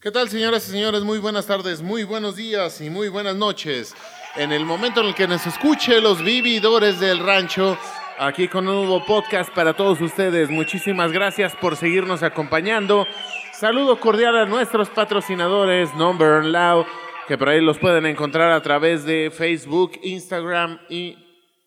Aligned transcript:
¿Qué 0.00 0.12
tal, 0.12 0.28
señoras 0.28 0.68
y 0.68 0.70
señores? 0.70 1.02
Muy 1.02 1.18
buenas 1.18 1.48
tardes, 1.48 1.82
muy 1.82 2.04
buenos 2.04 2.36
días 2.36 2.80
y 2.80 2.88
muy 2.88 3.08
buenas 3.08 3.34
noches. 3.34 3.96
En 4.36 4.52
el 4.52 4.64
momento 4.64 5.00
en 5.00 5.08
el 5.08 5.14
que 5.16 5.26
nos 5.26 5.44
escuche 5.44 6.00
los 6.00 6.22
vividores 6.22 7.00
del 7.00 7.18
rancho, 7.18 7.76
aquí 8.16 8.46
con 8.46 8.68
un 8.68 8.76
nuevo 8.76 9.04
podcast 9.04 9.52
para 9.52 9.74
todos 9.74 10.00
ustedes. 10.00 10.50
Muchísimas 10.50 11.10
gracias 11.10 11.56
por 11.56 11.74
seguirnos 11.74 12.22
acompañando. 12.22 13.08
Saludo 13.52 13.98
cordial 13.98 14.36
a 14.36 14.46
nuestros 14.46 14.88
patrocinadores, 14.88 15.92
Number 15.96 16.34
and 16.34 16.52
Loud, 16.52 16.86
que 17.26 17.36
por 17.36 17.48
ahí 17.48 17.60
los 17.60 17.78
pueden 17.78 18.06
encontrar 18.06 18.52
a 18.52 18.62
través 18.62 19.04
de 19.04 19.32
Facebook, 19.36 19.98
Instagram 20.04 20.78
y, 20.88 21.16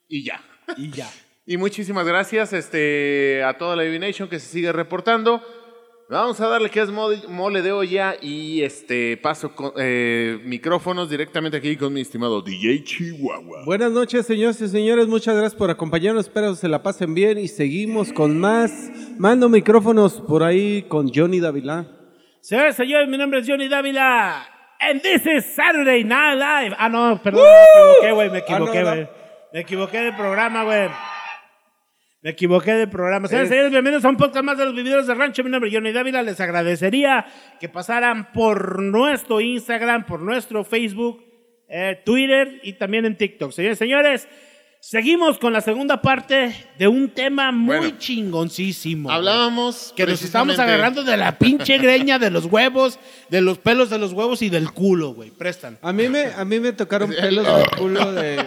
y 0.07 0.23
ya. 0.23 0.41
Y 0.77 0.89
ya. 0.89 1.11
Y 1.43 1.57
muchísimas 1.57 2.05
gracias 2.05 2.54
este, 2.54 3.43
a 3.43 3.57
toda 3.57 3.75
la 3.75 3.84
Divination 3.84 4.29
que 4.29 4.39
se 4.39 4.48
sigue 4.48 4.71
reportando. 4.71 5.43
Vamos 6.12 6.41
a 6.41 6.48
darle 6.50 6.70
que 6.70 6.82
es 6.82 6.89
mole, 6.91 7.21
mole 7.30 7.62
de 7.62 7.71
olla 7.71 8.16
y 8.21 8.64
este 8.64 9.16
paso 9.16 9.55
con, 9.55 9.71
eh, 9.78 10.42
micrófonos 10.43 11.10
directamente 11.10 11.56
aquí 11.56 11.78
con 11.78 11.93
mi 11.93 12.02
estimado 12.02 12.42
DJ 12.42 12.83
Chihuahua. 12.83 13.64
Buenas 13.64 13.93
noches, 13.93 14.25
señores 14.25 14.60
y 14.60 14.68
señores. 14.68 15.07
Muchas 15.07 15.36
gracias 15.38 15.55
por 15.55 15.69
acompañarnos. 15.69 16.25
Espero 16.25 16.54
se 16.55 16.68
la 16.68 16.83
pasen 16.83 17.14
bien 17.14 17.38
y 17.38 17.47
seguimos 17.47 18.11
con 18.11 18.38
más. 18.38 18.92
Mando 19.18 19.47
micrófonos 19.47 20.19
por 20.28 20.43
ahí 20.43 20.82
con 20.89 21.10
Johnny 21.14 21.39
Davila. 21.39 21.86
Señores, 22.41 22.75
señores, 22.75 23.07
mi 23.07 23.18
nombre 23.18 23.39
es 23.39 23.47
Johnny 23.47 23.69
Dávila. 23.69 24.46
And 24.82 25.02
this 25.02 25.25
is 25.25 25.46
Saturday 25.46 26.04
Night 26.04 26.38
Live. 26.38 26.75
Ah, 26.78 26.89
no, 26.89 27.21
perdón, 27.24 27.46
me 27.46 28.10
equivoqué, 28.10 28.11
güey, 28.11 28.30
me 28.32 28.38
equivoqué, 28.39 28.80
Ah, 28.80 28.83
no, 28.83 28.89
no. 28.89 28.96
güey. 28.96 29.10
Me 29.54 29.60
equivoqué 29.61 30.00
de 30.02 30.11
programa, 30.11 30.64
güey. 30.66 30.89
Me 32.23 32.31
equivoqué 32.31 32.73
de 32.73 32.88
programa. 32.88 33.28
Señores, 33.28 33.48
Es- 33.48 33.50
señores, 33.50 33.72
bienvenidos 33.72 34.06
a 34.06 34.09
un 34.09 34.17
podcast 34.17 34.45
más 34.45 34.58
de 34.58 34.66
los 34.66 34.75
vividores 34.75 35.08
de 35.08 35.16
rancho. 35.16 35.44
Mi 35.44 35.50
nombre 35.50 35.70
es 35.70 35.75
Johnny 35.75 35.92
Dávila. 35.92 36.22
Les 36.22 36.39
agradecería 36.39 37.25
que 37.59 37.67
pasaran 37.67 38.31
por 38.31 38.80
nuestro 38.81 39.42
Instagram, 39.42 40.06
por 40.06 40.22
nuestro 40.22 40.64
Facebook, 40.64 41.23
eh, 41.67 42.00
Twitter 42.05 42.59
y 42.63 42.73
también 42.73 43.05
en 43.05 43.17
TikTok. 43.17 43.52
Señores, 43.52 43.80
señores, 43.80 44.28
seguimos 44.80 45.39
con 45.39 45.52
la 45.52 45.61
segunda 45.61 46.00
parte 46.03 46.53
de 46.78 46.88
un 46.88 47.09
tema 47.09 47.52
muy 47.52 47.78
Bueno. 47.78 47.97
chingoncísimo. 47.97 49.06
güey. 49.09 49.16
Hablábamos 49.17 49.91
Que 49.97 50.06
nos 50.06 50.22
estamos 50.22 50.59
agarrando 50.59 51.03
de 51.03 51.17
la 51.17 51.39
pinche 51.39 51.80
greña 51.80 52.19
de 52.19 52.30
los 52.30 52.45
huevos, 52.45 53.00
de 53.30 53.41
los 53.41 53.58
pelos 53.58 53.89
de 53.89 53.97
los 53.97 54.13
huevos 54.13 54.44
y 54.44 54.50
del 54.50 54.69
culo, 54.72 55.16
güey. 55.16 55.31
Prestan. 55.31 55.80
A 55.81 55.91
mí 55.91 56.08
me, 56.08 56.25
a 56.25 56.45
mí 56.45 56.59
me 56.59 56.72
tocaron 56.73 57.09
pelos 57.19 57.47
de 57.47 57.66
culo 57.80 58.11
de. 58.13 58.45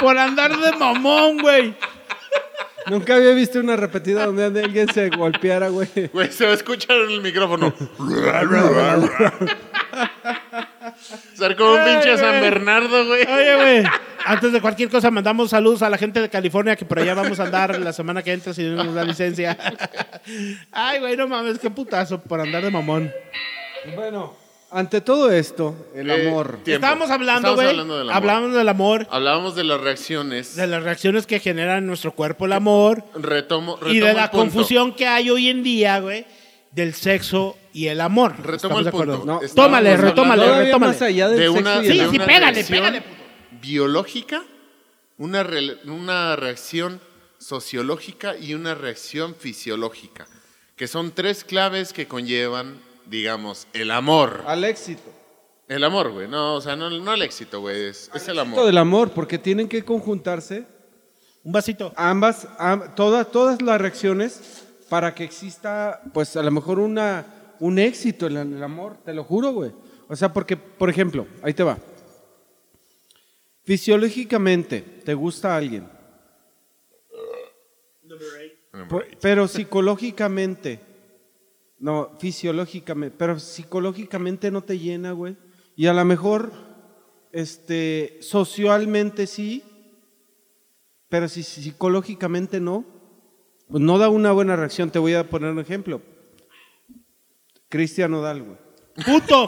Por 0.00 0.18
andar 0.18 0.56
de 0.56 0.72
mamón, 0.72 1.38
güey. 1.38 1.74
Nunca 2.86 3.16
había 3.16 3.32
visto 3.32 3.58
una 3.58 3.74
repetida 3.74 4.26
donde 4.26 4.62
alguien 4.62 4.88
se 4.92 5.08
golpeara, 5.10 5.68
güey. 5.68 5.88
Güey, 6.12 6.30
se 6.30 6.44
va 6.46 6.52
a 6.52 6.54
escuchar 6.54 6.96
en 6.98 7.10
el 7.10 7.20
micrófono. 7.20 7.74
Ser 11.34 11.56
como 11.56 11.72
un 11.72 11.80
Ay, 11.80 11.94
pinche 11.94 12.16
San 12.16 12.28
güey. 12.30 12.40
Bernardo, 12.42 13.06
güey. 13.06 13.22
Oye, 13.26 13.56
güey. 13.56 13.84
Antes 14.24 14.52
de 14.52 14.60
cualquier 14.60 14.88
cosa, 14.88 15.10
mandamos 15.10 15.50
saludos 15.50 15.82
a 15.82 15.90
la 15.90 15.98
gente 15.98 16.20
de 16.20 16.28
California 16.28 16.76
que 16.76 16.84
por 16.84 16.98
allá 16.98 17.14
vamos 17.14 17.38
a 17.40 17.44
andar 17.44 17.78
la 17.78 17.92
semana 17.92 18.22
que 18.22 18.32
entra 18.32 18.54
si 18.54 18.62
no 18.62 18.82
nos 18.84 18.94
da 18.94 19.04
licencia. 19.04 19.56
Ay, 20.72 21.00
güey, 21.00 21.16
no 21.16 21.26
mames, 21.28 21.58
qué 21.58 21.70
putazo 21.70 22.20
por 22.20 22.40
andar 22.40 22.62
de 22.64 22.70
mamón. 22.70 23.12
Bueno, 23.94 24.36
ante 24.70 25.00
todo 25.00 25.30
esto, 25.30 25.74
el 25.94 26.10
Eh, 26.10 26.28
amor. 26.28 26.58
tiempo. 26.64 26.72
Estábamos 26.84 27.10
hablando, 27.10 27.38
Estamos 27.48 27.56
güey. 27.56 27.68
hablando 27.68 27.98
del 27.98 28.08
amor. 28.10 28.16
Hablamos 28.16 28.52
del 28.54 28.68
amor, 28.68 29.06
Hablábamos 29.10 29.54
de 29.56 29.64
las 29.64 29.80
reacciones. 29.80 30.56
de 30.56 30.66
las 30.66 30.82
reacciones 30.82 31.26
que 31.26 31.38
genera 31.40 31.78
en 31.78 31.86
nuestro 31.86 32.12
cuerpo 32.12 32.46
el 32.46 32.52
amor. 32.52 33.04
Retomo, 33.14 33.76
retomo 33.76 33.92
y 33.94 34.00
de 34.00 34.10
el 34.10 34.16
la 34.16 34.30
punto. 34.30 34.44
confusión 34.44 34.94
que 34.94 35.06
hay 35.06 35.30
hoy 35.30 35.48
en 35.48 35.62
día, 35.62 36.00
güey, 36.00 36.26
del 36.72 36.94
sexo 36.94 37.56
y 37.72 37.86
el 37.86 38.00
amor. 38.00 38.32
Retomo 38.38 38.54
¿Estamos 38.54 38.78
el 38.80 38.84
de 38.84 38.90
punto. 38.90 39.06
No. 39.24 39.40
Estábamos 39.42 39.54
Tómale, 39.54 39.88
hablando 39.90 40.08
retómale, 40.10 40.42
Todavía 40.42 40.64
retómale. 40.64 40.92
más 40.92 41.02
allá 41.02 41.28
del 41.28 41.38
de 41.38 41.46
sexo 41.46 41.60
una, 41.60 41.74
y 41.74 41.78
el 41.78 41.82
Sí, 41.82 41.88
de 41.88 42.00
amor. 42.02 42.10
sí, 42.12 42.16
una 42.16 42.26
pégale, 42.26 42.52
reacción 42.52 42.78
pégale, 42.78 43.00
puto. 43.02 43.16
biológica, 43.62 44.42
una, 45.18 45.42
re- 45.42 45.76
una 45.84 46.36
reacción 46.36 47.00
sociológica 47.38 48.36
y 48.36 48.54
una 48.54 48.74
reacción 48.74 49.34
fisiológica, 49.34 50.26
que 50.76 50.88
son 50.88 51.12
tres 51.12 51.44
claves 51.44 51.92
que 51.92 52.06
conllevan, 52.06 52.78
digamos, 53.06 53.66
el 53.72 53.90
amor. 53.90 54.42
Al 54.46 54.64
éxito. 54.64 55.10
El 55.68 55.82
amor, 55.84 56.12
güey. 56.12 56.28
No, 56.28 56.54
o 56.54 56.60
sea, 56.60 56.76
no, 56.76 56.88
no 56.90 57.14
el 57.14 57.22
éxito, 57.22 57.60
güey. 57.60 57.86
Es, 57.86 58.10
es 58.14 58.28
el 58.28 58.38
amor. 58.38 58.64
del 58.66 58.78
amor, 58.78 59.10
porque 59.10 59.38
tienen 59.38 59.68
que 59.68 59.84
conjuntarse 59.84 60.64
Un 61.42 61.52
vasito. 61.52 61.92
ambas, 61.96 62.46
am- 62.58 62.94
todas, 62.94 63.30
todas 63.30 63.60
las 63.62 63.80
reacciones 63.80 64.64
para 64.88 65.14
que 65.14 65.24
exista, 65.24 66.00
pues 66.14 66.36
a 66.36 66.42
lo 66.42 66.50
mejor 66.52 66.78
una, 66.78 67.26
un 67.58 67.78
éxito 67.80 68.26
en 68.28 68.36
el, 68.36 68.42
en 68.48 68.56
el 68.58 68.62
amor, 68.62 68.98
te 69.04 69.12
lo 69.12 69.24
juro, 69.24 69.50
güey. 69.52 69.72
O 70.08 70.14
sea, 70.14 70.32
porque, 70.32 70.56
por 70.56 70.88
ejemplo, 70.88 71.26
ahí 71.42 71.52
te 71.52 71.64
va. 71.64 71.78
Fisiológicamente, 73.64 74.80
te 75.04 75.12
gusta 75.14 75.56
alguien, 75.56 75.88
por- 78.88 79.06
pero 79.20 79.48
psicológicamente, 79.48 80.78
no, 81.78 82.10
fisiológicamente, 82.18 83.16
pero 83.18 83.38
psicológicamente 83.38 84.50
no 84.50 84.62
te 84.62 84.78
llena, 84.78 85.12
güey. 85.12 85.36
Y 85.74 85.86
a 85.86 85.92
lo 85.92 86.04
mejor, 86.04 86.52
este, 87.32 88.18
socialmente 88.20 89.26
sí, 89.26 89.62
pero 91.08 91.28
si 91.28 91.42
si 91.42 91.62
psicológicamente 91.62 92.60
no, 92.60 92.84
pues 93.68 93.82
no 93.82 93.98
da 93.98 94.08
una 94.08 94.32
buena 94.32 94.56
reacción. 94.56 94.90
Te 94.90 94.98
voy 94.98 95.14
a 95.14 95.28
poner 95.28 95.50
un 95.50 95.58
ejemplo. 95.58 96.00
Cristian 97.68 98.12
Nodal, 98.12 98.42
güey. 98.42 98.56
Puto. 99.04 99.46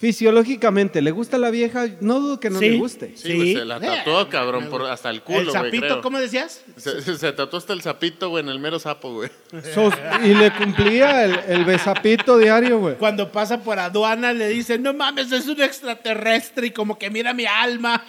Fisiológicamente, 0.00 1.02
¿le 1.02 1.10
gusta 1.10 1.36
la 1.36 1.50
vieja? 1.50 1.86
No 2.00 2.20
dudo 2.20 2.40
que 2.40 2.48
no 2.48 2.58
Sí. 2.58 2.70
le 2.70 2.76
guste. 2.78 3.12
Sí, 3.18 3.36
güey, 3.36 3.52
se 3.54 3.66
la 3.66 3.78
tatuó, 3.78 4.30
cabrón, 4.30 4.70
por, 4.70 4.86
hasta 4.86 5.10
el 5.10 5.20
culo, 5.22 5.40
el 5.40 5.44
güey, 5.44 5.52
sapito, 5.54 5.86
creo. 5.86 6.00
¿cómo 6.00 6.18
decías? 6.18 6.62
Se, 6.78 7.02
se- 7.02 7.18
se 7.18 7.32
tatuó 7.32 7.58
hasta 7.58 7.74
el 7.74 7.82
sapito, 7.82 8.30
güey, 8.30 8.42
en 8.42 8.48
el 8.48 8.58
mero 8.60 8.78
sapo, 8.78 9.12
güey. 9.12 9.30
Sos- 9.74 9.92
y 10.24 10.28
le 10.32 10.52
cumplía 10.54 11.26
el, 11.26 11.38
el 11.48 11.64
besapito 11.66 12.38
diario, 12.38 12.78
güey. 12.78 12.96
Cuando 12.96 13.30
pasa 13.30 13.62
por 13.62 13.78
aduana 13.78 14.32
le 14.32 14.48
dicen, 14.48 14.82
no 14.82 14.94
mames, 14.94 15.30
es 15.32 15.46
un 15.48 15.60
extraterrestre 15.60 16.68
y 16.68 16.70
como 16.70 16.98
que 16.98 17.10
mira 17.10 17.34
mi 17.34 17.44
alma. 17.44 18.02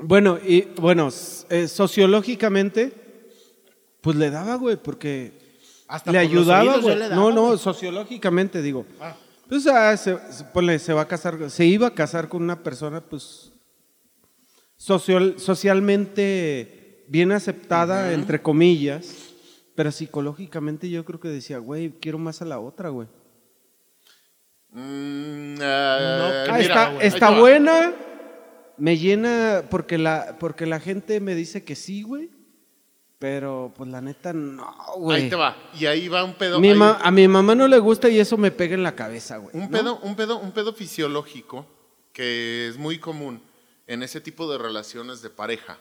Bueno, 0.00 0.38
y 0.46 0.62
bueno, 0.76 1.08
s- 1.08 1.46
eh, 1.50 1.66
sociológicamente, 1.66 2.92
pues 4.00 4.16
le 4.16 4.30
daba, 4.30 4.54
güey, 4.54 4.76
porque 4.76 5.32
Hasta 5.88 6.12
le 6.12 6.18
por 6.20 6.24
los 6.32 6.32
ayudaba, 6.48 6.60
oídos 6.62 6.76
yo 6.76 6.82
güey. 6.82 6.98
le 6.98 7.08
No, 7.08 7.32
no, 7.32 7.46
güey. 7.46 7.58
sociológicamente 7.58 8.62
digo. 8.62 8.86
Ah. 9.00 9.16
Pues 9.48 9.66
ah, 9.66 9.96
se, 9.96 10.16
se- 10.30 10.44
ponle, 10.44 10.78
se 10.78 10.92
va 10.92 11.02
a 11.02 11.08
casar, 11.08 11.50
se 11.50 11.64
iba 11.64 11.86
a 11.88 11.94
casar 11.94 12.28
con 12.28 12.42
una 12.42 12.62
persona, 12.62 13.00
pues, 13.00 13.52
social, 14.76 15.34
socialmente 15.38 17.04
bien 17.08 17.32
aceptada, 17.32 18.12
entre 18.12 18.42
comillas, 18.42 19.14
pero 19.74 19.90
psicológicamente 19.90 20.90
yo 20.90 21.04
creo 21.04 21.18
que 21.20 21.28
decía, 21.28 21.58
güey, 21.58 21.90
quiero 22.00 22.18
más 22.18 22.42
a 22.42 22.44
la 22.44 22.60
otra, 22.60 22.90
güey. 22.90 23.08
Mm, 24.70 25.54
ah, 25.62 26.44
Ah, 26.48 26.52
mira, 26.58 26.60
está 26.60 26.88
ahí 26.88 26.98
está 27.00 27.30
buena, 27.40 27.92
me 28.76 28.98
llena 28.98 29.62
porque 29.70 29.96
la, 29.96 30.36
porque 30.38 30.66
la 30.66 30.78
gente 30.78 31.20
me 31.20 31.34
dice 31.34 31.64
que 31.64 31.74
sí, 31.74 32.02
güey, 32.02 32.30
pero 33.18 33.72
pues 33.76 33.90
la 33.90 34.00
neta 34.00 34.32
no, 34.32 34.74
güey. 34.96 35.22
Ahí 35.24 35.28
te 35.30 35.36
va. 35.36 35.56
Y 35.74 35.86
ahí 35.86 36.08
va 36.08 36.22
un 36.24 36.34
pedo. 36.34 36.60
Mi 36.60 36.70
ahí- 36.70 36.78
a 37.00 37.10
mi 37.10 37.26
mamá 37.26 37.54
no 37.54 37.66
le 37.66 37.78
gusta 37.78 38.08
y 38.08 38.18
eso 38.20 38.36
me 38.36 38.50
pega 38.50 38.74
en 38.74 38.82
la 38.82 38.94
cabeza, 38.94 39.38
güey. 39.38 39.54
Un 39.56 39.62
¿no? 39.62 39.70
pedo, 39.70 39.98
un 40.00 40.14
pedo, 40.16 40.38
un 40.38 40.52
pedo 40.52 40.72
fisiológico 40.72 41.66
que 42.12 42.68
es 42.68 42.76
muy 42.78 42.98
común 42.98 43.42
en 43.86 44.02
ese 44.02 44.20
tipo 44.20 44.50
de 44.50 44.58
relaciones 44.58 45.22
de 45.22 45.30
pareja. 45.30 45.78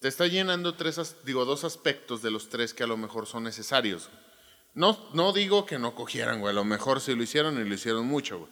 Te 0.00 0.08
está 0.08 0.26
llenando 0.26 0.74
tres, 0.74 1.16
digo, 1.24 1.44
dos 1.44 1.64
aspectos 1.64 2.22
de 2.22 2.30
los 2.30 2.48
tres 2.48 2.74
que 2.74 2.84
a 2.84 2.86
lo 2.86 2.96
mejor 2.96 3.26
son 3.26 3.42
necesarios. 3.44 4.10
No, 4.74 4.98
no 5.14 5.32
digo 5.32 5.64
que 5.66 5.78
no 5.78 5.94
cogieran, 5.94 6.40
güey. 6.40 6.52
A 6.52 6.54
lo 6.54 6.64
mejor 6.64 7.00
sí 7.00 7.14
lo 7.14 7.22
hicieron 7.22 7.58
y 7.58 7.68
lo 7.68 7.74
hicieron 7.74 8.06
mucho, 8.06 8.40
güey. 8.40 8.50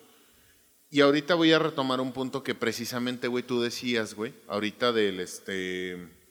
Y 0.90 1.00
ahorita 1.00 1.34
voy 1.34 1.52
a 1.52 1.58
retomar 1.58 2.00
un 2.00 2.12
punto 2.12 2.42
que 2.42 2.54
precisamente, 2.54 3.28
güey, 3.28 3.44
tú 3.44 3.60
decías, 3.60 4.14
güey. 4.14 4.32
Ahorita 4.48 4.92
del, 4.92 5.20
este... 5.20 6.23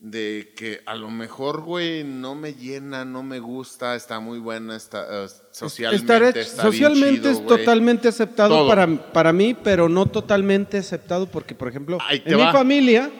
De 0.00 0.52
que 0.56 0.80
a 0.86 0.94
lo 0.94 1.10
mejor, 1.10 1.62
güey, 1.62 2.04
no 2.04 2.36
me 2.36 2.54
llena, 2.54 3.04
no 3.04 3.24
me 3.24 3.40
gusta, 3.40 3.96
está 3.96 4.20
muy 4.20 4.38
buena, 4.38 4.76
está 4.76 5.24
eh, 5.24 5.28
socialmente. 5.50 6.04
Estar 6.04 6.22
hecho- 6.22 6.38
está 6.38 6.62
bien 6.68 6.72
socialmente 6.72 7.16
chido, 7.18 7.30
es 7.32 7.36
güey. 7.42 7.58
totalmente 7.58 8.06
aceptado 8.06 8.54
Todo. 8.58 8.68
para, 8.68 9.12
para 9.12 9.32
mí, 9.32 9.56
pero 9.60 9.88
no 9.88 10.06
totalmente 10.06 10.78
aceptado 10.78 11.26
porque, 11.26 11.56
por 11.56 11.66
ejemplo, 11.66 11.98
Ahí 12.06 12.20
te 12.20 12.30
en 12.30 12.36
mi 12.36 12.44
familia, 12.52 13.10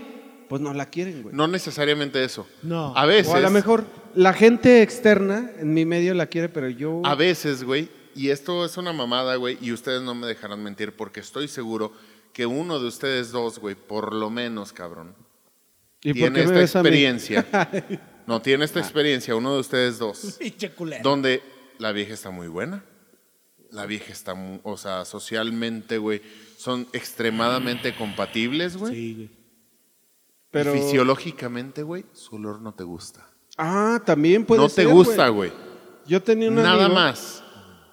pues 0.48 0.62
no 0.62 0.72
la 0.72 0.86
quieren, 0.88 1.24
güey. 1.24 1.34
No 1.34 1.48
necesariamente 1.48 2.22
eso. 2.22 2.46
No. 2.62 2.96
A 2.96 3.06
veces. 3.06 3.32
o 3.32 3.36
a 3.36 3.40
lo 3.40 3.50
mejor 3.50 3.84
la 4.14 4.32
gente 4.32 4.80
externa 4.80 5.50
en 5.58 5.74
mi 5.74 5.84
medio 5.84 6.14
la 6.14 6.26
quiere, 6.26 6.48
pero 6.48 6.68
yo... 6.68 7.02
A 7.04 7.16
veces, 7.16 7.64
güey, 7.64 7.88
y 8.14 8.28
esto 8.30 8.64
es 8.64 8.76
una 8.76 8.92
mamada, 8.92 9.34
güey, 9.34 9.58
y 9.60 9.72
ustedes 9.72 10.00
no 10.02 10.14
me 10.14 10.28
dejarán 10.28 10.62
mentir 10.62 10.92
porque 10.94 11.18
estoy 11.18 11.48
seguro 11.48 11.92
que 12.32 12.46
uno 12.46 12.78
de 12.78 12.86
ustedes 12.86 13.32
dos, 13.32 13.58
güey, 13.58 13.74
por 13.74 14.14
lo 14.14 14.30
menos, 14.30 14.72
cabrón, 14.72 15.14
¿Y 16.02 16.10
por 16.14 16.32
tiene 16.32 16.42
esta 16.42 16.60
experiencia. 16.60 17.46
no, 18.26 18.40
tiene 18.42 18.64
esta 18.64 18.80
experiencia, 18.80 19.34
uno 19.34 19.54
de 19.54 19.60
ustedes 19.60 19.98
dos, 19.98 20.38
donde 21.02 21.42
la 21.78 21.92
vieja 21.92 22.14
está 22.14 22.30
muy 22.30 22.48
buena. 22.48 22.84
La 23.70 23.84
vieja 23.84 24.12
está, 24.12 24.34
mu- 24.34 24.60
o 24.62 24.76
sea, 24.78 25.04
socialmente, 25.04 25.98
güey, 25.98 26.22
son 26.56 26.86
extremadamente 26.94 27.94
compatibles, 27.94 28.76
güey. 28.76 28.94
Sí, 28.94 29.14
güey. 29.14 29.30
Pero... 30.50 30.74
Y 30.74 30.78
fisiológicamente, 30.78 31.82
güey, 31.82 32.06
su 32.14 32.36
olor 32.36 32.62
no 32.62 32.72
te 32.72 32.84
gusta. 32.84 33.28
Ah, 33.58 34.00
también 34.06 34.46
puede 34.46 34.62
no 34.62 34.68
ser, 34.70 34.86
te 34.86 34.92
gusta, 34.92 35.28
güey. 35.28 35.52
Yo 36.06 36.22
tenía 36.22 36.48
un 36.48 36.54
Nada 36.54 36.86
amigo- 36.86 36.94
más. 36.94 37.42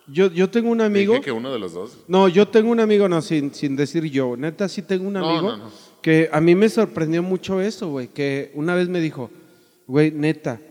Yo, 0.08 0.28
yo 0.32 0.50
tengo 0.50 0.70
un 0.70 0.80
amigo... 0.82 1.14
Dije 1.16 1.26
que 1.26 1.32
uno 1.34 1.52
de 1.52 1.60
los 1.60 1.74
dos. 1.74 1.98
No, 2.08 2.28
yo 2.30 2.48
tengo 2.48 2.70
un 2.72 2.80
amigo, 2.80 3.10
no, 3.10 3.22
sin, 3.22 3.54
sin 3.54 3.76
decir 3.76 4.06
yo. 4.06 4.38
Neta, 4.38 4.70
sí 4.70 4.84
tengo 4.84 5.08
un 5.08 5.14
No, 5.14 5.28
amigo 5.28 5.58
no, 5.58 5.58
no. 5.58 5.72
Que 6.06 6.30
a 6.32 6.40
mí 6.40 6.54
me 6.54 6.70
sorprendió 6.70 7.24
mucho 7.24 7.60
eso, 7.62 7.90
güey. 7.90 8.10
Que 8.10 8.52
una 8.54 8.76
vez 8.76 8.88
me 8.90 9.00
dijo, 9.02 9.32
güey, 9.88 10.12
neta, 10.12 10.62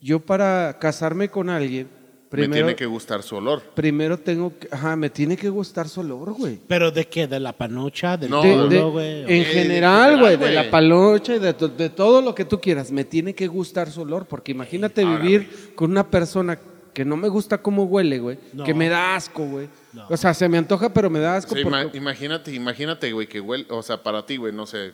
yo 0.00 0.18
para 0.18 0.80
casarme 0.80 1.28
con 1.28 1.48
alguien, 1.48 1.86
Me 1.86 2.28
primero, 2.28 2.66
tiene 2.66 2.74
que 2.74 2.86
gustar 2.86 3.22
su 3.22 3.36
olor. 3.36 3.62
primero 3.76 4.18
tengo 4.18 4.52
que, 4.58 4.66
ajá, 4.72 4.96
me 4.96 5.10
tiene 5.10 5.36
que 5.36 5.48
gustar 5.48 5.88
su 5.88 6.00
olor, 6.00 6.32
güey. 6.32 6.58
¿Pero 6.66 6.90
de 6.90 7.06
qué? 7.06 7.28
¿De 7.28 7.38
la 7.38 7.52
panocha? 7.52 8.16
¿Del 8.16 8.30
No, 8.30 8.42
De- 8.42 8.68
de- 8.76 8.82
güey? 8.82 9.32
en 9.32 9.44
general, 9.44 10.18
güey, 10.18 10.36
de 10.36 10.50
la 10.50 10.68
palocha 10.68 11.36
y 11.36 11.38
de, 11.38 11.52
de 11.52 11.90
todo 11.90 12.20
lo 12.20 12.34
que 12.34 12.44
tú 12.44 12.60
quieras, 12.60 12.90
me 12.90 13.04
tiene 13.04 13.32
que 13.32 13.46
gustar 13.46 13.88
su 13.92 14.00
olor, 14.00 14.26
porque 14.26 14.50
imagínate 14.50 15.02
Ahora, 15.02 15.18
vivir 15.22 15.72
con 15.76 15.92
una 15.92 16.10
persona 16.10 16.58
que 16.94 17.04
no 17.04 17.16
me 17.16 17.28
gusta 17.28 17.58
cómo 17.58 17.84
huele, 17.84 18.18
güey, 18.20 18.38
No. 18.52 18.64
que 18.64 18.72
me 18.72 18.88
da 18.88 19.16
asco, 19.16 19.44
güey. 19.44 19.68
No. 19.92 20.06
O 20.08 20.16
sea, 20.16 20.32
se 20.32 20.48
me 20.48 20.56
antoja, 20.58 20.88
pero 20.94 21.10
me 21.10 21.18
da 21.18 21.32
O 21.34 21.36
asco. 21.36 21.54
sea, 21.54 21.62
porque- 21.62 21.76
ima- 21.88 21.96
imagínate, 21.96 22.52
imagínate, 22.54 23.12
güey, 23.12 23.26
que 23.26 23.40
huele, 23.40 23.66
o 23.68 23.82
sea, 23.82 24.02
para 24.02 24.24
ti, 24.24 24.36
güey, 24.38 24.52
no 24.52 24.64
sé, 24.66 24.92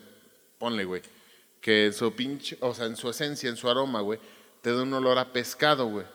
ponle, 0.59 0.85
güey, 0.85 1.03
que 1.61 1.87
en 1.87 1.93
su 1.93 2.13
pinche, 2.15 2.57
o 2.61 2.75
sea, 2.75 2.87
en 2.87 2.97
su 2.97 3.09
esencia, 3.11 3.49
en 3.51 3.57
su 3.57 3.69
aroma, 3.71 4.01
güey, 4.01 4.19
te 4.63 4.73
da 4.73 4.83
un 4.83 4.93
olor 4.95 5.19
a 5.19 5.33
pescado, 5.33 5.87
güey. 5.89 6.07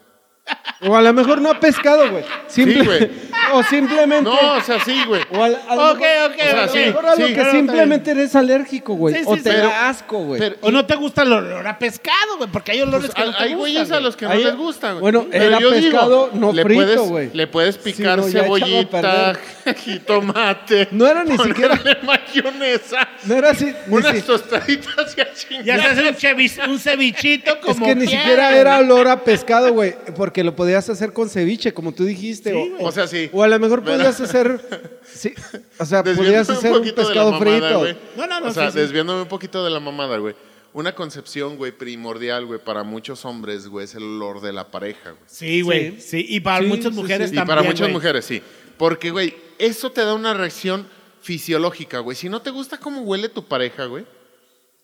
O 0.82 0.96
a 0.96 1.02
lo 1.02 1.14
mejor 1.14 1.42
no 1.42 1.50
a 1.50 1.60
pescado, 1.60 2.12
güey. 2.12 2.24
Simple- 2.48 2.84
güey. 2.86 3.12
O 3.54 3.64
simplemente. 3.64 4.30
No, 4.30 4.54
o 4.58 4.62
sea, 4.62 4.84
sí, 4.84 5.04
güey. 5.08 5.22
O 5.32 5.44
a, 5.44 5.46
a 5.46 5.76
lo 5.76 5.92
Ok, 5.92 6.00
ok, 6.26 6.34
o 6.36 6.44
sea, 6.44 6.64
ok. 6.66 6.70
sí, 6.72 6.78
mejor 6.80 7.06
a 7.06 7.16
lo 7.16 7.28
sí. 7.28 7.34
que 7.34 7.52
simplemente 7.52 8.12
eres 8.12 8.36
alérgico, 8.36 8.94
güey. 8.96 9.16
Sí, 9.16 9.22
o 9.26 9.38
te 9.38 9.58
da 9.58 9.90
asco, 9.90 10.20
güey. 10.20 10.40
Pero- 10.40 10.56
¿O 10.62 10.72
no 10.72 10.86
te 10.86 10.96
gusta 10.96 11.24
el 11.24 11.34
olor 11.34 11.66
a 11.68 11.78
pescado, 11.80 12.38
güey? 12.38 12.50
Porque 12.52 12.72
hay 12.74 12.82
olores 12.82 13.12
Pues, 13.12 13.16
que 13.16 13.32
no 13.32 13.38
te 13.38 13.44
hay 13.44 13.54
güeyes 13.54 13.80
gustan, 13.82 13.98
a 13.98 14.02
los 14.02 14.16
que 14.16 14.26
no 14.26 14.34
les 14.36 14.56
gusta, 14.56 14.92
güey. 14.94 15.02
bueno, 15.02 15.28
digo, 15.32 15.70
pescado 15.72 16.30
no 16.34 16.54
le 16.54 16.64
frito, 16.64 16.82
puedes- 16.84 17.00
güey. 17.02 17.30
Le 17.34 17.48
puedes 17.48 17.78
picar 17.78 18.18
no, 18.20 18.24
cebollita, 18.28 19.34
jitomate. 19.78 20.88
No 20.92 21.08
era 21.08 21.24
ni 21.24 21.38
siquiera- 21.38 21.80
mayonesa. 22.04 23.08
No 23.26 23.36
era 23.36 23.52
así. 23.52 23.74
Unas 23.88 24.24
tostaditas 24.24 25.16
y. 25.50 25.64
Ya 25.64 25.78
se 25.82 25.88
hace 25.88 26.02
un, 26.10 26.16
cevi- 26.16 26.68
un 26.70 26.80
cevichito 26.80 27.52
es 27.54 27.58
como 27.60 27.86
que 27.86 27.96
ni 27.96 28.08
siquiera 28.08 28.56
era 28.56 28.80
olor 28.80 29.08
a 29.08 29.24
pescado, 29.24 29.72
güey. 29.74 29.96
Porque 30.16 30.44
lo 30.44 30.56
podías 30.56 30.90
hacer 30.90 31.14
con 31.14 31.30
ceviche, 31.30 31.74
como 31.74 31.92
tú 31.92 32.06
dijiste. 32.06 32.52
Sí, 32.52 32.56
o- 32.56 32.70
güey. 32.76 32.86
O 32.86 32.92
sea, 32.92 33.08
sí. 33.08 33.30
O 33.38 33.44
a 33.44 33.48
lo 33.48 33.60
mejor 33.60 33.84
Pero- 33.84 33.98
podías 33.98 34.20
hacer. 34.22 34.92
Sí, 35.16 35.34
o 35.80 35.86
sea, 35.86 36.04
podías 36.04 36.50
hacer 36.50 36.74
un 36.74 36.86
la 36.86 36.94
pescado 36.96 37.32
mamada, 37.32 37.80
frito. 37.80 38.00
No, 38.18 38.28
no, 38.28 38.40
no, 38.42 38.48
O 38.48 38.52
sea, 38.54 38.68
sí, 38.68 38.74
sí. 38.74 38.80
desviándome 38.80 39.22
un 39.22 39.28
poquito 39.30 39.64
de 39.64 39.70
la 39.70 39.80
mamada, 39.80 40.18
güey. 40.18 40.36
Una 40.74 40.94
concepción, 40.94 41.56
güey, 41.56 41.72
primordial, 41.72 42.46
güey, 42.46 42.60
para 42.60 42.84
muchos 42.84 43.24
hombres, 43.24 43.68
güey, 43.68 43.86
es 43.86 43.96
el 43.96 44.04
olor 44.04 44.42
de 44.42 44.52
la 44.52 44.70
pareja, 44.72 45.12
güey. 45.12 45.24
Sí, 45.28 45.62
güey. 45.62 46.02
Sí. 46.02 46.26
Y 46.28 46.42
para 46.42 46.60
Sí, 46.60 46.66
muchas 46.66 46.92
mujeres 46.92 47.30
sí. 47.30 47.36
Y 47.36 47.38
también, 47.38 47.58
para 47.58 47.68
muchas 47.68 47.90
mujeres, 47.90 48.26
sí. 48.26 48.42
Porque, 48.78 49.12
güey, 49.12 49.34
eso 49.58 49.90
te 49.92 50.02
da 50.02 50.14
una 50.16 50.34
reacción 50.34 50.86
fisiológica, 51.22 52.00
güey. 52.00 52.18
Si 52.18 52.28
no 52.28 52.42
te 52.42 52.50
gusta 52.50 52.78
cómo 52.78 53.02
huele 53.02 53.30
tu 53.30 53.46
pareja, 53.46 53.86
güey, 53.86 54.06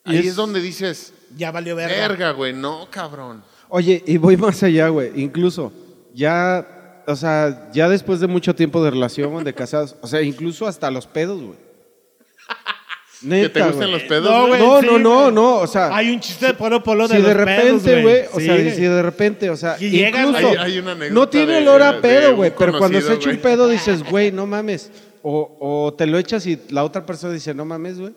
ahí 0.06 0.18
es- 0.20 0.28
es... 0.28 0.36
donde 0.36 0.62
dices, 0.62 1.14
Ya 1.36 1.52
valió 1.52 1.76
verga. 1.76 1.96
verga, 2.08 2.32
güey, 2.32 2.54
no, 2.54 2.88
cabrón. 2.90 3.44
Oye, 3.68 4.02
y 4.08 4.16
voy 4.18 4.38
más 4.38 4.64
allá, 4.64 4.88
güey. 4.88 5.12
Incluso, 5.22 5.74
ya, 6.14 6.81
o 7.08 7.16
sea, 7.16 7.70
ya 7.74 7.88
después 7.90 8.20
de 8.20 8.28
mucho 8.28 8.56
tiempo 8.56 8.84
de 8.84 8.92
relación, 8.92 9.44
de 9.44 9.54
casados, 9.54 9.96
o 10.02 10.08
sea, 10.08 10.22
incluso 10.22 10.68
hasta 10.68 10.90
los 10.92 11.08
pedos, 11.08 11.42
güey. 11.42 11.58
¿Que 13.22 13.50
te 13.50 13.62
gusten 13.62 13.78
güey. 13.80 13.92
los 13.92 14.04
pedos, 14.04 14.30
No, 14.32 14.48
güey? 14.48 14.60
No, 14.60 14.80
sí, 14.82 14.86
no, 14.88 14.98
no, 15.00 15.32
no, 15.32 15.56
o 15.58 15.68
sea, 15.68 15.96
Hay 15.96 16.10
un 16.10 16.20
chiste 16.20 16.48
de 16.48 16.54
Polo 16.56 16.82
Polo 16.82 17.08
de 17.08 17.16
si 17.18 17.22
los 17.22 17.28
de 17.28 17.34
repente, 17.36 17.62
pedos, 17.92 18.02
güey, 18.02 18.22
o 18.34 18.40
Sí, 18.40 18.46
sea, 18.46 18.54
güey. 18.56 18.72
si 18.76 18.82
de 18.82 19.02
repente, 19.04 19.50
o 19.52 19.56
sea, 19.58 19.78
Y 19.80 19.90
llegas, 19.92 20.26
incluso, 20.28 20.48
Hay- 20.50 20.56
hay 20.58 20.80
una 20.80 20.96
no 20.96 21.30
tiene 21.30 21.58
olor 21.58 21.82
a 21.84 21.94
de 21.94 22.02
pedo, 22.02 22.36
güey, 22.36 22.52
pero 22.58 22.78
cuando 22.78 23.00
se 23.00 23.14
echa 23.14 23.30
un 23.30 23.38
pedo 23.38 23.68
dices, 23.68 24.04
güey, 24.10 24.32
no 24.32 24.48
mames, 24.48 24.90
o, 25.22 25.56
o 25.60 25.94
te 25.94 26.08
lo 26.08 26.18
echas 26.18 26.48
y 26.48 26.60
la 26.70 26.84
otra 26.84 27.06
persona 27.06 27.32
dice, 27.34 27.54
no 27.54 27.64
mames, 27.64 28.00
güey. 28.00 28.14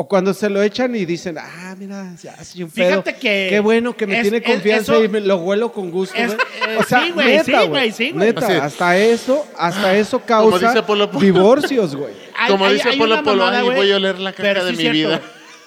O 0.00 0.06
cuando 0.06 0.32
se 0.32 0.48
lo 0.48 0.62
echan 0.62 0.94
y 0.94 1.04
dicen, 1.04 1.36
ah, 1.38 1.74
mira, 1.76 2.14
ya 2.22 2.32
hace 2.34 2.62
un 2.62 2.70
pedo. 2.70 3.02
Fíjate 3.02 3.16
que 3.16 3.48
Qué 3.50 3.58
bueno 3.58 3.96
que 3.96 4.06
me 4.06 4.14
es- 4.18 4.22
tiene 4.22 4.36
es- 4.36 4.44
confianza 4.44 4.92
eso- 4.94 5.04
y 5.04 5.08
me 5.08 5.20
lo 5.20 5.38
huelo 5.38 5.72
con 5.72 5.90
gusto, 5.90 6.14
Es- 6.16 6.32
eh, 6.34 6.76
o 6.78 6.84
sea, 6.84 7.00
sí, 7.04 7.10
güey, 7.10 7.26
neta, 7.26 7.44
sí, 7.62 7.66
güey, 7.68 7.90
sí, 7.92 8.10
güey. 8.12 8.26
Neta, 8.28 8.64
hasta 8.64 8.96
eso, 8.96 9.44
hasta 9.58 9.96
eso 9.96 10.20
Como 10.20 10.50
causa 10.52 10.68
dice 10.68 10.82
Polo 10.84 11.10
Polo. 11.10 11.24
divorcios, 11.24 11.96
güey. 11.96 12.14
Como 12.48 12.64
hay- 12.64 12.74
dice 12.74 12.90
hay 12.90 12.98
Polo 12.98 13.16
Polo, 13.24 13.36
mamada, 13.38 13.58
"Ay, 13.58 13.64
güey, 13.64 13.76
voy 13.76 13.90
a 13.92 13.96
oler 13.96 14.18
la 14.20 14.32
caca 14.32 14.62
de 14.64 14.76
sí 14.76 14.84
mi 14.84 14.90
vida". 14.90 15.20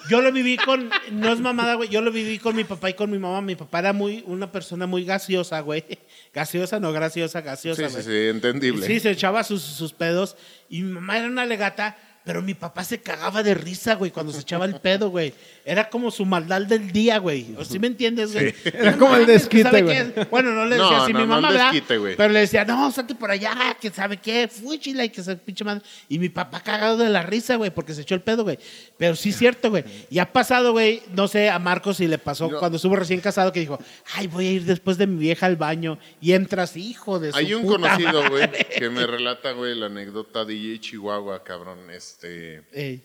Yo 0.08 0.22
lo 0.22 0.32
viví 0.32 0.56
con, 0.56 0.88
no 1.10 1.30
es 1.32 1.38
mamada, 1.40 1.74
güey, 1.74 1.90
yo 1.90 2.00
lo 2.00 2.10
viví 2.10 2.38
con 2.38 2.56
mi 2.56 2.64
papá 2.64 2.88
y 2.88 2.94
con 2.94 3.10
mi 3.10 3.18
mamá. 3.18 3.42
Mi 3.42 3.54
papá 3.54 3.80
era 3.80 3.92
muy, 3.92 4.24
una 4.26 4.50
persona 4.50 4.86
muy 4.86 5.04
gaseosa, 5.04 5.60
güey. 5.60 5.84
Gaseosa, 6.34 6.80
no 6.80 6.90
graciosa, 6.92 7.42
gaseosa, 7.42 7.86
Sí, 7.86 7.92
güey. 7.92 8.02
sí, 8.02 8.10
sí, 8.10 8.28
entendible. 8.28 8.86
Sí, 8.86 8.98
se 8.98 9.10
echaba 9.10 9.44
sus, 9.44 9.60
sus 9.62 9.92
pedos 9.92 10.36
y 10.70 10.80
mi 10.80 10.90
mamá 10.92 11.18
era 11.18 11.26
una 11.28 11.44
legata, 11.44 11.96
pero 12.24 12.40
mi 12.42 12.54
papá 12.54 12.84
se 12.84 13.00
cagaba 13.00 13.42
de 13.42 13.54
risa, 13.54 13.94
güey, 13.96 14.10
cuando 14.10 14.32
se 14.32 14.40
echaba 14.40 14.64
el 14.64 14.76
pedo, 14.80 15.10
güey. 15.10 15.34
Era 15.64 15.88
como 15.90 16.10
su 16.10 16.24
maldad 16.24 16.62
del 16.62 16.92
día, 16.92 17.18
güey. 17.18 17.54
¿O 17.58 17.64
sí 17.64 17.78
me 17.78 17.88
entiendes, 17.88 18.32
güey? 18.32 18.54
Era 18.64 18.96
como 18.96 19.16
el 19.16 19.26
desquite, 19.26 19.62
¿sabe 19.64 19.82
güey. 19.82 19.94
qué 20.12 20.20
es? 20.20 20.30
Bueno, 20.30 20.52
no 20.52 20.64
le 20.66 20.76
No, 20.76 20.84
decía 20.84 21.02
así 21.04 21.12
no, 21.12 21.18
mi 21.20 21.24
no 21.26 21.30
mamá, 21.34 21.48
el 21.48 21.54
¿verdad? 21.54 21.72
desquite, 21.72 21.98
güey. 21.98 22.16
Pero 22.16 22.32
le 22.32 22.40
decía, 22.40 22.64
no, 22.64 22.90
salte 22.92 23.14
por 23.16 23.30
allá, 23.30 23.76
que 23.80 23.90
sabe 23.90 24.18
qué, 24.18 24.48
fúchila 24.48 25.04
y 25.04 25.08
que 25.10 25.22
se 25.22 25.34
pinche 25.36 25.64
madre. 25.64 25.82
Y 26.08 26.18
mi 26.18 26.28
papá 26.28 26.60
cagado 26.60 26.96
de 26.96 27.08
la 27.10 27.22
risa, 27.22 27.56
güey, 27.56 27.70
porque 27.72 27.92
se 27.94 28.02
echó 28.02 28.14
el 28.14 28.22
pedo, 28.22 28.44
güey. 28.44 28.58
Pero 28.96 29.16
sí 29.16 29.30
es 29.30 29.36
cierto, 29.36 29.70
güey. 29.70 29.84
Y 30.10 30.18
ha 30.20 30.32
pasado, 30.32 30.72
güey, 30.72 31.02
no 31.14 31.26
sé, 31.28 31.50
a 31.50 31.58
Marcos 31.58 31.96
si 31.96 32.06
le 32.06 32.18
pasó 32.18 32.48
No. 32.48 32.58
cuando 32.58 32.76
estuvo 32.76 32.94
recién 32.96 33.20
casado 33.20 33.52
que 33.52 33.60
dijo, 33.60 33.78
ay, 34.14 34.26
voy 34.28 34.46
a 34.46 34.50
ir 34.52 34.64
después 34.64 34.96
de 34.98 35.06
mi 35.06 35.18
vieja 35.18 35.46
al 35.46 35.56
baño. 35.56 35.98
Y 36.20 36.32
entras, 36.32 36.76
hijo 36.76 37.18
de 37.18 37.32
su 37.32 37.38
Hay 37.38 37.52
un 37.54 37.62
puta 37.62 37.96
conocido, 37.96 38.28
güey, 38.30 38.48
que 38.78 38.90
me 38.90 39.06
relata, 39.06 39.52
güey, 39.52 39.74
la 39.74 39.86
anécdota 39.86 40.44
DJ 40.44 40.78
Chihuahua, 40.80 41.42
cabrón, 41.42 41.90
este, 42.12 42.62
Ey. 42.72 43.04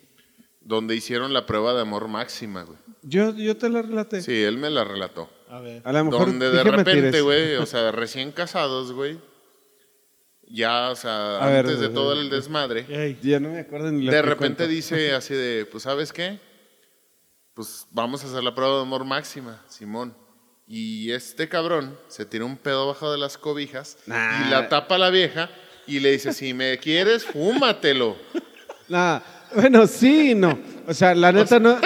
donde 0.61 0.95
hicieron 0.95 1.33
la 1.33 1.45
prueba 1.45 1.73
de 1.73 1.81
amor 1.81 2.07
máxima, 2.07 2.63
güey. 2.63 2.77
Yo, 3.03 3.33
yo 3.35 3.55
te 3.57 3.69
lo 3.69 3.81
relaté. 3.81 4.21
Sí, 4.21 4.43
él 4.43 4.57
me 4.57 4.69
la 4.69 4.83
relató. 4.83 5.29
A 5.49 5.59
ver. 5.61 5.81
A 5.85 5.93
lo 5.93 6.03
mejor 6.05 6.27
Donde 6.27 6.49
de 6.51 6.63
repente, 6.63 7.21
güey, 7.21 7.55
o 7.55 7.65
sea, 7.65 7.91
recién 7.91 8.31
casados, 8.31 8.91
güey, 8.91 9.17
ya, 10.49 10.89
o 10.91 10.95
sea, 10.95 11.37
A 11.39 11.47
ver, 11.47 11.65
antes 11.65 11.79
de 11.79 11.89
todo 11.89 12.13
el 12.13 12.29
desmadre, 12.29 12.85
Ey. 12.89 13.17
Ya 13.21 13.39
no 13.39 13.49
me 13.49 13.59
acuerdo 13.59 13.91
ni 13.91 14.05
lo 14.05 14.11
de 14.11 14.17
que 14.17 14.21
repente 14.21 14.57
cuento. 14.65 14.67
dice 14.67 15.13
así 15.13 15.33
de, 15.33 15.65
pues, 15.65 15.83
¿sabes 15.83 16.11
qué? 16.13 16.39
Pues 17.53 17.87
vamos 17.91 18.23
a 18.23 18.27
hacer 18.27 18.43
la 18.43 18.53
prueba 18.53 18.75
de 18.75 18.81
amor 18.81 19.03
máxima, 19.05 19.63
Simón. 19.67 20.15
Y 20.67 21.11
este 21.11 21.47
cabrón 21.47 21.97
se 22.07 22.25
tira 22.25 22.43
un 22.45 22.57
pedo 22.57 22.87
bajo 22.87 23.09
de 23.11 23.17
las 23.17 23.37
cobijas 23.37 23.97
Nah. 24.05 24.47
y 24.47 24.51
la 24.51 24.67
tapa 24.69 24.95
a 24.95 24.97
la 24.97 25.09
vieja 25.09 25.49
y 25.87 26.01
le 26.01 26.11
dice, 26.11 26.33
si 26.33 26.53
me 26.53 26.77
quieres, 26.77 27.25
fúmatelo. 27.25 28.17
Nah, 28.89 29.19
bueno, 29.55 29.87
sí, 29.87 30.31
y 30.31 30.35
no. 30.35 30.57
O 30.87 30.93
sea, 30.93 31.13
la 31.15 31.31
neta 31.31 31.59
no. 31.59 31.77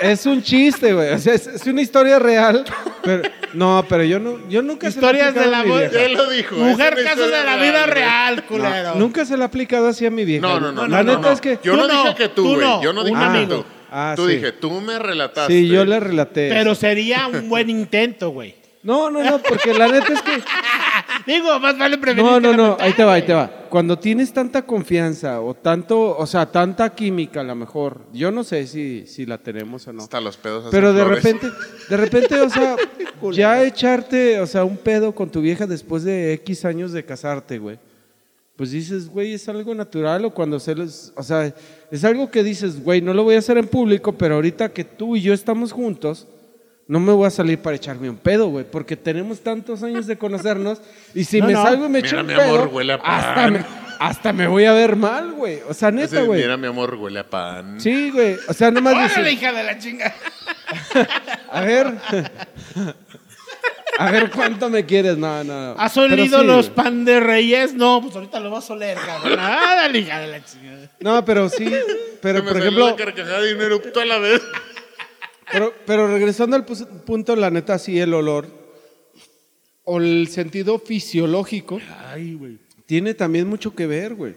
Es 0.00 0.26
un 0.26 0.42
chiste, 0.42 0.92
güey. 0.92 1.12
O 1.14 1.18
sea, 1.18 1.34
es, 1.34 1.46
es 1.46 1.66
una 1.66 1.80
historia 1.82 2.18
real. 2.18 2.64
Pero, 3.02 3.22
no, 3.54 3.84
pero 3.88 4.04
yo 4.04 4.18
no, 4.18 4.46
yo 4.48 4.62
nunca 4.62 4.88
Historias 4.88 5.32
se 5.32 5.40
la 5.40 5.42
he 5.42 5.44
de 5.46 5.50
la 5.50 5.58
aplicado 5.60 5.78
a 5.78 5.80
mi 5.80 5.86
voz- 5.86 5.90
vieja. 5.90 6.06
Él 6.06 6.12
lo 6.14 6.30
dijo. 6.30 6.56
Mujer, 6.56 6.96
casos 7.04 7.30
de 7.30 7.44
la 7.44 7.56
vida 7.56 7.86
real, 7.86 8.44
culero. 8.44 8.94
Nunca 8.96 9.24
se 9.24 9.36
la 9.36 9.44
he 9.44 9.46
aplicado 9.46 9.88
así 9.88 10.04
a 10.06 10.10
mi 10.10 10.24
vieja. 10.24 10.46
No, 10.46 10.60
no, 10.60 10.70
no. 10.72 10.86
La 10.86 11.02
no, 11.02 11.16
neta 11.16 11.28
no. 11.28 11.32
es 11.34 11.40
que. 11.40 11.58
Yo 11.62 11.76
no, 11.76 11.88
no, 11.88 12.02
dije 12.02 12.14
que 12.14 12.28
tú, 12.28 12.44
güey. 12.54 12.60
no, 12.60 12.82
Yo 12.82 12.92
no 12.92 13.00
un 13.00 13.06
dije 13.08 13.18
que 13.20 13.24
amigo. 13.26 13.56
tú. 13.56 13.64
Ah, 13.90 14.12
tú 14.16 14.26
sí. 14.28 14.34
dije, 14.34 14.52
tú 14.52 14.70
me 14.80 14.98
relataste. 14.98 15.52
Sí, 15.52 15.68
yo 15.68 15.84
le 15.84 15.98
relaté. 16.00 16.48
Pero 16.50 16.74
sería 16.74 17.26
un 17.28 17.48
buen 17.48 17.70
intento, 17.70 18.30
güey. 18.30 18.54
No, 18.82 19.10
no, 19.10 19.22
no, 19.24 19.38
porque 19.38 19.72
la 19.74 19.88
neta 19.88 20.12
es 20.12 20.22
que. 20.22 20.42
Digo, 21.26 21.58
más 21.58 21.76
vale 21.76 21.98
prevenir 21.98 22.30
No, 22.30 22.36
que 22.36 22.42
no, 22.42 22.52
no, 22.52 22.62
lamentar, 22.62 22.86
ahí 22.86 22.92
te 22.92 23.04
va, 23.04 23.12
ahí 23.14 23.22
te 23.22 23.34
va. 23.34 23.50
Cuando 23.68 23.98
tienes 23.98 24.32
tanta 24.32 24.62
confianza 24.62 25.40
o 25.40 25.54
tanto, 25.54 26.16
o 26.16 26.26
sea, 26.26 26.46
tanta 26.46 26.94
química 26.94 27.40
a 27.40 27.44
lo 27.44 27.54
mejor, 27.56 28.02
yo 28.12 28.30
no 28.30 28.44
sé 28.44 28.66
si, 28.66 29.06
si 29.06 29.26
la 29.26 29.38
tenemos 29.38 29.86
o 29.88 29.92
no. 29.92 30.04
Hasta 30.04 30.20
los 30.20 30.36
pedos 30.36 30.60
hacen 30.66 30.70
Pero 30.70 30.92
de 30.92 31.02
flores. 31.02 31.24
repente, 31.24 31.48
de 31.88 31.96
repente, 31.96 32.40
o 32.40 32.48
sea, 32.48 32.76
ya 33.32 33.62
echarte, 33.64 34.38
o 34.40 34.46
sea, 34.46 34.64
un 34.64 34.76
pedo 34.76 35.12
con 35.14 35.28
tu 35.30 35.40
vieja 35.40 35.66
después 35.66 36.04
de 36.04 36.32
X 36.34 36.64
años 36.64 36.92
de 36.92 37.04
casarte, 37.04 37.58
güey. 37.58 37.78
Pues 38.54 38.70
dices, 38.70 39.08
güey, 39.08 39.34
es 39.34 39.48
algo 39.48 39.74
natural 39.74 40.24
o 40.24 40.30
cuando 40.30 40.58
se 40.58 40.74
les, 40.74 41.12
o 41.14 41.22
sea, 41.22 41.52
es 41.90 42.04
algo 42.04 42.30
que 42.30 42.42
dices, 42.42 42.82
güey, 42.82 43.02
no 43.02 43.12
lo 43.12 43.24
voy 43.24 43.34
a 43.34 43.40
hacer 43.40 43.58
en 43.58 43.66
público, 43.66 44.12
pero 44.12 44.36
ahorita 44.36 44.72
que 44.72 44.84
tú 44.84 45.16
y 45.16 45.20
yo 45.20 45.34
estamos 45.34 45.72
juntos, 45.72 46.26
no 46.88 47.00
me 47.00 47.12
voy 47.12 47.26
a 47.26 47.30
salir 47.30 47.58
para 47.60 47.76
echarme 47.76 48.08
un 48.08 48.16
pedo, 48.16 48.48
güey, 48.48 48.64
porque 48.70 48.96
tenemos 48.96 49.40
tantos 49.40 49.82
años 49.82 50.06
de 50.06 50.16
conocernos 50.16 50.80
y 51.14 51.24
si 51.24 51.40
No, 51.40 51.46
me 51.48 51.52
no. 51.54 51.62
salgo 51.62 51.86
y 51.86 51.88
me 51.88 51.98
echo 52.00 52.20
un 52.20 52.26
mi 52.26 52.34
pedo, 52.34 52.54
amor, 52.54 52.68
huele 52.72 52.92
a 52.92 52.98
pan. 53.02 53.10
hasta 53.20 53.50
me, 53.50 53.64
hasta 53.98 54.32
me 54.32 54.46
voy 54.46 54.64
a 54.66 54.72
ver 54.72 54.94
mal, 54.96 55.32
güey. 55.32 55.60
O 55.68 55.74
sea, 55.74 55.90
neta, 55.90 56.22
güey. 56.22 56.42
Mira, 56.42 56.56
mi 56.56 56.66
amor, 56.66 56.94
huele 56.94 57.20
a 57.20 57.28
pan. 57.28 57.80
Sí, 57.80 58.10
güey. 58.10 58.36
O 58.48 58.52
sea, 58.52 58.70
nomás 58.70 58.94
Órale, 58.94 59.08
dices, 59.08 59.32
hija 59.32 59.52
de 59.52 59.62
la 59.64 59.78
chinga. 59.78 60.14
a 61.50 61.60
ver. 61.62 61.94
A 63.98 64.10
ver, 64.10 64.30
¿cuánto 64.30 64.68
me 64.68 64.84
quieres? 64.84 65.16
No, 65.16 65.42
no. 65.42 65.72
¿Has 65.78 65.94
Pero 65.94 66.12
olido 66.12 66.40
sí, 66.40 66.46
los 66.46 66.68
pan 66.68 67.04
de 67.06 67.18
reyes? 67.18 67.72
No, 67.72 68.02
pues 68.02 68.14
ahorita 68.14 68.38
lo 68.40 68.50
vas 68.50 68.68
a 68.68 68.74
oler, 68.74 68.98
cabrón. 68.98 69.36
Dale, 69.36 69.98
hija 69.98 70.20
de 70.20 70.26
la 70.26 70.44
chingada. 70.44 70.90
No, 71.00 71.24
pero 71.24 71.48
sí. 71.48 71.64
Pero, 72.20 72.38
Se 72.40 72.44
me 72.44 72.50
por 72.50 72.62
salió 72.62 72.62
ejemplo, 72.64 72.90
la 72.90 72.96
carcajada 72.96 73.40
de 73.40 73.54
un 73.54 73.62
eructo 73.62 74.00
a 74.00 74.04
la 74.04 74.18
vez. 74.18 74.42
Pero, 75.50 75.72
pero 75.86 76.06
regresando 76.08 76.56
al 76.56 76.64
punto, 76.64 77.36
la 77.36 77.50
neta, 77.50 77.78
sí, 77.78 77.98
el 77.98 78.12
olor 78.14 78.46
o 79.84 79.98
el 80.00 80.28
sentido 80.28 80.78
fisiológico 80.78 81.80
Ay, 82.08 82.34
güey. 82.34 82.58
tiene 82.86 83.14
también 83.14 83.46
mucho 83.48 83.74
que 83.74 83.86
ver, 83.86 84.14
güey. 84.14 84.34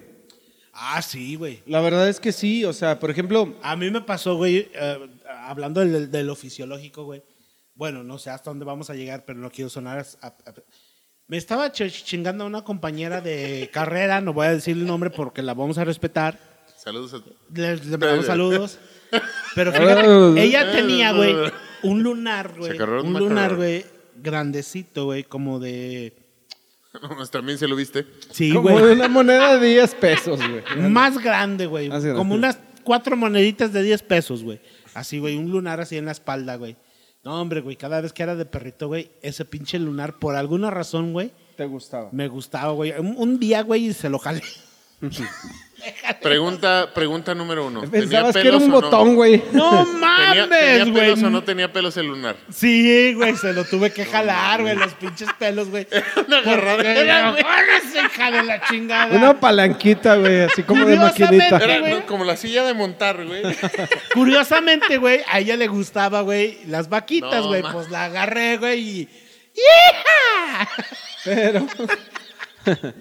Ah, 0.73 1.01
sí, 1.01 1.35
güey. 1.35 1.61
La 1.65 1.81
verdad 1.81 2.07
es 2.07 2.19
que 2.19 2.31
sí, 2.31 2.63
o 2.63 2.71
sea, 2.73 2.99
por 2.99 3.09
ejemplo, 3.11 3.55
A 3.63 3.75
mí 3.75 3.89
me 3.91 4.01
pasó, 4.01 4.35
güey, 4.35 4.69
eh, 4.73 5.09
hablando 5.45 5.81
del- 5.81 6.09
de, 6.11 6.23
lo 6.23 6.35
fisiológico, 6.35 7.03
güey. 7.03 7.23
Bueno, 7.75 8.03
no 8.03 8.17
sé 8.17 8.29
hasta 8.29 8.49
dónde 8.49 8.65
vamos 8.65 8.89
a 8.89 8.95
llegar, 8.95 9.25
pero 9.25 9.39
no 9.39 9.49
quiero 9.51 9.69
sonar. 9.69 10.05
a- 10.21 10.27
a- 10.27 10.35
me 11.27 11.37
estaba 11.37 11.71
ch- 11.71 12.03
chingando 12.05 12.43
a 12.43 12.47
una 12.47 12.63
compañera 12.63 13.19
de 13.21 13.69
carrera, 13.73 14.21
no 14.21 14.33
voy 14.33 14.47
a 14.47 14.51
decir 14.51 14.77
el 14.77 14.85
nombre 14.85 15.09
porque 15.09 15.41
la 15.41 15.53
vamos 15.53 15.77
a 15.77 15.83
respetar. 15.85 16.39
Saludos 16.77 17.13
a 17.13 17.17
Les, 17.53 17.81
les 17.85 17.89
mandamos 17.99 18.25
saludos. 18.25 18.79
Pero 19.55 19.71
Ah. 19.71 19.73
fíjate, 19.73 20.41
ella 20.43 20.71
tenía, 20.71 21.11
güey, 21.13 21.35
un 21.83 22.03
lunar, 22.03 22.53
güey. 22.57 22.79
Un 22.79 23.13
lunar, 23.13 23.55
güey, 23.55 23.85
grandecito, 24.15 25.05
güey, 25.05 25.23
como 25.23 25.59
de. 25.59 26.15
Pues, 27.15 27.29
también 27.29 27.57
se 27.59 27.67
lo 27.67 27.75
viste. 27.75 28.07
Sí, 28.31 28.51
como 28.51 28.69
güey. 28.71 28.83
de 28.83 28.91
una 28.93 29.07
moneda 29.07 29.57
de 29.59 29.67
10 29.67 29.95
pesos, 29.95 30.39
güey. 30.39 30.63
Más 30.89 31.19
grande, 31.19 31.67
güey. 31.67 31.87
Más 31.87 32.03
grande. 32.03 32.17
Como 32.17 32.33
unas 32.33 32.57
cuatro 32.83 33.15
moneditas 33.15 33.71
de 33.71 33.83
10 33.83 34.01
pesos, 34.03 34.43
güey. 34.43 34.59
Así, 34.95 35.19
güey, 35.19 35.35
un 35.37 35.51
lunar 35.51 35.79
así 35.79 35.97
en 35.97 36.05
la 36.05 36.11
espalda, 36.13 36.55
güey. 36.55 36.75
No, 37.23 37.39
hombre, 37.39 37.61
güey, 37.61 37.75
cada 37.75 38.01
vez 38.01 38.11
que 38.11 38.23
era 38.23 38.35
de 38.35 38.45
perrito, 38.45 38.87
güey, 38.87 39.11
ese 39.21 39.45
pinche 39.45 39.77
lunar, 39.77 40.17
por 40.17 40.35
alguna 40.35 40.71
razón, 40.71 41.11
güey, 41.13 41.31
¿Te 41.57 41.65
gustaba? 41.65 42.09
me 42.11 42.27
gustaba, 42.27 42.71
güey. 42.71 42.91
Un, 42.97 43.13
un 43.17 43.39
día, 43.39 43.61
güey, 43.61 43.87
y 43.87 43.93
se 43.93 44.09
lo 44.09 44.17
jalé. 44.17 44.41
Pregunta, 46.21 46.89
pregunta 46.93 47.33
número 47.35 47.67
uno. 47.67 47.81
¿Tenía 47.81 47.99
Pensabas 48.01 48.33
que 48.33 48.39
era 48.41 48.49
pelos 48.51 48.63
un 48.63 48.73
o 48.73 48.81
no? 48.81 48.81
botón, 48.81 49.15
güey. 49.15 49.43
¡No 49.51 49.85
¿Tenía, 49.85 49.99
mames, 49.99 50.49
tenía 50.49 50.83
güey! 50.85 50.93
pelos 50.93 51.23
o 51.23 51.29
no 51.29 51.43
tenía 51.43 51.71
pelos 51.71 51.97
el 51.97 52.07
lunar? 52.07 52.35
Sí, 52.51 53.13
güey, 53.13 53.35
se 53.35 53.53
lo 53.53 53.63
tuve 53.63 53.91
que 53.91 54.05
jalar, 54.05 54.61
güey, 54.61 54.75
los 54.75 54.93
pinches 54.95 55.29
pelos, 55.39 55.69
güey. 55.69 55.87
Una 56.27 56.39
agarradera, 56.39 57.31
güey. 57.31 57.43
¡Agárrese, 57.43 57.99
hija 58.05 58.31
de 58.31 58.43
la 58.43 58.61
chingada! 58.63 59.15
Una 59.15 59.39
palanquita, 59.39 60.15
güey, 60.17 60.41
así 60.41 60.63
como 60.63 60.85
de 60.85 60.95
maquinita. 60.97 61.57
Era 61.57 62.05
como 62.05 62.23
la 62.25 62.35
silla 62.35 62.63
de 62.65 62.73
montar, 62.73 63.25
güey. 63.25 63.41
Curiosamente, 64.13 64.97
güey, 64.97 65.21
a 65.27 65.39
ella 65.39 65.55
le 65.55 65.67
gustaba, 65.67 66.21
güey, 66.21 66.59
las 66.67 66.89
vaquitas, 66.89 67.45
güey. 67.45 67.61
pues 67.71 67.89
la 67.89 68.05
agarré, 68.05 68.57
güey, 68.57 68.79
y. 68.79 69.09
¡Hija! 69.53 70.69
Pero. 71.25 71.67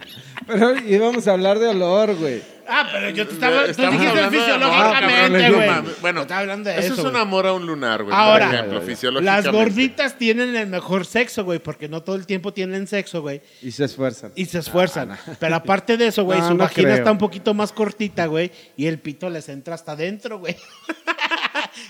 Pero 0.47 0.79
íbamos 0.87 1.27
a 1.29 1.33
hablar 1.33 1.59
de 1.59 1.69
olor, 1.69 2.15
güey. 2.15 2.43
Ah, 2.69 2.87
pero 2.93 3.11
yo 3.11 3.27
te 3.27 3.33
estaba. 3.35 3.65
Tú 3.65 3.71
Estamos 3.71 4.01
dijiste 4.01 4.31
fisiológicamente, 4.31 5.51
güey. 5.51 5.71
Bueno, 6.01 6.21
estaba 6.23 6.41
hablando 6.41 6.69
de 6.71 6.79
eso, 6.79 6.93
eso. 6.93 7.03
es 7.03 7.09
un 7.09 7.17
amor 7.17 7.47
a 7.47 7.53
un 7.55 7.67
lunar, 7.67 8.03
güey. 8.03 8.15
Ahora, 8.15 8.47
por 8.47 8.55
ejemplo, 8.55 8.79
las 8.79 8.87
fisiológicamente. 8.87 9.47
Las 9.47 9.55
gorditas 9.55 10.19
tienen 10.19 10.55
el 10.55 10.67
mejor 10.67 11.07
sexo, 11.07 11.45
güey, 11.45 11.59
porque 11.59 11.89
no 11.89 12.03
todo 12.03 12.17
el 12.17 12.27
tiempo 12.27 12.53
tienen 12.53 12.87
sexo, 12.87 13.23
güey. 13.23 13.41
Y 13.63 13.71
se 13.71 13.85
esfuerzan. 13.87 14.33
Y 14.35 14.45
se 14.45 14.59
esfuerzan. 14.59 15.17
Pero 15.41 15.57
aparte 15.57 15.97
de 15.97 16.09
eso, 16.09 16.25
güey, 16.25 16.39
No, 16.41 16.49
su 16.49 16.55
no 16.55 16.59
vagina 16.65 16.89
creo. 16.89 16.97
está 16.99 17.11
un 17.11 17.19
poquito 17.19 17.55
más 17.55 17.73
cortita, 17.73 18.27
güey. 18.27 18.53
Y 18.77 18.87
el 18.87 18.99
pito 18.99 19.31
les 19.31 19.49
entra 19.49 19.75
hasta 19.75 19.93
adentro, 19.93 20.39
güey. 20.39 20.57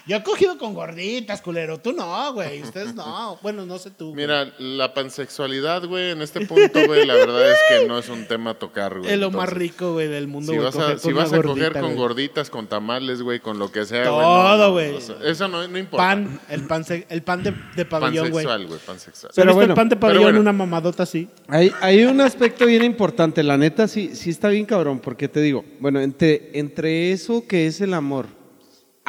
Yo 0.06 0.16
he 0.16 0.22
cogido 0.22 0.58
con 0.58 0.74
gorditas, 0.74 1.42
culero. 1.42 1.78
Tú 1.78 1.92
no, 1.92 2.32
güey. 2.32 2.62
Ustedes 2.62 2.94
no. 2.94 3.38
Bueno, 3.42 3.66
no 3.66 3.78
sé 3.78 3.90
tú. 3.90 4.06
güey. 4.12 4.16
Mira, 4.26 4.52
la 4.58 4.94
pansexualidad, 4.94 5.84
güey, 5.84 6.10
en 6.12 6.22
este 6.22 6.46
punto, 6.46 6.86
güey, 6.86 7.06
la 7.06 7.14
verdad 7.14 7.50
es 7.52 7.58
que 7.68 7.86
no 7.86 7.98
es 7.98 8.08
un 8.08 8.26
tema 8.26 8.50
a 8.50 8.54
tocar, 8.54 8.98
güey. 8.98 9.12
es 9.12 9.18
lo 9.18 9.30
más 9.30 9.48
rico, 9.50 9.92
güey, 9.94 10.08
del 10.08 10.28
mundo, 10.28 10.52
Si 10.52 10.58
güey. 10.58 10.66
vas 10.66 10.76
a, 10.76 10.80
coger 10.80 10.98
si 10.98 11.04
con 11.08 11.14
vas 11.14 11.32
a 11.32 11.42
coger 11.42 11.72
con 11.72 11.82
güey. 11.82 11.94
gorditas, 11.96 12.50
con 12.50 12.66
tamales, 12.66 13.22
güey, 13.22 13.40
con 13.40 13.58
lo 13.58 13.70
que 13.70 13.84
sea, 13.84 14.04
Todo, 14.04 14.16
güey. 14.16 14.26
no, 14.28 14.56
no, 14.56 14.72
güey. 14.72 14.94
o 14.96 15.00
sea, 15.00 15.16
eso 15.24 15.48
no, 15.48 15.66
no 15.68 15.78
importa. 15.78 16.04
Pan, 16.06 16.40
el 16.48 16.62
pan, 16.66 16.84
el 17.08 17.22
pan 17.22 17.42
de, 17.42 17.54
de 17.76 17.84
pabellón, 17.84 18.30
güey. 18.30 18.44
pansexual, 18.44 18.66
güey, 18.66 18.80
pansexual. 18.86 19.32
¿Se 19.32 19.40
ha 19.40 19.44
Pero 19.44 19.54
bueno, 19.54 19.72
el 19.72 19.76
pan 19.76 19.88
de 19.88 19.96
pabellón, 19.96 20.22
bueno. 20.24 20.40
una 20.40 20.52
mamadota 20.52 21.02
así? 21.02 21.28
Hay, 21.48 21.72
hay 21.80 22.04
un 22.04 22.20
aspecto 22.20 22.66
bien 22.66 22.84
importante, 22.84 23.42
la 23.42 23.56
neta 23.56 23.88
sí, 23.88 24.14
sí 24.14 24.30
está 24.30 24.48
bien 24.48 24.64
cabrón, 24.66 25.00
porque 25.00 25.28
te 25.28 25.40
digo, 25.40 25.64
bueno, 25.80 26.00
entre, 26.00 26.50
entre 26.58 27.12
eso 27.12 27.44
que 27.46 27.66
es 27.66 27.80
el 27.80 27.94
amor, 27.94 28.26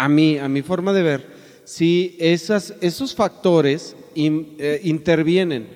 a 0.04 0.08
mí, 0.10 0.38
a 0.38 0.48
mi 0.48 0.62
forma 0.62 0.94
de 0.94 1.04
ver, 1.04 1.28
sí, 1.66 2.16
esas, 2.20 2.74
esos 2.82 3.14
factores 3.14 3.96
in- 4.16 4.56
eh, 4.60 4.80
intervienen, 4.84 5.68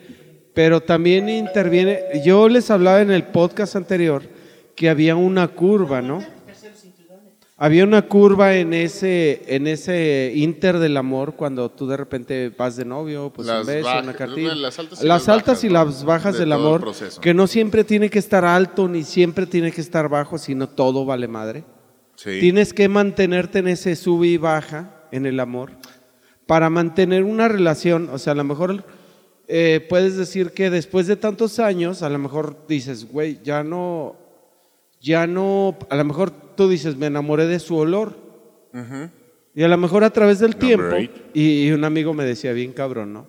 pero 0.53 0.81
también 0.81 1.27
interviene, 1.29 1.99
yo 2.23 2.47
les 2.47 2.71
hablaba 2.71 3.01
en 3.01 3.11
el 3.11 3.23
podcast 3.23 3.75
anterior 3.75 4.23
que 4.75 4.89
había 4.89 5.15
una 5.15 5.47
curva, 5.49 6.01
¿no? 6.01 6.23
Había 7.55 7.83
una 7.83 8.01
curva 8.07 8.55
en 8.55 8.73
ese, 8.73 9.43
en 9.47 9.67
ese 9.67 10.33
inter 10.35 10.79
del 10.79 10.97
amor 10.97 11.35
cuando 11.35 11.69
tú 11.69 11.87
de 11.87 11.95
repente 11.95 12.51
vas 12.57 12.75
de 12.75 12.83
novio, 12.83 13.31
pues 13.33 13.47
Las 13.47 13.61
un 13.61 13.67
beso, 13.67 13.89
una 14.01 14.13
cartilla. 14.13 14.55
las 14.55 14.79
altas 14.79 14.99
y 15.01 15.05
las 15.07 15.21
las 15.21 15.29
altas 15.29 15.47
bajas, 15.47 15.63
y 15.63 15.67
¿no? 15.67 15.73
las 15.73 16.03
bajas 16.03 16.33
De 16.33 16.39
del 16.39 16.51
amor, 16.51 16.91
que 17.21 17.33
no 17.33 17.45
siempre 17.47 17.83
tiene 17.83 18.09
que 18.09 18.19
estar 18.19 18.43
alto 18.43 18.87
ni 18.89 19.03
siempre 19.03 19.45
tiene 19.45 19.71
que 19.71 19.81
estar 19.81 20.09
bajo, 20.09 20.37
sino 20.37 20.67
todo 20.67 21.05
vale 21.05 21.27
madre. 21.27 21.63
Sí. 22.23 22.39
Tienes 22.39 22.73
que 22.73 22.87
mantenerte 22.87 23.59
en 23.59 23.67
ese 23.67 23.95
sube 23.97 24.27
y 24.27 24.37
baja 24.37 25.07
en 25.11 25.25
el 25.25 25.39
amor 25.41 25.71
para 26.45 26.69
mantener 26.69 27.23
una 27.23 27.47
relación. 27.47 28.09
O 28.11 28.17
sea, 28.17 28.31
a 28.31 28.35
lo 28.35 28.45
mejor 28.45 28.85
eh, 29.47 29.85
puedes 29.89 30.15
decir 30.15 30.51
que 30.51 30.69
después 30.69 31.07
de 31.07 31.17
tantos 31.17 31.59
años, 31.59 32.01
a 32.01 32.09
lo 32.09 32.17
mejor 32.19 32.65
dices, 32.67 33.11
güey, 33.11 33.39
ya 33.43 33.63
no, 33.63 34.15
ya 35.01 35.27
no, 35.27 35.77
a 35.89 35.95
lo 35.95 36.05
mejor 36.05 36.31
tú 36.31 36.69
dices, 36.69 36.95
me 36.95 37.07
enamoré 37.07 37.45
de 37.45 37.59
su 37.59 37.75
olor. 37.75 38.15
Y 39.53 39.61
a 39.61 39.67
lo 39.67 39.77
mejor 39.77 40.03
a 40.03 40.09
través 40.09 40.39
del 40.39 40.51
Number 40.51 40.67
tiempo, 40.67 41.13
y, 41.33 41.67
y 41.67 41.71
un 41.71 41.83
amigo 41.83 42.13
me 42.13 42.23
decía 42.23 42.53
bien 42.53 42.71
cabrón, 42.71 43.13
¿no? 43.13 43.27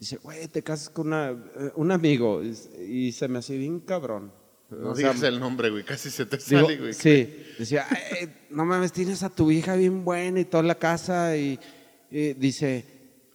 Dice, 0.00 0.16
güey, 0.16 0.46
te 0.46 0.62
casas 0.62 0.88
con 0.88 1.08
una, 1.08 1.30
eh, 1.30 1.72
un 1.74 1.90
amigo, 1.90 2.40
y, 2.42 2.54
y 2.80 3.12
se 3.12 3.28
me 3.28 3.40
hacía 3.40 3.58
bien 3.58 3.80
cabrón. 3.80 4.32
No 4.70 4.90
O 4.90 4.94
sea, 4.94 5.12
digas 5.12 5.22
el 5.22 5.40
nombre, 5.40 5.70
güey, 5.70 5.82
casi 5.82 6.10
se 6.10 6.26
te 6.26 6.36
Digo, 6.36 6.62
sale, 6.62 6.76
güey. 6.76 6.92
sí, 6.92 7.46
decía, 7.58 7.86
"Ay, 7.88 8.28
no 8.50 8.64
mames, 8.66 8.92
tienes 8.92 9.22
a 9.22 9.30
tu 9.30 9.50
hija 9.50 9.74
bien 9.76 10.04
buena 10.04 10.40
y 10.40 10.44
toda 10.44 10.62
la 10.62 10.74
casa 10.74 11.36
y, 11.36 11.58
y 12.10 12.34
dice, 12.34 12.84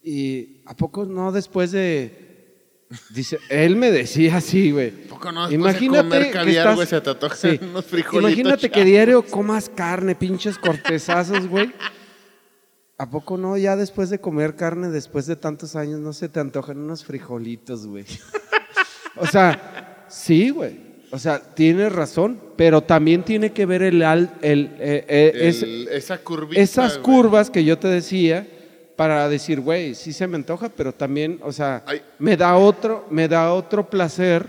y 0.04 0.62
a 0.66 0.76
poco 0.76 1.06
no 1.06 1.32
después 1.32 1.72
de, 1.72 2.86
dice, 3.10 3.40
él 3.50 3.76
me 3.78 3.90
decía 3.92 4.38
así, 4.38 4.72
güey. 4.72 4.92
poco 5.08 5.32
no 5.32 5.50
después 5.50 5.80
de 5.82 5.88
comer 5.88 6.32
caviar, 6.32 6.76
güey, 6.76 6.88
se 6.88 7.02
te 7.02 7.10
antojan 7.10 7.60
unos 7.70 7.86
frijolitos 7.86 8.32
Imagínate 8.32 8.70
que 8.70 8.86
diario 8.86 9.24
comas 9.26 9.70
carne, 9.70 10.14
pinches 10.14 10.60
cortezazos, 10.60 11.48
güey. 11.48 11.74
¿A 13.00 13.10
poco 13.10 13.38
no? 13.38 13.58
Ya 13.58 13.76
después 13.76 14.12
de 14.12 14.20
comer 14.20 14.56
carne, 14.56 14.90
después 14.90 15.26
de 15.26 15.36
tantos 15.36 15.76
años, 15.76 16.00
no 16.00 16.14
se 16.14 16.30
te 16.30 16.40
antojan 16.40 16.78
unos 16.78 17.04
frijolitos, 17.04 17.88
güey. 17.88 18.06
o 19.16 19.26
sea, 19.26 20.06
sí, 20.10 20.52
güey. 20.52 20.93
O 21.14 21.20
sea, 21.20 21.40
tienes 21.40 21.92
razón, 21.94 22.40
pero 22.56 22.82
también 22.82 23.22
tiene 23.22 23.52
que 23.52 23.68
ver 23.68 23.84
el, 23.84 24.02
el, 24.02 24.72
eh, 24.80 25.06
eh, 25.08 25.32
es- 25.36 25.62
esa 25.62 26.18
curvita, 26.18 26.60
esas 26.60 26.98
güey. 26.98 27.04
curvas 27.04 27.52
que 27.52 27.64
yo 27.64 27.78
te 27.78 27.88
decía 27.88 28.48
para 28.96 29.30
decir, 29.30 29.60
güey, 29.60 29.94
sí 29.94 30.12
se 30.12 30.26
me 30.26 30.38
antoja, 30.38 30.70
pero 30.70 30.92
también, 30.92 31.40
o 31.44 31.52
sea, 31.52 31.84
Ay. 31.86 32.02
me 32.18 32.36
da 32.36 32.58
otro, 32.58 33.06
me 33.12 33.28
da 33.28 33.54
otro 33.54 33.92
placer 33.92 34.48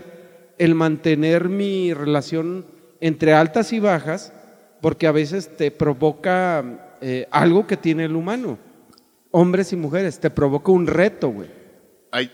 el 0.57 0.73
mantener 0.73 1.49
mi 1.49 1.93
relación 1.93 2.65
entre 2.99 3.33
altas 3.33 3.71
y 3.71 3.79
bajas, 3.79 4.33
porque 4.81 5.05
a 5.05 5.11
veces 5.11 5.55
te 5.55 5.69
provoca 5.69 6.95
eh, 6.99 7.27
algo 7.29 7.67
que 7.67 7.77
tiene 7.77 8.05
el 8.05 8.15
humano, 8.15 8.57
hombres 9.29 9.71
y 9.71 9.75
mujeres, 9.75 10.19
te 10.19 10.31
provoca 10.31 10.71
un 10.71 10.87
reto, 10.87 11.29
güey. 11.29 11.49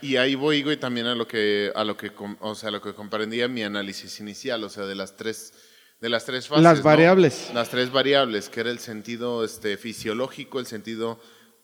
Y 0.01 0.15
ahí 0.17 0.35
voy, 0.35 0.63
güey, 0.63 0.77
también 0.77 1.07
a 1.07 1.15
lo 1.15 1.27
que, 1.27 1.71
a 1.75 1.83
lo 1.83 1.97
que, 1.97 2.11
o 2.39 2.55
sea, 2.55 2.69
a 2.69 2.71
lo 2.71 2.81
que 2.81 2.93
comprendía 2.93 3.47
mi 3.47 3.63
análisis 3.63 4.19
inicial, 4.19 4.63
o 4.63 4.69
sea, 4.69 4.85
de 4.85 4.95
las 4.95 5.15
tres, 5.15 5.53
de 5.99 6.09
las 6.09 6.25
tres 6.25 6.47
fases. 6.47 6.63
Las 6.63 6.77
¿no? 6.79 6.83
variables. 6.83 7.49
Las 7.53 7.69
tres 7.69 7.91
variables, 7.91 8.49
que 8.49 8.59
era 8.59 8.71
el 8.71 8.79
sentido 8.79 9.43
este, 9.43 9.77
fisiológico, 9.77 10.59
el 10.59 10.65
sentido 10.65 11.19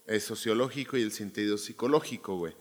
eh, 0.08 0.20
sociológico 0.20 0.98
y 0.98 1.02
el 1.04 1.12
sentido 1.12 1.58
psicológico, 1.58 2.38
güey. 2.38 2.54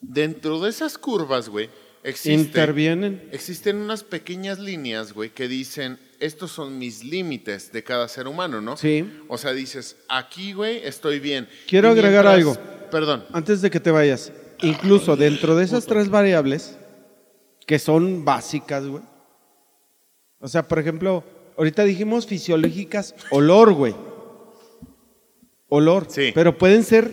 Dentro 0.00 0.60
de 0.60 0.70
esas 0.70 0.96
curvas, 0.98 1.48
güey, 1.48 1.68
existe, 2.02 2.32
Intervienen. 2.32 3.28
existen 3.32 3.76
unas 3.76 4.02
pequeñas 4.04 4.58
líneas, 4.58 5.12
güey, 5.12 5.30
que 5.30 5.48
dicen, 5.48 5.98
estos 6.20 6.52
son 6.52 6.78
mis 6.78 7.04
límites 7.04 7.72
de 7.72 7.82
cada 7.84 8.08
ser 8.08 8.26
humano, 8.26 8.60
¿no? 8.60 8.76
Sí. 8.76 9.10
O 9.28 9.36
sea, 9.38 9.52
dices, 9.52 9.96
aquí, 10.08 10.52
güey, 10.52 10.80
estoy 10.84 11.18
bien. 11.20 11.48
Quiero 11.66 11.88
Y 11.88 11.92
agregar 11.92 12.24
mientras- 12.26 12.56
algo. 12.58 12.80
Perdón. 12.90 13.24
Antes 13.32 13.62
de 13.62 13.70
que 13.70 13.78
te 13.78 13.90
vayas, 13.90 14.32
incluso 14.62 15.16
dentro 15.16 15.56
de 15.56 15.64
esas 15.64 15.86
tres 15.86 16.08
variables, 16.10 16.78
que 17.66 17.78
son 17.78 18.24
básicas, 18.24 18.86
güey. 18.86 19.02
O 20.40 20.48
sea, 20.48 20.66
por 20.66 20.78
ejemplo, 20.78 21.22
ahorita 21.58 21.84
dijimos 21.84 22.26
fisiológicas, 22.26 23.14
olor, 23.30 23.72
güey. 23.74 23.94
Olor. 25.68 26.06
Sí. 26.08 26.30
Pero 26.34 26.58
pueden 26.58 26.82
ser 26.84 27.10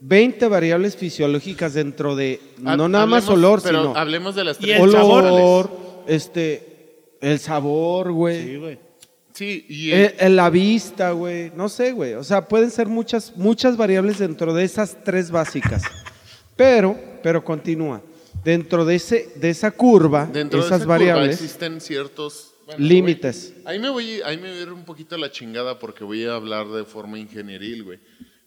20 0.00 0.46
variables 0.48 0.96
fisiológicas 0.96 1.74
dentro 1.74 2.14
de 2.16 2.40
Ha- 2.64 2.76
no 2.76 2.88
nada 2.88 3.06
más 3.06 3.24
hablemos- 3.24 3.38
olor, 3.38 3.62
pero 3.62 3.82
sino 3.82 3.96
hablemos 3.96 4.34
de 4.34 4.44
las 4.44 4.58
tres 4.58 4.80
el 4.80 4.90
sabor. 4.92 5.24
olor, 5.24 5.70
este, 6.06 7.16
el 7.20 7.38
sabor, 7.38 8.12
güey. 8.12 8.44
Sí, 8.46 8.56
güey. 8.56 8.78
Sí, 9.32 9.64
y 9.68 9.90
el- 9.92 10.00
Eh, 10.06 10.14
en 10.18 10.36
la 10.36 10.50
vista, 10.50 11.10
güey. 11.12 11.50
No 11.56 11.68
sé, 11.68 11.92
güey. 11.92 12.14
O 12.14 12.22
sea, 12.24 12.46
pueden 12.46 12.70
ser 12.70 12.86
muchas, 12.88 13.36
muchas 13.36 13.76
variables 13.76 14.18
dentro 14.18 14.52
de 14.52 14.64
esas 14.64 14.98
tres 15.04 15.30
básicas. 15.30 15.82
Pero, 16.62 16.98
pero 17.22 17.44
continúa. 17.44 18.00
Dentro 18.44 18.84
de, 18.84 18.96
ese, 18.96 19.30
de 19.36 19.50
esa 19.50 19.70
curva, 19.70 20.26
dentro 20.26 20.58
esas 20.60 20.70
de 20.70 20.76
esa 20.76 20.84
curva 20.84 20.98
variables, 20.98 21.34
existen 21.40 21.80
ciertos 21.80 22.54
bueno, 22.66 22.84
límites. 22.84 23.54
Ahí 23.64 23.78
me 23.78 23.88
voy, 23.88 24.20
ahí 24.24 24.36
me 24.36 24.48
voy 24.50 24.58
a 24.58 24.62
ir 24.62 24.72
un 24.72 24.84
poquito 24.84 25.14
a 25.14 25.18
la 25.18 25.30
chingada 25.30 25.78
porque 25.78 26.02
voy 26.04 26.24
a 26.26 26.34
hablar 26.34 26.66
de 26.68 26.84
forma 26.84 27.18
ingenieril, 27.18 27.84
güey. 27.84 27.98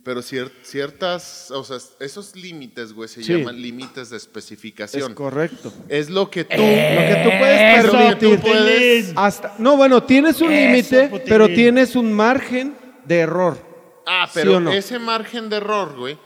Pero 0.03 0.21
cier- 0.21 0.51
ciertas, 0.63 1.49
o 1.51 1.63
sea, 1.63 1.77
esos 1.99 2.35
límites, 2.35 2.93
güey, 2.93 3.09
se 3.09 3.23
Sí. 3.23 3.33
llaman 3.33 3.59
límites 3.61 4.09
de 4.11 4.17
Es 4.17 4.23
especificación. 4.23 5.13
correcto. 5.15 5.73
Es 5.89 6.09
lo 6.09 6.29
que 6.29 6.43
tú, 6.43 6.57
Lo 6.57 6.57
que 6.57 7.21
tú 7.23 7.29
puedes 7.39 7.85
Eso, 7.85 7.91
permitir. 7.91 8.35
tú 8.39 8.41
puedes- 8.47 9.13
Hasta, 9.15 9.55
no, 9.57 9.77
bueno, 9.77 10.03
tienes 10.03 10.39
un 10.41 10.51
límite, 10.51 11.09
pero 11.27 11.47
tienes 11.47 11.95
un 11.95 12.13
margen 12.13 12.75
de 13.05 13.17
error. 13.19 13.57
Ah, 14.05 14.27
¿Sí 14.27 14.39
pero 14.39 14.59
no? 14.59 14.71
ese 14.71 14.99
margen 14.99 15.49
de 15.49 15.55
error, 15.57 15.95
güey, 15.97 16.17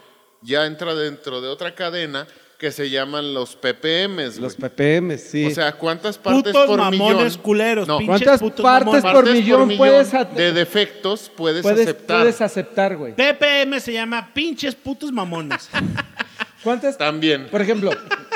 ya 0.42 0.66
entra 0.66 0.94
dentro 0.94 1.40
de 1.40 1.48
otra 1.48 1.74
cadena 1.74 2.26
que 2.58 2.70
se 2.70 2.90
llaman 2.90 3.32
los 3.32 3.56
ppms. 3.56 4.38
Los 4.38 4.54
ppm, 4.56 5.16
sí. 5.16 5.46
O 5.46 5.50
sea, 5.50 5.72
¿cuántas 5.72 6.18
partes 6.18 6.52
Putos 6.52 6.66
por 6.66 6.78
mamones 6.78 7.16
millón? 7.24 7.42
culeros, 7.42 7.88
No, 7.88 7.98
¿Cuántas 8.04 8.38
putos 8.40 8.60
partes 8.62 8.86
mamones. 8.86 9.02
por 9.02 9.12
partes 9.24 9.32
millón 9.34 9.76
puedes 9.78 10.12
de 10.34 10.52
defectos 10.52 11.30
puedes, 11.34 11.62
puedes, 11.62 11.80
aceptar. 11.88 12.20
puedes 12.20 12.40
aceptar, 12.42 12.96
güey. 12.98 13.14
PPM 13.14 13.80
se 13.80 13.94
llama 13.94 14.30
pinches 14.34 14.74
putos 14.74 15.10
mamones. 15.10 15.70
¿Cuántas? 16.62 16.98
También. 16.98 17.46
Por 17.50 17.62
ejemplo, 17.62 17.90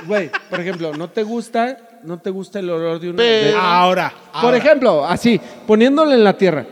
güey, 0.07 0.31
por 0.49 0.59
ejemplo, 0.59 0.95
¿no 0.95 1.11
te 1.11 1.23
gusta, 1.23 2.01
no 2.05 2.19
te 2.19 2.31
gusta 2.31 2.61
el 2.61 2.71
olor 2.71 2.99
de 2.99 3.13
de- 3.13 3.55
ahora, 3.55 4.11
Por 4.41 4.55
ejemplo, 4.55 5.07
así, 5.07 5.39
poniéndole 5.67 6.15
en 6.15 6.25
la 6.25 6.35
tierra. 6.39 6.65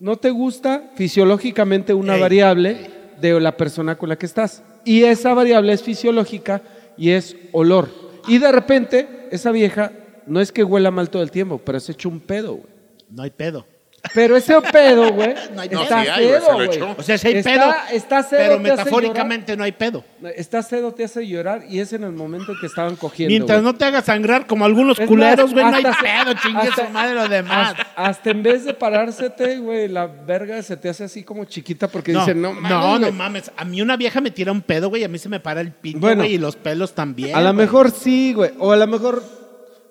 ¿No 0.00 0.16
te 0.16 0.30
gusta 0.30 0.90
fisiológicamente 0.96 1.94
una 1.94 2.16
Ey, 2.16 2.20
variable 2.20 2.90
de 3.22 3.40
la 3.40 3.56
persona 3.56 3.96
con 3.96 4.08
la 4.08 4.16
que 4.16 4.26
estás? 4.26 4.62
Y 4.84 5.04
esa 5.04 5.32
variable 5.32 5.72
es 5.72 5.82
fisiológica 5.82 6.60
y 6.98 7.10
es 7.10 7.36
olor. 7.52 7.88
Y 8.28 8.38
de 8.38 8.52
repente, 8.52 9.28
esa 9.30 9.50
vieja 9.52 9.92
no 10.26 10.40
es 10.40 10.52
que 10.52 10.64
huela 10.64 10.90
mal 10.90 11.08
todo 11.08 11.22
el 11.22 11.30
tiempo, 11.30 11.58
pero 11.58 11.80
se 11.80 11.92
echó 11.92 12.08
un 12.08 12.20
pedo. 12.20 12.60
No 13.08 13.22
hay 13.22 13.30
pedo. 13.30 13.66
Pero 14.14 14.36
ese 14.36 14.60
pedo, 14.60 15.12
güey, 15.12 15.32
No 15.54 15.60
hay 15.62 15.68
pedo. 15.68 15.82
está 15.84 15.96
No, 15.98 16.02
sí 16.02 16.08
hay, 16.10 16.26
güey, 16.26 16.34
cedo, 16.40 16.44
se 16.44 16.50
lo 16.50 16.56
güey. 16.56 16.68
echó. 16.76 16.94
O 16.98 17.02
sea, 17.02 17.18
si 17.18 17.28
hay 17.28 17.34
Está- 17.36 17.50
pedo, 17.52 17.74
está 17.92 18.22
cedo, 18.24 18.40
pero 18.40 18.62
te 18.62 18.70
hace 18.72 18.84
metafóricamente 18.84 19.56
no 19.56 19.64
hay 19.64 19.72
pedo. 19.72 20.04
Está 20.36 20.62
cedo, 20.64 20.92
te 20.92 21.04
hace 21.04 21.26
llorar 21.26 21.62
y 21.68 21.78
es 21.78 21.92
en 21.92 22.02
el 22.04 22.12
momento 22.12 22.52
en 22.52 22.58
que 22.60 22.66
estaban 22.66 22.96
cogiendo. 22.96 23.30
Mientras 23.30 23.62
güey. 23.62 23.72
no 23.72 23.78
te 23.78 23.84
haga 23.84 24.02
sangrar 24.02 24.46
como 24.48 24.64
algunos 24.64 24.98
Es 24.98 25.06
culeros, 25.06 25.46
más, 25.46 25.52
güey, 25.52 25.64
no 25.66 25.76
hay 25.76 25.84
hasta 25.84 26.00
se- 26.00 26.24
pedo, 26.24 26.34
chingue 26.42 26.68
hasta- 26.68 26.86
su 26.86 26.92
madre 26.92 27.14
lo 27.14 27.28
demás. 27.28 27.70
Hasta, 27.78 27.92
hasta 27.94 28.30
en 28.30 28.42
vez 28.42 28.64
de 28.64 28.74
parársete, 28.74 29.58
güey, 29.58 29.86
la 29.88 30.06
verga 30.06 30.60
se 30.62 30.76
te 30.76 30.88
hace 30.88 31.04
así 31.04 31.22
como 31.22 31.44
chiquita 31.44 31.86
porque 31.88 32.12
No, 32.12 32.20
dicen, 32.20 32.42
no, 32.42 32.52
no, 32.54 32.60
mames, 32.60 32.70
no, 32.72 32.98
güey". 32.98 33.12
mames. 33.12 33.50
A 33.56 33.64
mí 33.64 33.80
una 33.82 33.96
vieja 33.96 34.20
me 34.20 34.30
tira 34.32 34.50
un 34.50 34.62
pedo, 34.62 34.88
güey, 34.88 35.02
y 35.02 35.04
a 35.04 35.08
mí 35.08 35.18
se 35.18 35.28
me 35.28 35.38
para 35.40 35.60
el 35.60 35.70
pito, 35.70 36.00
Bueno. 36.00 36.22
güey, 36.22 36.34
y 36.34 36.38
los 36.38 36.56
pelos 36.56 36.92
también. 36.94 37.36
A 37.36 37.40
lo 37.40 37.52
güey. 37.54 37.66
mejor 37.66 37.90
sí, 37.92 38.32
güey. 38.34 38.50
O 38.58 38.72
a 38.72 38.76
lo 38.76 38.86
mejor, 38.88 39.22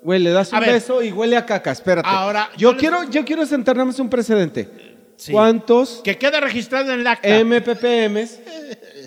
güey, 0.03 0.19
le 0.19 0.31
das 0.31 0.51
A 0.53 0.57
un 0.59 0.61
ver. 0.65 0.73
beso 0.73 1.01
y 1.03 1.11
huele 1.11 1.37
a 1.37 1.45
caca. 1.45 1.71
Espérate. 1.71 2.07
Ahora, 2.09 2.49
yo 2.53 2.57
yo 2.57 2.71
les- 2.71 2.79
quiero, 2.79 3.03
yo 3.09 3.25
quiero 3.25 3.45
sentar 3.45 3.75
nada 3.75 3.85
más 3.85 3.99
un 3.99 4.09
precedente. 4.09 4.69
Sí. 5.17 5.31
¿Cuántos 5.31 6.01
Que 6.03 6.17
quede 6.17 6.39
registrado 6.41 6.91
en 6.93 7.01
el 7.01 7.07
acta. 7.07 7.27
MPPMs? 7.43 8.39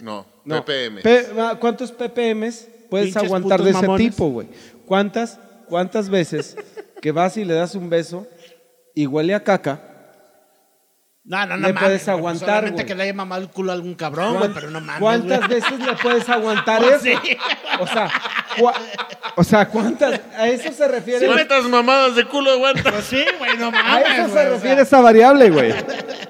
No, 0.03 0.25
no, 0.45 0.65
ppm. 0.65 1.03
P- 1.03 1.27
ah, 1.39 1.57
¿Cuántos 1.59 1.91
PPMs 1.91 2.69
puedes 2.89 3.07
Pinches 3.07 3.25
aguantar 3.25 3.63
de 3.63 3.71
ese 3.71 3.81
mamones. 3.83 4.11
tipo, 4.11 4.29
güey? 4.31 4.47
¿Cuántas, 4.87 5.39
¿Cuántas 5.69 6.09
veces 6.11 6.57
que 7.01 7.11
vas 7.11 7.37
y 7.37 7.45
le 7.45 7.55
das 7.55 7.75
un 7.75 7.89
beso 7.91 8.27
y 8.95 9.07
huele 9.07 9.35
a 9.35 9.43
caca? 9.43 9.94
No, 11.27 11.39
no, 11.47 11.57
no 11.57 11.67
le 11.69 11.73
mames. 11.73 11.83
puedes 11.89 12.05
güey, 12.05 12.17
aguantar, 12.19 12.47
Solamente 12.49 12.73
güey. 12.83 12.87
que 12.87 12.95
le 12.95 13.03
haya 13.05 13.15
mamado 13.15 13.41
el 13.43 13.49
culo 13.49 13.73
a 13.73 13.75
algún 13.75 13.95
cabrón, 13.95 14.37
güey, 14.37 14.51
pero 14.53 14.71
no 14.71 14.81
mames. 14.81 15.01
¿Cuántas 15.01 15.39
güey. 15.39 15.49
veces 15.61 15.81
le 15.81 15.93
puedes 15.95 16.29
aguantar 16.29 16.83
Pues 16.83 17.05
eso? 17.07 17.21
sí. 17.25 17.37
O 17.81 17.87
sea, 17.87 18.11
cua- 18.59 18.75
o 19.37 19.43
sea, 19.43 19.67
¿cuántas? 19.69 20.21
A 20.37 20.49
eso 20.49 20.71
se 20.71 20.87
refiere. 20.87 21.27
¿Cuántas 21.27 21.65
mamadas 21.65 22.15
de 22.15 22.27
culo 22.27 22.53
aguantas? 22.53 22.93
Pues 22.93 23.05
sí, 23.07 23.25
güey, 23.39 23.57
no 23.57 23.69
a 23.69 23.71
mames. 23.71 24.05
eso 24.07 24.13
güey, 24.15 24.27
se 24.27 24.31
o 24.33 24.35
sea. 24.35 24.49
refiere 24.51 24.83
esa 24.83 25.01
variable, 25.01 25.51
güey. 25.51 25.73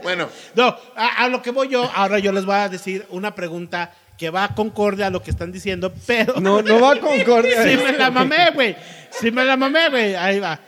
Bueno, 0.05 0.29
No, 0.55 0.77
a, 0.95 1.25
a 1.25 1.29
lo 1.29 1.43
que 1.43 1.51
voy 1.51 1.69
yo, 1.69 1.91
ahora 1.95 2.21
yo 2.21 2.31
les 2.31 2.45
voy 2.45 2.55
a 2.55 2.69
decir 2.69 3.05
una 3.11 3.35
pregunta 3.35 3.93
que 4.17 4.31
va 4.31 4.45
a 4.45 4.55
concorde 4.55 5.03
a 5.03 5.11
lo 5.11 5.21
que 5.25 5.33
están 5.33 5.51
diciendo, 5.51 5.93
pero... 6.07 6.35
No, 6.41 6.63
no 6.63 6.79
va 6.81 6.93
a 6.93 7.01
concordia. 7.01 7.65
Sí 7.65 7.77
me 7.85 7.93
la 7.99 8.13
mamé, 8.13 8.51
güey. 8.55 8.77
Sí 9.11 9.33
me 9.33 9.45
la 9.45 9.57
mamé, 9.57 9.89
güey. 9.91 10.15
Ahí 10.15 10.39
va. 10.39 10.61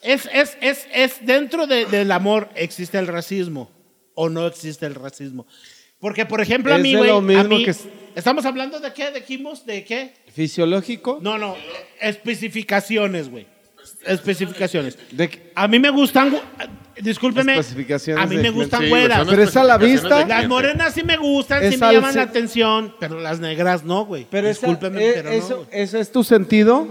Es, 0.00 0.26
es, 0.32 0.56
es, 0.62 0.86
es 0.92 1.16
dentro 1.26 1.66
de- 1.66 1.84
del 1.86 2.10
amor 2.12 2.48
existe 2.54 2.98
el 2.98 3.06
racismo 3.06 3.70
o 4.14 4.28
no 4.28 4.46
existe 4.46 4.86
el 4.86 4.94
racismo. 4.94 5.46
Porque, 5.98 6.26
por 6.26 6.40
ejemplo, 6.40 6.72
a 6.72 6.76
Es 6.76 6.82
mí, 6.82 6.94
güey, 6.94 7.10
a 7.10 7.20
mí- 7.44 7.64
que 7.64 7.74
¿Estamos 8.14 8.44
hablando 8.44 8.78
de 8.78 8.92
qué? 8.92 9.10
¿Dijimos? 9.10 9.64
¿De 9.66 9.84
qué? 9.84 10.14
Fisiológico. 10.32 11.18
No, 11.20 11.38
no. 11.38 11.56
Especificaciones, 12.00 13.28
güey. 13.30 13.46
Especificaciones. 14.06 14.98
De 15.10 15.52
A 15.54 15.66
mí 15.68 15.78
me 15.78 15.90
gustan... 15.90 16.32
gu- 16.32 16.40
Discúlpeme. 17.02 17.58
Especificaciones 17.58 18.22
A 18.24 18.26
mí 18.28 18.36
me 18.36 18.50
gustan 18.50 18.82
sí, 18.82 18.88
güeras. 18.88 19.18
son 19.18 19.28
Pero 19.28 19.42
es 19.42 19.56
a 19.56 19.64
la 19.64 19.78
vista. 19.78 20.24
Las 20.26 20.46
morenas 20.48 20.94
sí 20.94 21.02
me 21.02 21.16
gustan, 21.16 21.68
sí 21.70 21.76
me 21.76 21.86
al 21.86 21.94
llaman 21.96 22.12
se- 22.12 22.18
la 22.18 22.24
atención, 22.24 22.94
pero 23.00 23.18
las 23.20 23.40
negras 23.40 23.82
no, 23.84 24.06
güey. 24.06 24.26
Pero 24.30 24.48
esa- 24.48 24.66
Discúlpeme, 24.68 25.04
eh, 25.08 25.12
pero 25.16 25.30
no, 25.30 25.66
eso, 25.72 25.98
es 25.98 26.12
tu 26.12 26.22
sentido 26.22 26.86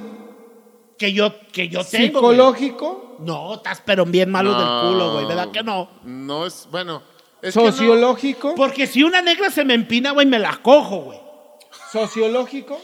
Que 0.98 1.14
yo, 1.14 1.34
que 1.54 1.70
yo 1.70 1.84
tengo, 1.86 2.06
psicológico, 2.06 3.18
No, 3.22 3.56
estás 3.56 3.82
pero 3.86 4.06
bien 4.06 4.30
malo 4.30 4.52
no. 4.52 4.60
del 4.60 4.92
culo, 4.92 5.14
güey. 5.14 5.26
¿Verdad 5.26 5.52
que 5.52 5.64
no? 5.64 5.90
No 6.04 6.46
es, 6.46 6.68
bueno. 6.70 7.02
Es 7.44 7.54
que 7.54 7.60
no- 7.62 7.72
sociológico, 7.72 8.56
Porque 8.56 8.88
si 8.88 9.04
una 9.04 9.22
negra 9.22 9.50
se 9.52 9.64
me 9.66 9.74
empina, 9.76 10.12
güey, 10.12 10.26
me 10.26 10.40
la 10.40 10.58
cojo, 10.64 11.02
güey. 11.02 11.20
sociológico. 11.92 12.80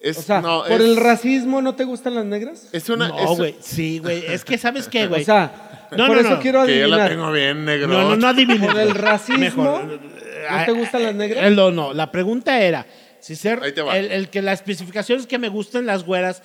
es, 0.00 0.18
O 0.18 0.22
sea, 0.22 0.40
no, 0.42 0.62
por 0.64 0.72
es- 0.82 0.88
el 0.88 0.96
racismo 0.96 1.62
no 1.62 1.74
te 1.74 1.84
gustan 1.84 2.14
las 2.14 2.24
negras. 2.26 2.68
Es 2.72 2.88
una. 2.90 3.08
No, 3.08 3.18
es- 3.32 3.38
güey. 3.38 3.54
Sí, 3.60 3.98
güey. 4.00 4.24
Es 4.26 4.44
que, 4.44 4.58
¿sabes 4.58 4.86
qué, 4.88 5.06
güey? 5.08 5.22
O 5.22 5.24
sea, 5.24 5.88
No, 5.92 6.06
por 6.08 6.22
no, 6.22 6.28
eso 6.28 6.40
quiero 6.40 6.66
Que 6.66 6.78
yo 6.80 6.88
la 6.88 6.96
adivinar. 7.04 7.10
tengo 7.10 7.32
bien 7.32 7.64
negro. 7.64 7.88
no, 7.88 8.02
no, 8.10 8.16
no 8.16 8.28
adivines. 8.28 8.70
Por 8.70 8.80
el 8.80 8.94
racismo, 8.94 9.38
Mejor. 9.38 9.84
¿no 9.84 10.64
te 10.66 10.72
gustan 10.72 11.02
las 11.04 11.14
negras? 11.14 11.44
Eh, 11.46 11.50
No, 11.54 11.70
no. 11.70 11.92
La 11.94 12.10
pregunta 12.12 12.60
era, 12.60 12.86
si 13.20 13.34
ser 13.34 13.62
Ahí 13.62 13.72
te 13.72 13.80
va. 13.82 13.96
el, 13.96 14.10
el 14.12 14.28
que 14.28 14.42
la 14.42 14.52
especificación 14.52 15.20
es 15.20 15.26
que 15.26 15.38
me 15.38 15.48
gusten 15.48 15.86
las 15.86 16.04
güeras, 16.04 16.42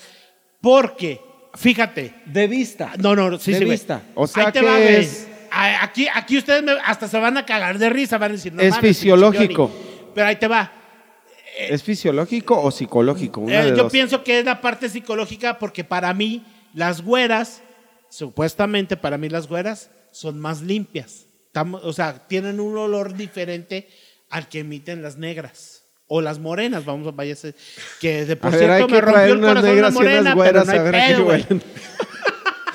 porque, 0.62 1.20
fíjate, 1.56 2.14
De 2.26 2.48
vista. 2.48 2.94
No, 2.98 3.16
no, 3.16 3.38
sí, 3.40 3.52
De 3.52 3.58
sí, 3.60 3.66
güey. 3.66 3.78
vista. 3.78 4.04
O 4.16 4.26
sea 4.28 4.48
Ahí 4.48 4.52
te 4.54 4.60
que 4.62 4.66
va, 4.66 4.80
es- 4.80 5.28
Aquí, 5.52 6.08
aquí 6.14 6.38
ustedes 6.38 6.64
me- 6.64 6.78
hasta 6.86 7.08
se 7.08 7.18
van 7.20 7.38
a 7.38 7.46
cagar 7.46 7.78
de 7.78 7.90
risa, 7.90 8.18
van 8.18 8.32
a 8.32 8.34
decir, 8.36 8.54
no 8.54 8.62
Es 8.62 8.78
fisiológico. 8.78 9.72
Pero 10.16 10.28
ahí 10.28 10.36
te 10.36 10.48
va. 10.48 10.72
¿Es 11.58 11.84
fisiológico 11.84 12.60
o 12.62 12.72
psicológico? 12.72 13.42
Una 13.42 13.62
Eh, 13.62 13.64
de 13.66 13.70
yo 13.78 13.84
dos. 13.84 13.92
pienso 13.92 14.24
que 14.24 14.40
es 14.40 14.46
la 14.46 14.62
parte 14.62 14.88
psicológica 14.90 15.60
porque 15.60 15.84
para 15.84 16.14
mí 16.14 16.44
las 16.74 17.02
güeras, 17.02 17.62
supuestamente 18.10 18.98
para 18.98 19.18
mí 19.18 19.30
las 19.30 19.48
güeras, 19.48 19.90
son 20.12 20.40
más 20.40 20.62
limpias. 20.62 21.26
Tamo- 21.52 21.80
o 21.84 21.94
sea, 21.94 22.28
tienen 22.28 22.60
un 22.60 22.78
olor 22.78 23.16
diferente 23.16 23.88
al 24.30 24.48
que 24.48 24.60
emiten 24.60 25.02
las 25.02 25.18
negras. 25.18 25.84
O 26.12 26.22
las 26.22 26.40
morenas, 26.40 26.86
vamos 26.86 27.08
a 27.08 27.12
vaya 27.12 27.36
Que 28.02 28.26
de 28.26 28.36
por 28.36 28.52
A 28.54 28.58
ver, 28.58 28.72
hay 28.72 28.78
cierto 28.78 28.88
que 28.88 28.94
me 28.94 29.02
rompió 29.02 29.34
el 29.36 29.40
corazón 29.42 29.78
una 29.78 29.90
morena, 29.92 30.22
pero 30.22 30.36
güeras 30.36 30.66
no 30.66 30.72
hay 30.72 30.80
ver 30.80 30.92
pedo. 31.48 31.60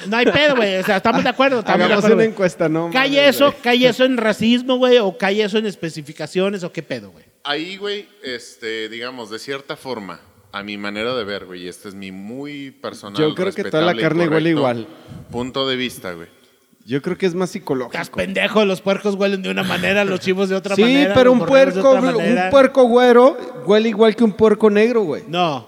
No 0.08 0.16
hay 0.16 0.26
pedo, 0.26 0.56
güey. 0.56 0.76
O 0.76 0.82
sea, 0.84 0.96
estamos 0.96 1.22
de 1.22 1.28
acuerdo. 1.30 1.60
estamos 1.60 1.78
de 1.78 1.84
Hagamos 1.84 2.04
acuerdo, 2.04 2.16
una 2.16 2.24
encuesta, 2.24 2.68
¿no? 2.68 2.90
¿Cae 2.92 3.08
mames, 3.10 3.36
eso, 3.36 3.54
cae 3.62 3.86
eso 3.86 4.04
en 4.04 4.16
racismo, 4.16 4.76
güey? 4.76 4.98
¿O 4.98 5.16
cae 5.18 5.42
eso 5.42 5.58
en 5.58 5.66
especificaciones? 5.66 6.64
¿O 6.64 6.72
qué 6.72 6.82
pedo, 6.82 7.10
güey? 7.10 7.24
Ahí, 7.44 7.76
güey, 7.76 8.08
este, 8.22 8.88
digamos, 8.88 9.30
de 9.30 9.38
cierta 9.38 9.76
forma, 9.76 10.20
a 10.52 10.62
mi 10.62 10.78
manera 10.78 11.14
de 11.14 11.24
ver, 11.24 11.44
güey, 11.44 11.64
y 11.64 11.68
este 11.68 11.88
es 11.88 11.94
mi 11.94 12.10
muy 12.12 12.70
personal. 12.70 13.20
Yo 13.20 13.34
creo 13.34 13.52
que 13.52 13.64
toda 13.64 13.82
la 13.82 13.94
carne 14.00 14.28
huele 14.28 14.50
igual. 14.50 14.86
Punto 15.30 15.68
de 15.68 15.76
vista, 15.76 16.12
güey. 16.12 16.28
Yo 16.86 17.00
creo 17.00 17.16
que 17.16 17.24
es 17.24 17.34
más 17.34 17.48
Estás 17.48 17.62
psicológico. 17.62 18.16
pendejo, 18.18 18.64
los 18.66 18.82
puercos 18.82 19.14
huelen 19.14 19.40
de 19.42 19.50
una 19.50 19.62
manera, 19.62 20.04
los 20.04 20.20
chivos 20.20 20.50
de 20.50 20.54
otra 20.56 20.76
Sí, 20.76 20.82
manera. 20.82 21.14
pero 21.14 21.30
los 21.30 21.34
un 21.34 21.38
de 21.40 21.46
puerco, 21.46 21.92
un 21.94 22.50
puerco 22.50 22.82
güero 22.84 23.62
huele 23.66 23.88
igual 23.88 24.14
que 24.14 24.22
un 24.24 24.32
puerco 24.32 24.68
negro, 24.68 25.02
güey. 25.02 25.22
No. 25.26 25.66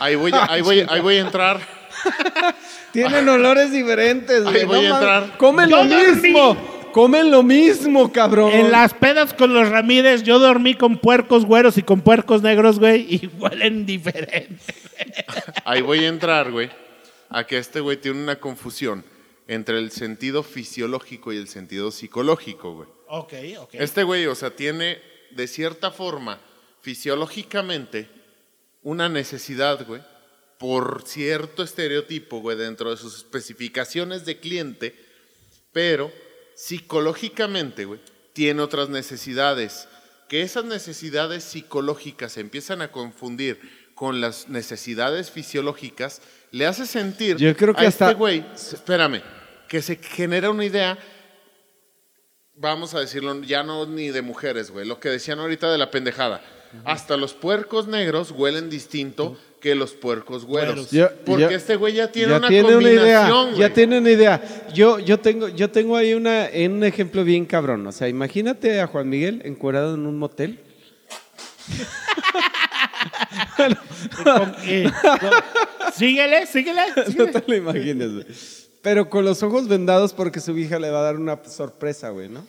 Ahí 0.00 0.16
voy, 0.16 0.32
ahí 0.48 0.62
voy, 0.62 0.84
ahí 0.88 1.00
voy 1.00 1.16
a 1.16 1.20
entrar. 1.20 1.60
Tienen 2.92 3.28
olores 3.28 3.72
diferentes, 3.72 4.42
güey. 4.44 4.56
Ahí 4.56 4.64
voy 4.64 4.86
a 4.86 4.88
entrar. 4.90 5.36
Comen 5.38 5.68
Yo 5.68 5.84
lo 5.84 5.88
dormí. 5.88 6.22
mismo. 6.22 6.56
Comen 6.92 7.30
lo 7.30 7.42
mismo, 7.42 8.10
cabrón. 8.10 8.52
En 8.52 8.70
las 8.70 8.94
pedas 8.94 9.34
con 9.34 9.52
los 9.52 9.68
Ramírez, 9.68 10.22
yo 10.22 10.38
dormí 10.38 10.74
con 10.74 10.96
puercos 10.96 11.44
güeros 11.44 11.76
y 11.76 11.82
con 11.82 12.00
puercos 12.00 12.40
negros, 12.40 12.78
güey, 12.78 13.02
y 13.16 13.30
huelen 13.38 13.84
diferente. 13.84 14.56
Ahí 15.66 15.82
voy 15.82 16.06
a 16.06 16.08
entrar, 16.08 16.50
güey, 16.50 16.70
a 17.28 17.44
que 17.44 17.58
este 17.58 17.80
güey 17.80 17.98
tiene 17.98 18.22
una 18.22 18.36
confusión 18.36 19.04
entre 19.46 19.78
el 19.78 19.90
sentido 19.90 20.42
fisiológico 20.42 21.34
y 21.34 21.36
el 21.36 21.48
sentido 21.48 21.90
psicológico, 21.90 22.74
güey. 22.74 22.88
Ok, 23.08 23.32
ok. 23.58 23.74
Este 23.74 24.02
güey, 24.02 24.24
o 24.26 24.34
sea, 24.34 24.56
tiene 24.56 24.98
de 25.32 25.46
cierta 25.48 25.90
forma 25.90 26.40
fisiológicamente 26.80 28.08
una 28.82 29.10
necesidad, 29.10 29.86
güey, 29.86 30.00
por 30.58 31.02
cierto 31.06 31.62
estereotipo, 31.62 32.40
güey, 32.40 32.56
dentro 32.56 32.90
de 32.90 32.96
sus 32.96 33.16
especificaciones 33.16 34.24
de 34.24 34.38
cliente, 34.38 34.94
pero 35.72 36.10
psicológicamente, 36.54 37.84
güey, 37.84 38.00
tiene 38.32 38.62
otras 38.62 38.88
necesidades. 38.88 39.88
Que 40.28 40.42
esas 40.42 40.64
necesidades 40.64 41.44
psicológicas 41.44 42.32
se 42.32 42.40
empiezan 42.40 42.82
a 42.82 42.90
confundir 42.90 43.60
con 43.94 44.20
las 44.20 44.48
necesidades 44.48 45.30
fisiológicas, 45.30 46.20
le 46.50 46.66
hace 46.66 46.86
sentir 46.86 47.36
Yo 47.36 47.54
creo 47.56 47.74
que 47.74 47.84
a 47.84 47.88
hasta- 47.88 48.06
este 48.06 48.18
güey, 48.18 48.44
espérame, 48.54 49.22
que 49.68 49.80
se 49.82 49.96
genera 49.96 50.50
una 50.50 50.64
idea 50.64 50.98
vamos 52.58 52.94
a 52.94 53.00
decirlo, 53.00 53.40
ya 53.42 53.62
no 53.62 53.86
ni 53.86 54.08
de 54.10 54.22
mujeres, 54.22 54.70
güey, 54.70 54.86
lo 54.86 54.98
que 54.98 55.10
decían 55.10 55.38
ahorita 55.38 55.70
de 55.70 55.78
la 55.78 55.90
pendejada. 55.90 56.42
Hasta 56.84 57.16
los 57.16 57.32
puercos 57.34 57.86
negros 57.86 58.30
huelen 58.32 58.68
distinto 58.70 59.38
que 59.60 59.74
los 59.74 59.92
puercos 59.92 60.44
güeros. 60.44 60.90
Yo- 60.90 61.08
Porque 61.24 61.42
yo- 61.42 61.50
este 61.50 61.76
güey 61.76 61.94
ya 61.94 62.10
tiene 62.12 62.30
ya 62.30 62.38
una 62.38 62.48
tiene 62.48 62.76
una 62.76 62.90
idea, 62.90 63.20
combinación, 63.28 63.50
ya 63.52 63.56
güey. 63.56 63.72
tiene 63.72 63.98
una 63.98 64.10
idea. 64.10 64.42
Yo, 64.74 64.98
yo 64.98 65.18
tengo, 65.20 65.48
yo 65.48 65.70
tengo 65.70 65.96
ahí 65.96 66.14
una, 66.14 66.48
en 66.48 66.72
un 66.72 66.84
ejemplo 66.84 67.24
bien 67.24 67.46
cabrón. 67.46 67.86
O 67.86 67.92
sea, 67.92 68.08
imagínate 68.08 68.80
a 68.80 68.86
Juan 68.86 69.08
Miguel 69.08 69.42
encuerado 69.44 69.94
en 69.94 70.06
un 70.06 70.18
motel. 70.18 70.60
Con- 74.24 74.54
eh, 74.64 74.90
con- 75.20 75.92
síguele, 75.94 76.46
síguele. 76.46 76.80
No 77.16 77.26
te 77.26 77.42
lo 77.46 77.54
imagines, 77.56 78.12
güey. 78.12 78.26
Pero 78.82 79.08
con 79.10 79.24
los 79.24 79.42
ojos 79.42 79.66
vendados 79.68 80.12
porque 80.12 80.40
su 80.40 80.56
hija 80.56 80.78
le 80.78 80.90
va 80.90 81.00
a 81.00 81.02
dar 81.02 81.16
una 81.16 81.40
sorpresa, 81.44 82.10
güey, 82.10 82.28
¿no? 82.28 82.46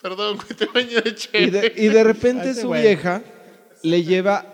Perdón, 0.00 0.36
güey, 0.36 0.48
te 0.56 0.66
baño 0.66 1.00
de 1.00 1.16
Y 1.44 1.50
de, 1.50 1.72
y 1.76 1.88
de 1.88 2.04
repente 2.04 2.54
su 2.54 2.68
güey. 2.68 2.82
vieja 2.82 3.22
le 3.82 4.02
lleva, 4.04 4.46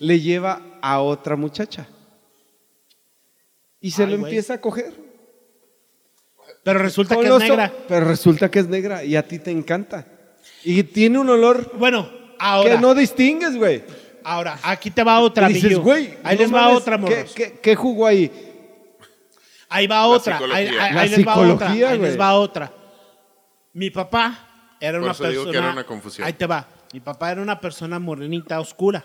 le 0.00 0.18
lleva 0.20 0.60
a 0.82 1.00
otra 1.00 1.36
muchacha. 1.36 1.86
Y 3.80 3.92
se 3.92 4.02
Ay, 4.04 4.10
lo 4.10 4.18
güey. 4.18 4.30
empieza 4.32 4.54
a 4.54 4.60
coger. 4.60 4.92
Pero 6.64 6.80
resulta 6.80 7.14
Con 7.14 7.24
que 7.24 7.30
es 7.30 7.38
negra. 7.38 7.72
Pero 7.88 8.06
resulta 8.06 8.50
que 8.50 8.58
es 8.58 8.66
negra 8.68 9.04
y 9.04 9.16
a 9.16 9.26
ti 9.26 9.38
te 9.38 9.50
encanta. 9.50 10.06
Y 10.64 10.82
tiene 10.82 11.18
un 11.18 11.28
olor 11.30 11.72
Bueno, 11.78 12.10
ahora, 12.38 12.74
que 12.74 12.78
no 12.80 12.94
distingues, 12.94 13.56
güey. 13.56 13.82
ahora, 14.24 14.58
aquí 14.62 14.90
te 14.90 15.02
va 15.02 15.20
otra, 15.20 15.50
Y 15.50 15.54
dices, 15.54 15.78
güey, 15.78 16.18
Ahí 16.22 16.36
no 16.36 16.42
les 16.42 16.54
va 16.54 16.68
otra, 16.70 16.96
¿qué, 16.96 17.00
morros. 17.02 17.32
qué, 17.34 17.58
qué 17.62 17.76
jugó 17.76 18.06
ahí? 18.06 18.30
Ahí 19.70 19.86
va 19.86 20.06
otra. 20.06 20.36
Ahí, 20.36 20.66
psicología. 20.66 20.84
ahí- 20.84 20.94
La 20.94 21.00
ahí 21.02 21.08
les 21.08 21.26
va 21.26 21.32
otra. 21.36 21.44
psicología, 21.68 21.88
Ahí 21.90 21.98
les 21.98 22.20
va 22.20 22.34
otra. 22.34 22.72
Mi 23.72 23.90
papá 23.90 24.76
era 24.80 24.98
Por 24.98 25.02
una 25.04 25.12
eso 25.12 25.24
digo 25.28 25.44
persona. 25.44 25.52
que 25.52 25.58
era 25.58 25.72
una 25.72 25.84
confusión. 25.86 26.26
Ahí 26.26 26.32
te 26.34 26.46
va. 26.46 26.66
Mi 26.92 27.00
papá 27.00 27.30
era 27.32 27.40
una 27.40 27.60
persona 27.60 27.98
morenita 27.98 28.58
oscura. 28.60 29.04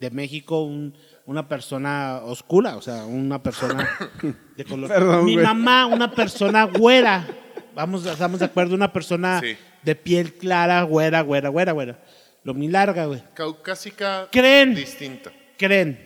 De 0.00 0.10
México, 0.10 0.62
un- 0.62 0.94
una 1.26 1.46
persona 1.46 2.20
oscura, 2.24 2.76
o 2.76 2.82
sea, 2.82 3.04
una 3.04 3.42
persona 3.42 3.88
de 4.56 4.64
color. 4.64 4.88
Perdón, 4.88 5.24
Mi 5.26 5.34
güey. 5.34 5.44
mamá, 5.44 5.86
una 5.86 6.10
persona 6.10 6.64
güera. 6.64 7.26
Vamos, 7.74 8.04
estamos 8.06 8.40
de 8.40 8.46
acuerdo, 8.46 8.74
una 8.74 8.92
persona 8.92 9.40
Sí. 9.40 9.56
de 9.82 9.94
piel 9.94 10.34
clara, 10.34 10.82
güera, 10.82 11.20
güera, 11.20 11.50
güera, 11.50 11.72
güera. 11.72 12.02
Lo 12.42 12.54
muy 12.54 12.68
larga, 12.68 13.04
güey. 13.06 13.22
Caucásica 13.34 14.28
¿Creen? 14.32 14.74
distinta. 14.74 15.30
¿Creen 15.58 16.00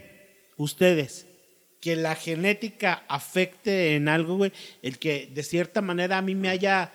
ustedes 0.57 1.26
que 1.80 1.96
la 1.96 2.14
genética 2.16 3.04
afecte 3.09 3.94
en 3.94 4.09
algo, 4.09 4.37
güey? 4.37 4.52
El 4.83 4.98
que 4.98 5.30
de 5.33 5.42
cierta 5.44 5.80
manera 5.80 6.18
a 6.18 6.22
mí 6.22 6.35
me 6.35 6.48
haya 6.48 6.92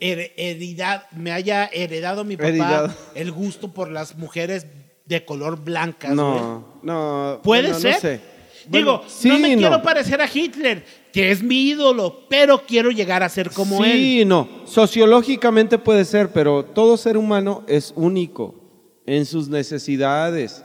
her- 0.00 0.32
heredad- 0.36 1.10
me 1.10 1.32
haya 1.32 1.66
heredado 1.72 2.24
mi 2.24 2.36
papá 2.36 2.48
Heredado. 2.48 2.94
el 3.14 3.32
gusto 3.32 3.74
por 3.74 3.90
las 3.90 4.16
mujeres 4.16 4.66
de 5.06 5.24
color 5.24 5.62
blancas. 5.62 6.10
No, 6.10 6.78
no. 6.82 7.40
¿Puede 7.42 7.62
bueno, 7.68 7.78
ser? 7.78 7.94
No 7.94 8.00
sé. 8.00 8.20
Digo, 8.68 8.96
Bueno, 8.98 9.08
sí 9.08 9.28
no 9.28 9.38
me 9.38 9.56
quiero 9.56 9.80
parecer 9.80 10.20
a 10.20 10.28
Hitler, 10.32 10.84
que 11.12 11.30
es 11.30 11.40
mi 11.42 11.68
ídolo, 11.68 12.26
pero 12.28 12.62
quiero 12.66 12.90
llegar 12.90 13.22
a 13.22 13.28
ser 13.28 13.50
como 13.52 13.84
él. 13.84 13.92
sí, 13.92 14.24
no. 14.26 14.48
Sociológicamente 14.66 15.78
puede 15.78 16.04
ser, 16.04 16.30
pero 16.32 16.64
todo 16.64 16.96
ser 16.96 17.16
humano 17.16 17.62
es 17.68 17.92
único 17.94 18.54
en 19.06 19.24
sus 19.24 19.48
necesidades, 19.48 20.64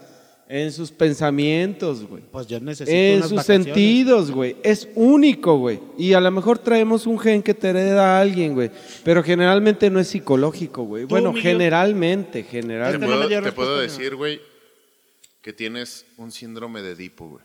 en 0.52 0.72
sus 0.72 0.92
pensamientos, 0.92 2.04
güey. 2.06 2.22
Pues 2.30 2.46
yo 2.48 2.60
necesito 2.60 2.92
En 2.92 3.18
unas 3.18 3.30
sus 3.30 3.36
vacaciones. 3.38 3.66
sentidos, 3.68 4.32
güey. 4.32 4.58
Es 4.64 4.90
único, 4.96 5.58
güey. 5.58 5.80
Y 5.98 6.14
a 6.14 6.20
lo 6.20 6.30
mejor 6.30 6.60
traemos 6.60 7.08
un 7.08 7.18
gen 7.20 7.42
que 7.42 7.54
te 7.54 7.70
hereda 7.70 8.18
a 8.18 8.22
alguien, 8.22 8.54
güey. 8.54 8.70
Pero 9.06 9.24
generalmente 9.24 9.90
no 9.90 10.00
es 10.00 10.10
psicológico, 10.10 10.84
güey. 10.84 11.04
¿Tú, 11.04 11.10
Bueno, 11.10 11.32
Miguel? 11.32 11.54
generalmente, 11.54 12.44
Te 12.44 12.50
generalmente. 12.50 13.08
no 13.08 13.18
me 13.18 13.28
puedo, 13.28 13.42
te 13.44 13.52
puedo 13.54 13.80
decir, 13.80 14.16
güey, 14.16 14.42
que 15.42 15.54
tienes 15.54 16.06
un 16.18 16.32
síndrome 16.32 16.82
de 16.82 16.92
Edipo, 16.92 17.30
güey. 17.30 17.44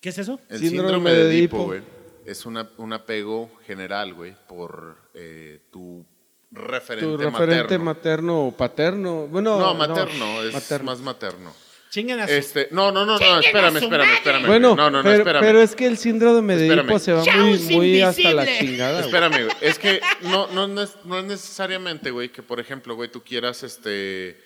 ¿Qué 0.00 0.08
es 0.08 0.18
eso? 0.18 0.40
El 0.48 0.58
Síndrome 0.60 0.88
síndrome, 0.88 1.12
de 1.12 1.38
Edipo. 1.38 1.64
güey, 1.66 1.82
es 2.24 2.46
una, 2.46 2.70
un 2.78 2.92
apego 2.94 3.50
general, 3.66 4.14
güey, 4.14 4.34
por 4.48 4.96
eh, 5.14 5.60
tu 5.70 6.06
referente, 6.52 7.06
Tu 7.06 7.16
referente 7.16 7.78
materno. 7.78 7.84
materno 7.84 8.46
o 8.46 8.52
paterno. 8.56 9.26
Bueno, 9.28 9.58
no, 9.58 9.74
materno, 9.74 10.42
es 10.42 10.52
materno. 10.52 10.84
más 10.90 11.00
materno. 11.00 11.54
Chinguen 11.90 12.20
a 12.20 12.26
su- 12.28 12.32
Este, 12.34 12.68
no, 12.70 12.92
no, 12.92 13.04
no, 13.04 13.12
no, 13.14 13.18
¡Chinguen 13.18 13.34
a 13.36 13.40
espérame, 13.40 13.76
espérame, 13.78 14.12
espérame. 14.14 14.46
Bueno, 14.46 14.76
no, 14.76 14.90
no, 14.90 14.98
no, 14.98 15.02
pero, 15.02 15.16
espérame. 15.18 15.40
pero 15.44 15.60
es 15.60 15.74
que 15.74 15.86
el 15.86 15.98
síndrome 15.98 16.54
de 16.56 16.66
Espérame. 16.66 16.84
Edipo 16.86 16.98
se 17.00 17.12
va 17.12 17.24
muy, 17.24 18.00
hasta 18.00 18.32
la 18.32 18.46
chingada. 18.46 18.92
güey. 18.92 19.04
Espérame, 19.06 19.44
güey. 19.44 19.56
Es 19.60 19.78
que 19.78 20.00
no, 20.22 20.46
no, 20.52 20.68
no 20.68 20.82
es, 20.82 20.96
no 21.04 21.18
es 21.18 21.24
necesariamente, 21.24 22.12
güey, 22.12 22.28
que 22.28 22.42
por 22.44 22.60
ejemplo, 22.60 22.94
güey, 22.94 23.10
tú 23.10 23.22
quieras 23.24 23.64
este 23.64 24.38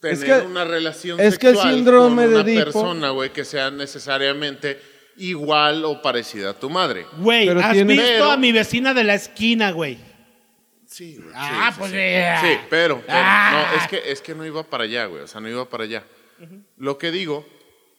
tener 0.00 0.14
Es 0.18 0.24
que- 0.24 0.46
una 0.46 0.64
relación 0.64 1.18
es 1.20 1.38
que 1.38 1.48
el 1.48 1.56
síndrome 1.56 2.24
con 2.24 2.34
de 2.34 2.40
una 2.40 2.50
Edipo- 2.50 2.64
persona, 2.64 3.10
güey, 3.10 3.30
que 3.32 3.44
sea 3.46 3.70
necesariamente 3.70 4.78
igual 5.16 5.86
o 5.86 6.02
parecida 6.02 6.50
a 6.50 6.52
tu 6.52 6.68
madre. 6.68 7.06
Güey, 7.16 7.46
Pero 7.46 7.60
¿has 7.60 7.72
tiene- 7.72 7.94
visto 7.94 8.06
Pero- 8.06 8.30
a 8.30 8.36
mi 8.36 8.52
vecina 8.52 8.92
de 8.92 9.04
la 9.04 9.14
esquina, 9.14 9.70
güey? 9.70 9.96
Sí, 10.96 11.16
güey. 11.18 11.30
Ah, 11.34 11.70
sí, 11.72 11.78
pues, 11.78 11.90
sí. 11.90 11.96
eh, 11.98 12.36
Sí, 12.40 12.58
pero, 12.70 13.02
pero, 13.06 13.18
ah. 13.20 13.68
no, 13.70 13.76
es 13.78 13.86
que, 13.88 14.10
es 14.10 14.22
que 14.22 14.34
no 14.34 14.46
iba 14.46 14.62
para 14.62 14.84
allá, 14.84 15.04
güey. 15.06 15.22
O 15.22 15.26
sea, 15.26 15.40
no 15.42 15.48
iba 15.48 15.68
para 15.68 15.84
allá. 15.84 16.04
Lo 16.78 16.96
que 16.96 17.10
digo 17.10 17.44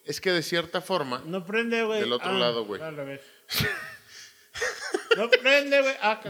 es 0.04 0.20
que 0.20 0.32
de 0.32 0.42
cierta 0.42 0.80
forma, 0.80 1.22
No 1.24 1.44
prende, 1.46 1.84
güey. 1.84 2.00
Del 2.00 2.12
otro 2.12 2.30
Ah, 2.30 2.38
lado, 2.38 2.64
güey. 2.64 2.80
no 5.16 5.30
prende, 5.30 5.80
güey. 5.80 5.94
Ah, 6.02 6.20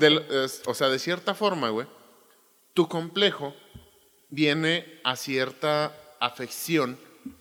o 0.66 0.74
sea, 0.74 0.88
de 0.88 0.98
cierta 0.98 1.34
forma, 1.34 1.70
güey, 1.70 1.86
tu 2.74 2.86
complejo 2.88 3.54
viene 4.28 5.00
a 5.04 5.16
cierta 5.16 5.94
afección 6.20 6.98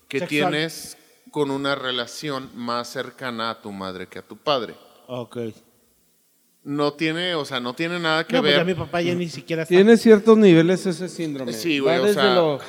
que 0.08 0.20
Sexual. 0.20 0.52
tienes 0.52 0.98
con 1.32 1.52
una 1.52 1.76
relación 1.76 2.50
más 2.56 2.90
cercana 2.90 3.50
a 3.50 3.62
tu 3.62 3.72
madre 3.74 4.08
que 4.08 4.20
a 4.20 4.22
tu 4.22 4.38
padre. 4.38 4.76
Ok. 5.08 5.38
No 6.70 6.92
tiene, 6.92 7.34
o 7.34 7.46
sea, 7.46 7.62
no 7.62 7.74
tiene 7.74 7.98
nada 7.98 8.26
que 8.28 8.36
No, 8.36 8.42
pues 8.42 8.54
ver. 8.58 8.66
mi 8.66 8.74
papá 8.74 9.02
ya 9.02 9.16
ni 9.16 9.30
siquiera 9.30 9.62
está. 9.64 9.74
Tiene 9.74 9.96
ciertos 9.96 10.38
niveles 10.38 10.86
ese 10.86 11.08
síndrome. 11.08 11.54
Sí, 11.54 11.80
Va 11.80 11.94
güey, 11.94 12.00
o 12.00 12.06
desde 12.08 12.22
sea- 12.22 12.36
lo- 12.36 12.60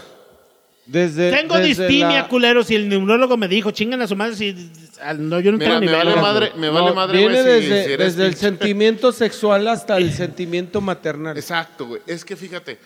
desde, 0.86 1.30
Tengo 1.32 1.56
desde 1.58 1.68
distimia, 1.86 2.22
la- 2.22 2.28
culeros, 2.28 2.70
y 2.70 2.76
el 2.76 2.88
neurólogo 2.88 3.36
me 3.36 3.48
dijo, 3.48 3.72
chingan 3.72 4.00
a 4.00 4.06
su 4.06 4.14
madre 4.14 4.36
si... 4.36 4.70
al- 5.02 5.28
No, 5.28 5.40
yo 5.40 5.50
no 5.50 5.58
Mira, 5.58 5.70
tengo 5.72 5.80
ni 5.80 5.86
me 5.86 5.92
vale 5.94 6.10
verga, 6.10 6.22
madre, 6.22 6.48
güey. 6.50 6.60
me 6.60 6.68
vale 6.70 6.86
No, 6.90 6.94
madre, 6.94 7.18
Viene 7.18 7.42
güey, 7.42 7.44
si- 7.62 7.68
desde, 7.68 7.84
si 7.86 7.92
eres 7.92 8.16
desde 8.16 8.26
el 8.28 8.34
pinche- 8.34 8.38
sentimiento 8.38 9.10
sexual 9.12 9.66
hasta 9.66 9.96
el 9.96 10.12
sentimiento 10.14 10.80
maternal. 10.80 11.36
Exacto, 11.36 11.86
güey. 11.88 12.00
Es 12.06 12.24
que 12.24 12.36
fíjate, 12.36 12.78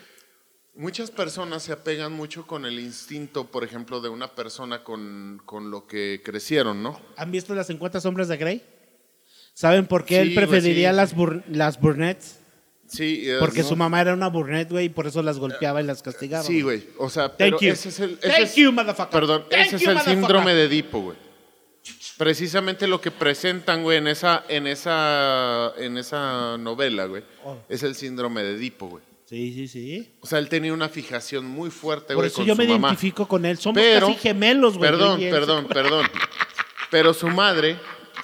muchas 0.75 1.11
personas 1.11 1.63
se 1.63 1.73
apegan 1.73 2.13
mucho 2.15 2.47
con 2.47 2.65
el 2.65 2.81
instinto, 2.81 3.45
por 3.49 3.65
ejemplo, 3.65 4.01
de 4.01 4.09
una 4.09 4.29
persona 4.29 4.83
con, 4.83 5.43
con 5.45 5.71
lo 5.71 5.87
que 5.87 6.23
crecieron, 6.25 6.83
¿no? 6.83 6.99
¿Han 7.19 7.31
visto 7.31 7.55
las 7.55 7.67
50 7.67 8.01
sombras 8.01 8.29
de 8.29 8.37
Grey? 8.39 8.63
¿Saben 9.63 9.87
por 9.87 10.05
qué 10.05 10.17
Sí, 10.23 10.29
él 10.31 10.35
preferiría 10.35 10.91
sí, 10.91 10.97
las, 10.97 11.15
bur- 11.17 11.45
las 11.47 11.81
brunettes? 11.81 12.41
Sí, 12.89 13.27
Porque 13.39 13.63
¿no? 13.63 13.69
su 13.69 13.77
mamá 13.77 14.01
era 14.01 14.13
una 14.13 14.29
brunette, 14.29 14.71
güey, 14.71 14.87
y 14.87 14.89
por 14.89 15.07
eso 15.07 15.23
las 15.23 15.39
golpeaba 15.39 15.81
y 15.81 15.85
las 15.85 16.03
castigaba. 16.03 16.43
Sí, 16.43 16.63
güey. 16.63 16.83
O 16.99 17.09
sea, 17.09 17.35
pero 17.37 17.59
you. 17.61 17.71
ese 17.71 17.91
es 17.91 18.01
el. 18.01 18.19
ese 18.21 18.29
Thank 18.29 18.41
es- 18.41 18.55
you, 18.57 18.73
motherfucker. 18.73 19.11
Perdón, 19.21 19.45
Thank 19.49 19.67
ese 19.67 19.77
es 19.77 19.83
you, 19.83 19.91
el 19.93 20.01
síndrome 20.01 20.53
de 20.55 20.65
Edipo, 20.65 21.01
güey. 21.01 21.17
Precisamente 22.19 22.87
lo 22.87 23.01
que 23.01 23.11
presentan, 23.11 23.83
güey, 23.83 23.99
en 23.99 24.09
esa, 24.09 24.45
en 24.49 24.67
esa, 24.67 25.73
en 25.79 25.97
esa 25.97 26.57
novela, 26.59 27.07
güey, 27.07 27.23
Oh. 27.45 27.57
es 27.69 27.83
el 27.83 27.95
síndrome 27.95 28.43
de 28.43 28.57
Edipo, 28.57 28.89
güey. 28.89 29.03
Sí, 29.25 29.53
sí, 29.55 29.69
sí. 29.69 30.13
O 30.21 30.27
sea, 30.27 30.39
él 30.39 30.49
tenía 30.49 30.73
una 30.75 30.89
fijación 30.89 31.47
muy 31.47 31.71
fuerte, 31.71 32.09
Por 32.09 32.17
güey, 32.17 32.27
eso 32.29 32.37
con 32.39 32.47
yo 32.47 32.55
su 32.55 32.59
me 32.61 32.67
mamá. 32.69 32.89
identifico 32.89 33.27
con 33.27 33.47
él. 33.47 33.57
Somos 33.59 33.81
Pero- 33.81 34.09
casi 34.09 34.19
gemelos, 34.19 34.77
güey. 34.77 34.91
Perdón, 34.91 35.21
perdón, 35.21 35.67
perdón. 35.73 36.07
Pero 36.91 37.15
su 37.15 37.29
madre, 37.29 37.79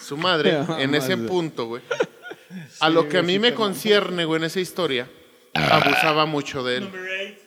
su 0.08 0.16
madre, 0.16 0.50
Ya, 0.52 0.66
en 0.80 0.94
ese 0.94 1.16
punto, 1.16 1.66
güey, 1.66 1.82
a 2.80 2.88
lo 2.88 3.08
que 3.08 3.18
a 3.18 3.22
mí 3.22 3.38
me 3.38 3.54
concierne, 3.54 4.24
güey, 4.24 4.38
en 4.40 4.44
esa 4.44 4.60
historia, 4.60 5.08
abusaba 5.54 6.24
mucho 6.26 6.62
de 6.64 6.76
él. 6.78 7.38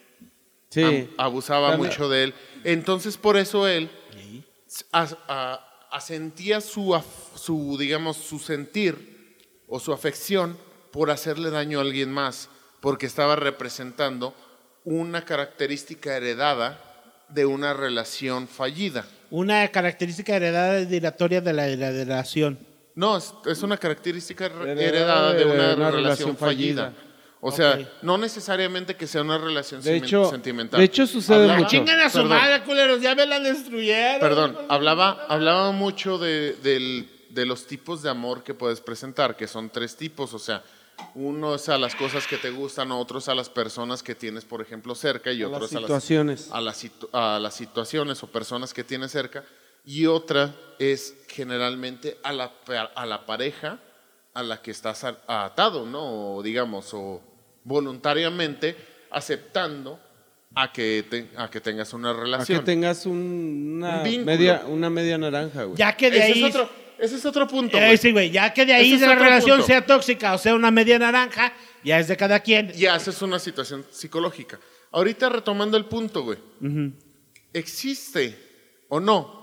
Sí. 0.69 0.81
Ab- 0.83 1.09
abusaba 1.17 1.75
mucho 1.77 2.07
de 2.07 2.23
él. 2.25 2.33
Entonces, 2.63 3.17
por 3.17 3.35
eso 3.37 3.67
él 3.67 3.89
as- 4.91 5.17
a- 5.27 5.59
asentía 5.91 6.61
su, 6.61 6.89
af- 6.93 7.03
su, 7.35 7.77
digamos, 7.77 8.15
su 8.17 8.39
sentir 8.39 9.37
o 9.67 9.79
su 9.79 9.91
afección 9.91 10.57
por 10.91 11.09
hacerle 11.11 11.49
daño 11.49 11.79
a 11.79 11.81
alguien 11.81 12.11
más, 12.11 12.49
porque 12.79 13.05
estaba 13.05 13.35
representando 13.35 14.33
una 14.83 15.25
característica 15.25 16.15
heredada 16.15 16.79
de 17.33 17.45
una 17.45 17.73
relación 17.73 18.47
fallida. 18.47 19.05
Una 19.29 19.67
característica 19.69 20.35
heredada 20.35 20.79
dilatoria 20.85 21.41
de 21.41 21.53
la 21.53 21.67
heredación. 21.67 22.59
No, 22.95 23.17
es, 23.17 23.33
es 23.45 23.63
una 23.63 23.77
característica 23.77 24.49
re- 24.49 24.71
Heredada 24.73 24.87
heredada 24.89 25.33
de 25.33 25.39
de 25.39 25.45
una, 25.45 25.53
una 25.53 25.91
relación, 25.91 25.93
relación 26.03 26.37
fallida. 26.37 26.83
fallida. 26.85 27.07
O 27.43 27.51
sea, 27.51 27.79
no 28.03 28.17
necesariamente 28.19 28.95
que 28.95 29.07
sea 29.07 29.21
una 29.21 29.37
relación 29.37 29.81
De 29.81 29.95
hecho- 29.97 30.29
sentimental. 30.29 30.77
de 30.79 30.85
hecho 30.85 31.07
sucede 31.07 31.37
Hablaba- 31.43 31.57
mucho. 31.59 31.69
Chingan 31.69 31.99
a 32.01 32.09
su 32.09 32.17
Perdón. 32.19 32.37
madre, 32.37 32.63
culeros, 32.63 33.01
ya 33.01 33.15
me 33.15 33.25
la 33.25 33.39
destruyeron. 33.39 34.19
Perdón, 34.19 34.57
hablaba, 34.69 35.25
hablaba 35.27 35.71
mucho 35.71 36.17
de, 36.19 36.53
del- 36.61 37.09
de 37.29 37.45
los 37.45 37.65
tipos 37.65 38.03
de 38.03 38.09
amor 38.09 38.43
que 38.43 38.53
puedes 38.53 38.81
presentar, 38.81 39.35
que 39.37 39.47
son 39.47 39.69
tres 39.71 39.95
tipos, 39.95 40.33
o 40.33 40.39
sea, 40.39 40.61
uno 41.15 41.55
es 41.55 41.67
a 41.69 41.77
las 41.77 41.95
cosas 41.95 42.25
que 42.27 42.37
te 42.37 42.49
gustan, 42.51 42.91
otro 42.91 43.19
es 43.19 43.27
a 43.29 43.35
las 43.35 43.49
personas 43.49 44.01
que 44.03 44.15
tienes, 44.15 44.45
por 44.45 44.61
ejemplo, 44.61 44.95
cerca, 44.95 45.31
y 45.31 45.41
A 45.43 45.47
otro 45.47 45.61
las 45.61 45.71
es 45.71 45.75
a 45.75 45.79
las, 45.79 45.87
situaciones. 45.87 46.49
a, 46.51 46.61
las, 46.61 46.83
situ- 46.83 47.09
a 47.13 47.39
las 47.39 47.53
situaciones 47.55 48.23
o 48.23 48.27
personas 48.27 48.73
que 48.73 48.83
tienes 48.83 49.11
cerca, 49.11 49.43
y 49.85 50.05
otra 50.05 50.53
es 50.79 51.15
generalmente 51.27 52.17
a 52.23 52.31
la, 52.33 52.51
a 52.95 53.05
la 53.05 53.25
pareja 53.25 53.79
a 54.33 54.43
la 54.43 54.61
que 54.61 54.71
estás 54.71 55.03
a- 55.03 55.17
atado, 55.27 55.85
¿no? 55.85 56.35
O 56.37 56.43
digamos, 56.43 56.93
o 56.93 57.21
voluntariamente 57.63 58.75
aceptando 59.09 59.99
a 60.53 60.71
que, 60.71 61.05
te- 61.09 61.29
a 61.37 61.49
que 61.49 61.61
tengas 61.61 61.93
una 61.93 62.11
A 62.11 62.13
que 62.13 62.19
relación. 62.21 62.63
tengas 62.65 63.05
un- 63.05 63.77
una, 63.77 63.97
Un 63.97 64.03
vínculo. 64.03 64.25
media, 64.25 64.63
una 64.67 64.89
media 64.89 65.17
naranja, 65.17 65.63
güey. 65.63 65.77
Ya 65.77 65.95
que 65.95 66.11
de 66.11 66.17
ese, 66.19 66.33
ahí. 66.33 66.43
es 66.45 66.55
otro, 66.55 66.69
ese 67.01 67.15
es 67.15 67.25
otro 67.25 67.47
punto. 67.47 67.77
Eh, 67.77 67.85
güey. 67.87 67.97
sí, 67.97 68.11
güey, 68.11 68.31
ya 68.31 68.53
que 68.53 68.65
de 68.65 68.73
ahí 68.73 68.93
es 68.93 69.01
de 69.01 69.07
la 69.07 69.15
relación 69.15 69.57
punto. 69.57 69.67
sea 69.67 69.85
tóxica 69.85 70.33
o 70.33 70.37
sea 70.37 70.55
una 70.55 70.71
media 70.71 70.97
naranja, 70.99 71.53
ya 71.83 71.99
es 71.99 72.07
de 72.07 72.15
cada 72.15 72.39
quien. 72.39 72.71
Y 72.75 72.85
haces 72.85 73.21
una 73.21 73.39
situación 73.39 73.85
psicológica. 73.91 74.59
Ahorita 74.91 75.29
retomando 75.29 75.77
el 75.77 75.85
punto, 75.85 76.23
güey. 76.23 76.37
¿Existe 77.53 78.37
o 78.89 78.99
no 78.99 79.39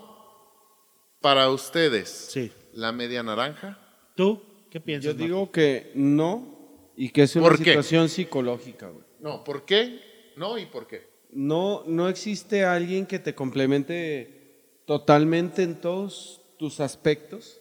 para 1.21 1.51
ustedes 1.51 2.09
Sí. 2.09 2.53
la 2.73 2.93
media 2.93 3.23
naranja? 3.23 3.79
¿Tú 4.15 4.43
qué 4.71 4.81
piensas? 4.81 5.13
Yo 5.13 5.15
Marco? 5.15 5.25
digo 5.25 5.53
que 5.53 5.91
no 5.95 6.93
y 6.97 7.11
que 7.11 7.23
es 7.25 7.37
una 7.37 7.57
situación 7.57 8.09
psicológica, 8.09 8.89
güey. 8.89 9.05
No, 9.21 9.45
¿por 9.45 9.65
qué? 9.65 10.33
No 10.37 10.59
y 10.59 10.67
por 10.67 10.87
qué. 10.87 11.07
No, 11.31 11.83
no 11.87 12.09
existe 12.09 12.65
alguien 12.65 13.05
que 13.07 13.19
te 13.19 13.35
complemente 13.35 14.83
totalmente 14.87 15.63
en 15.63 15.81
todos 15.81 16.41
tus 16.59 16.81
aspectos. 16.81 17.61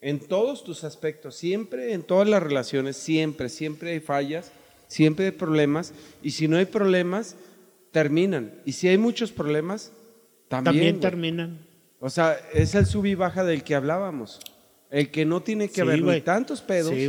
En 0.00 0.18
todos 0.20 0.64
tus 0.64 0.84
aspectos. 0.84 1.34
Siempre, 1.36 1.92
en 1.92 2.02
todas 2.02 2.26
las 2.28 2.42
relaciones, 2.42 2.96
siempre, 2.96 3.48
siempre 3.50 3.90
hay 3.92 4.00
fallas, 4.00 4.50
siempre 4.88 5.26
hay 5.26 5.30
problemas. 5.32 5.92
Y 6.22 6.30
si 6.30 6.48
no 6.48 6.56
hay 6.56 6.64
problemas, 6.64 7.36
terminan. 7.92 8.54
Y 8.64 8.72
si 8.72 8.88
hay 8.88 8.96
muchos 8.98 9.30
problemas, 9.32 9.92
también. 10.48 10.74
También 10.74 11.00
terminan. 11.00 11.58
O 12.00 12.08
sea, 12.08 12.38
es 12.54 12.74
el 12.74 12.86
sub 12.86 13.04
y 13.06 13.14
baja 13.14 13.44
del 13.44 13.62
que 13.62 13.74
hablábamos. 13.74 14.40
El 14.90 15.10
que 15.10 15.24
no 15.24 15.42
tiene 15.42 15.68
que 15.68 15.74
Sí, 15.76 15.80
haber 15.82 15.96
ni 15.98 16.04
güey. 16.04 16.20
tantos 16.22 16.62
pedos, 16.62 16.92
Sí, 16.94 17.08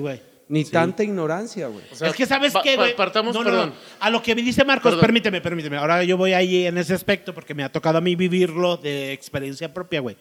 ni 0.49 0.65
Sí. 0.65 0.71
tanta 0.71 1.03
ignorancia, 1.03 1.67
güey. 1.67 1.83
O 1.91 1.95
sea, 1.95 2.09
es 2.09 2.15
que 2.15 2.25
sabes 2.25 2.51
pa- 2.51 2.61
qué, 2.61 2.75
pa- 2.75 2.81
güey. 2.83 2.95
partamos, 2.95 3.33
no, 3.33 3.39
no, 3.41 3.49
perdón. 3.49 3.69
no. 3.69 3.75
A 4.01 4.09
lo 4.09 4.21
que 4.21 4.35
me 4.35 4.41
dice 4.41 4.65
Marcos, 4.65 4.91
Perdón. 4.91 5.01
permíteme, 5.01 5.39
permíteme. 5.39 5.77
Ahora 5.77 6.03
yo 6.03 6.17
voy 6.17 6.33
ahí 6.33 6.65
en 6.67 6.77
ese 6.77 6.93
aspecto 6.93 7.33
porque 7.33 7.53
me 7.53 7.63
ha 7.63 7.71
tocado 7.71 7.97
a 7.99 8.01
mí 8.01 8.15
vivirlo 8.17 8.75
de 8.75 9.13
experiencia 9.13 9.73
propia, 9.73 10.01
güey. 10.01 10.17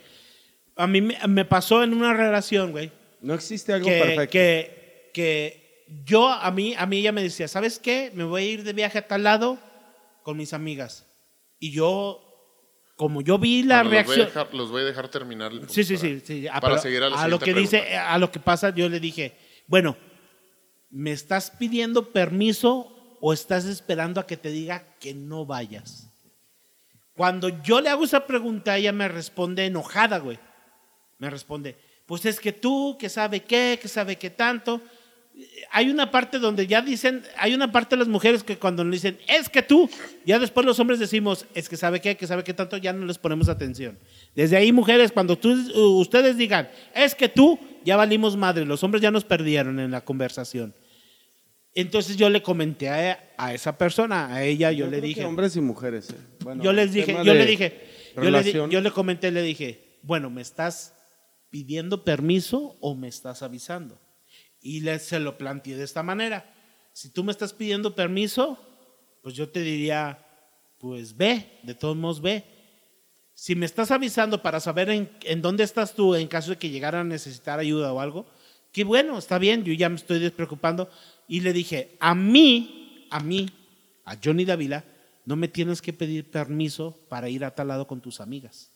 A 0.80 0.86
mí 0.86 1.00
me, 1.00 1.18
me 1.28 1.44
pasó 1.44 1.82
en 1.82 1.92
una 1.94 2.14
relación, 2.14 2.70
güey, 2.72 2.90
No 3.20 3.34
existe 3.34 3.72
algo 3.72 3.86
que, 3.86 3.98
perfecto. 3.98 4.32
que, 4.32 5.10
que 5.14 5.84
yo, 6.04 6.28
a 6.28 6.50
mí, 6.50 6.74
a 6.76 6.86
mí 6.86 6.98
ella 6.98 7.12
me 7.12 7.22
decía, 7.22 7.48
¿sabes 7.48 7.78
qué? 7.78 8.10
Me 8.14 8.24
voy 8.24 8.42
a 8.42 8.46
ir 8.46 8.62
de 8.64 8.72
viaje 8.72 8.98
a 8.98 9.06
tal 9.08 9.24
lado 9.24 9.58
con 10.22 10.36
mis 10.36 10.52
amigas. 10.52 11.06
Y 11.58 11.72
yo, 11.72 12.20
como 12.96 13.20
yo 13.20 13.38
vi 13.38 13.62
la 13.62 13.78
Bueno, 13.82 13.90
reacción... 13.90 14.18
Los 14.18 14.26
voy, 14.32 14.40
a 14.40 14.42
dejar, 14.44 14.54
los 14.54 14.70
voy 14.70 14.82
a 14.82 14.84
dejar 14.84 15.08
terminar. 15.08 15.52
Sí, 15.68 15.84
sí, 15.84 15.96
para- 15.96 16.08
sí. 16.08 16.20
sí. 16.24 16.46
Ah, 16.48 16.60
para 16.60 16.74
pero 16.74 16.82
seguir 16.82 17.02
a 17.02 17.10
la 17.10 17.22
a 17.22 17.28
lo 17.28 17.38
que 17.38 17.52
dice, 17.54 17.96
a 17.96 18.16
lo 18.18 18.30
que 18.30 18.40
pasa, 18.40 18.70
yo 18.70 18.88
le 18.88 19.00
dije, 19.00 19.36
bueno, 19.66 19.96
¿me 20.90 21.12
estás 21.12 21.50
pidiendo 21.50 22.10
permiso 22.12 23.16
o 23.20 23.32
estás 23.32 23.64
esperando 23.66 24.20
a 24.20 24.26
que 24.26 24.36
te 24.36 24.50
diga 24.50 24.96
que 24.98 25.12
no 25.14 25.44
vayas? 25.44 26.06
Cuando 27.14 27.48
yo 27.62 27.80
le 27.82 27.90
hago 27.90 28.04
esa 28.04 28.26
pregunta, 28.26 28.76
ella 28.78 28.92
me 28.92 29.08
responde 29.08 29.66
enojada, 29.66 30.18
güey. 30.18 30.38
Me 31.20 31.30
responde, 31.30 31.76
pues 32.06 32.24
es 32.24 32.40
que 32.40 32.52
tú, 32.52 32.96
que 32.98 33.08
sabe 33.08 33.40
qué, 33.40 33.78
que 33.80 33.86
sabe 33.86 34.16
qué 34.16 34.30
tanto. 34.30 34.80
Hay 35.70 35.88
una 35.90 36.10
parte 36.10 36.38
donde 36.38 36.66
ya 36.66 36.82
dicen, 36.82 37.22
hay 37.38 37.54
una 37.54 37.70
parte 37.70 37.94
de 37.94 38.00
las 38.00 38.08
mujeres 38.08 38.42
que 38.42 38.56
cuando 38.56 38.82
nos 38.82 38.92
dicen, 38.94 39.18
es 39.28 39.48
que 39.48 39.62
tú, 39.62 39.88
ya 40.26 40.38
después 40.38 40.66
los 40.66 40.80
hombres 40.80 40.98
decimos, 40.98 41.46
es 41.54 41.68
que 41.68 41.76
sabe 41.76 42.00
qué, 42.00 42.16
que 42.16 42.26
sabe 42.26 42.42
qué 42.42 42.52
tanto, 42.52 42.78
ya 42.78 42.92
no 42.92 43.06
les 43.06 43.18
ponemos 43.18 43.48
atención. 43.48 43.98
Desde 44.34 44.56
ahí, 44.56 44.72
mujeres, 44.72 45.12
cuando 45.12 45.38
tú, 45.38 45.52
ustedes 45.98 46.36
digan, 46.36 46.68
es 46.94 47.14
que 47.14 47.28
tú, 47.28 47.58
ya 47.84 47.96
valimos 47.96 48.36
madre, 48.36 48.64
los 48.64 48.82
hombres 48.82 49.02
ya 49.02 49.10
nos 49.10 49.24
perdieron 49.24 49.78
en 49.78 49.90
la 49.90 50.00
conversación. 50.00 50.74
Entonces 51.74 52.16
yo 52.16 52.28
le 52.28 52.42
comenté 52.42 52.88
a, 52.88 53.30
a 53.36 53.54
esa 53.54 53.78
persona, 53.78 54.34
a 54.34 54.42
ella, 54.42 54.72
yo, 54.72 54.86
le 54.86 54.90
creo 54.92 55.00
que 55.02 55.06
dije, 55.06 55.24
Hombres 55.24 55.54
y 55.54 55.60
mujeres. 55.60 56.10
eh. 56.10 56.14
Bueno, 56.40 56.62
yo 56.64 56.72
les 56.72 56.92
dije, 56.92 57.16
yo 57.24 57.34
le 57.34 57.46
dije, 57.46 57.80
yo 58.16 58.30
le, 58.30 58.52
yo 58.52 58.80
le 58.80 58.90
comenté, 58.90 59.30
le 59.30 59.42
dije, 59.42 59.98
bueno, 60.02 60.28
¿me 60.30 60.42
estás 60.42 60.94
pidiendo 61.50 62.04
permiso 62.04 62.76
o 62.80 62.94
me 62.94 63.08
estás 63.08 63.42
avisando? 63.42 64.00
Y 64.62 64.80
le, 64.80 64.98
se 64.98 65.20
lo 65.20 65.36
planteé 65.36 65.76
de 65.76 65.84
esta 65.84 66.02
manera. 66.02 66.54
Si 66.92 67.10
tú 67.10 67.24
me 67.24 67.32
estás 67.32 67.52
pidiendo 67.52 67.94
permiso, 67.94 68.58
pues 69.22 69.34
yo 69.34 69.48
te 69.48 69.60
diría, 69.60 70.26
pues 70.78 71.16
ve, 71.16 71.58
de 71.62 71.74
todos 71.74 71.96
modos 71.96 72.20
ve. 72.20 72.44
Si 73.34 73.54
me 73.54 73.66
estás 73.66 73.90
avisando 73.90 74.42
para 74.42 74.60
saber 74.60 74.90
en, 74.90 75.10
en 75.22 75.42
dónde 75.42 75.64
estás 75.64 75.94
tú 75.94 76.14
en 76.14 76.28
caso 76.28 76.50
de 76.50 76.58
que 76.58 76.70
llegara 76.70 77.00
a 77.00 77.04
necesitar 77.04 77.58
ayuda 77.58 77.92
o 77.92 78.00
algo, 78.00 78.26
qué 78.72 78.84
bueno, 78.84 79.18
está 79.18 79.38
bien, 79.38 79.64
yo 79.64 79.72
ya 79.72 79.88
me 79.88 79.96
estoy 79.96 80.18
despreocupando. 80.18 80.90
Y 81.26 81.40
le 81.40 81.52
dije, 81.52 81.96
a 82.00 82.14
mí, 82.14 83.06
a 83.10 83.20
mí, 83.20 83.48
a 84.04 84.16
Johnny 84.22 84.44
Davila, 84.44 84.84
no 85.24 85.36
me 85.36 85.48
tienes 85.48 85.80
que 85.80 85.92
pedir 85.92 86.30
permiso 86.30 86.98
para 87.08 87.28
ir 87.28 87.44
a 87.44 87.54
tal 87.54 87.68
lado 87.68 87.86
con 87.86 88.00
tus 88.00 88.20
amigas. 88.20 88.72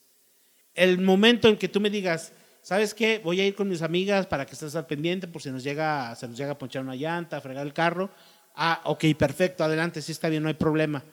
El 0.75 1.01
momento 1.01 1.49
en 1.49 1.57
que 1.57 1.69
tú 1.69 1.81
me 1.81 1.91
digas, 1.91 2.33
¿sabes 2.65 2.95
qué? 2.95 3.21
Voy 3.23 3.41
a 3.41 3.47
ir 3.47 3.55
con 3.55 3.69
mis 3.69 3.83
amigas 3.83 4.27
para 4.27 4.45
que 4.47 4.55
estés 4.55 4.75
al 4.75 4.87
pendiente 4.87 5.29
por 5.29 5.41
si 5.43 5.51
nos 5.51 5.63
llega, 5.63 6.15
se 6.17 6.27
nos 6.27 6.37
llega 6.37 6.53
a 6.53 6.59
ponchar 6.59 6.83
una 6.83 6.97
llanta, 6.97 7.37
a 7.37 7.41
fregar 7.41 7.65
el 7.67 7.73
carro. 7.75 8.11
Ah, 8.57 8.81
ok, 8.85 9.05
perfecto, 9.17 9.63
adelante, 9.63 10.01
sí 10.03 10.11
está 10.13 10.29
bien, 10.29 10.43
no 10.43 10.49
hay 10.49 10.55
problema. 10.55 11.05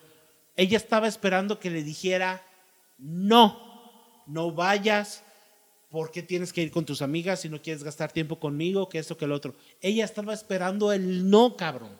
Ella 0.55 0.77
estaba 0.77 1.07
esperando 1.07 1.59
que 1.59 1.69
le 1.69 1.83
dijera, 1.83 2.41
no, 2.97 4.23
no 4.27 4.51
vayas, 4.51 5.23
porque 5.89 6.21
tienes 6.23 6.53
que 6.53 6.61
ir 6.61 6.71
con 6.71 6.85
tus 6.85 7.01
amigas 7.01 7.41
si 7.41 7.49
no 7.49 7.61
quieres 7.61 7.83
gastar 7.83 8.11
tiempo 8.11 8.39
conmigo, 8.39 8.87
que 8.87 8.99
esto, 8.99 9.17
que 9.17 9.27
lo 9.27 9.35
otro. 9.35 9.53
Ella 9.81 10.05
estaba 10.05 10.33
esperando 10.33 10.93
el 10.93 11.29
no, 11.29 11.57
cabrón. 11.57 11.99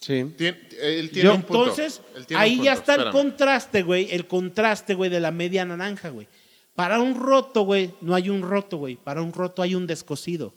Sí. 0.00 0.22
Tien- 0.38 0.58
él 0.80 1.10
tiene 1.10 1.28
Yo- 1.30 1.34
un 1.34 1.42
punto. 1.42 1.62
Entonces, 1.64 2.00
Él 2.14 2.26
tiene 2.26 2.38
un 2.42 2.44
ahí 2.44 2.62
ya 2.62 2.72
está 2.74 2.94
el 2.94 3.10
contraste, 3.10 3.82
güey, 3.82 4.08
el 4.10 4.26
contraste, 4.26 4.94
güey, 4.94 5.10
de 5.10 5.20
la 5.20 5.30
media 5.32 5.64
naranja, 5.64 6.10
güey. 6.10 6.28
Para 6.76 7.00
un 7.00 7.14
roto, 7.14 7.62
güey, 7.62 7.94
no 8.02 8.14
hay 8.14 8.28
un 8.30 8.42
roto, 8.42 8.76
güey. 8.76 8.96
Para 8.96 9.22
un 9.22 9.32
roto 9.32 9.62
hay 9.62 9.74
un 9.74 9.86
descosido. 9.86 10.54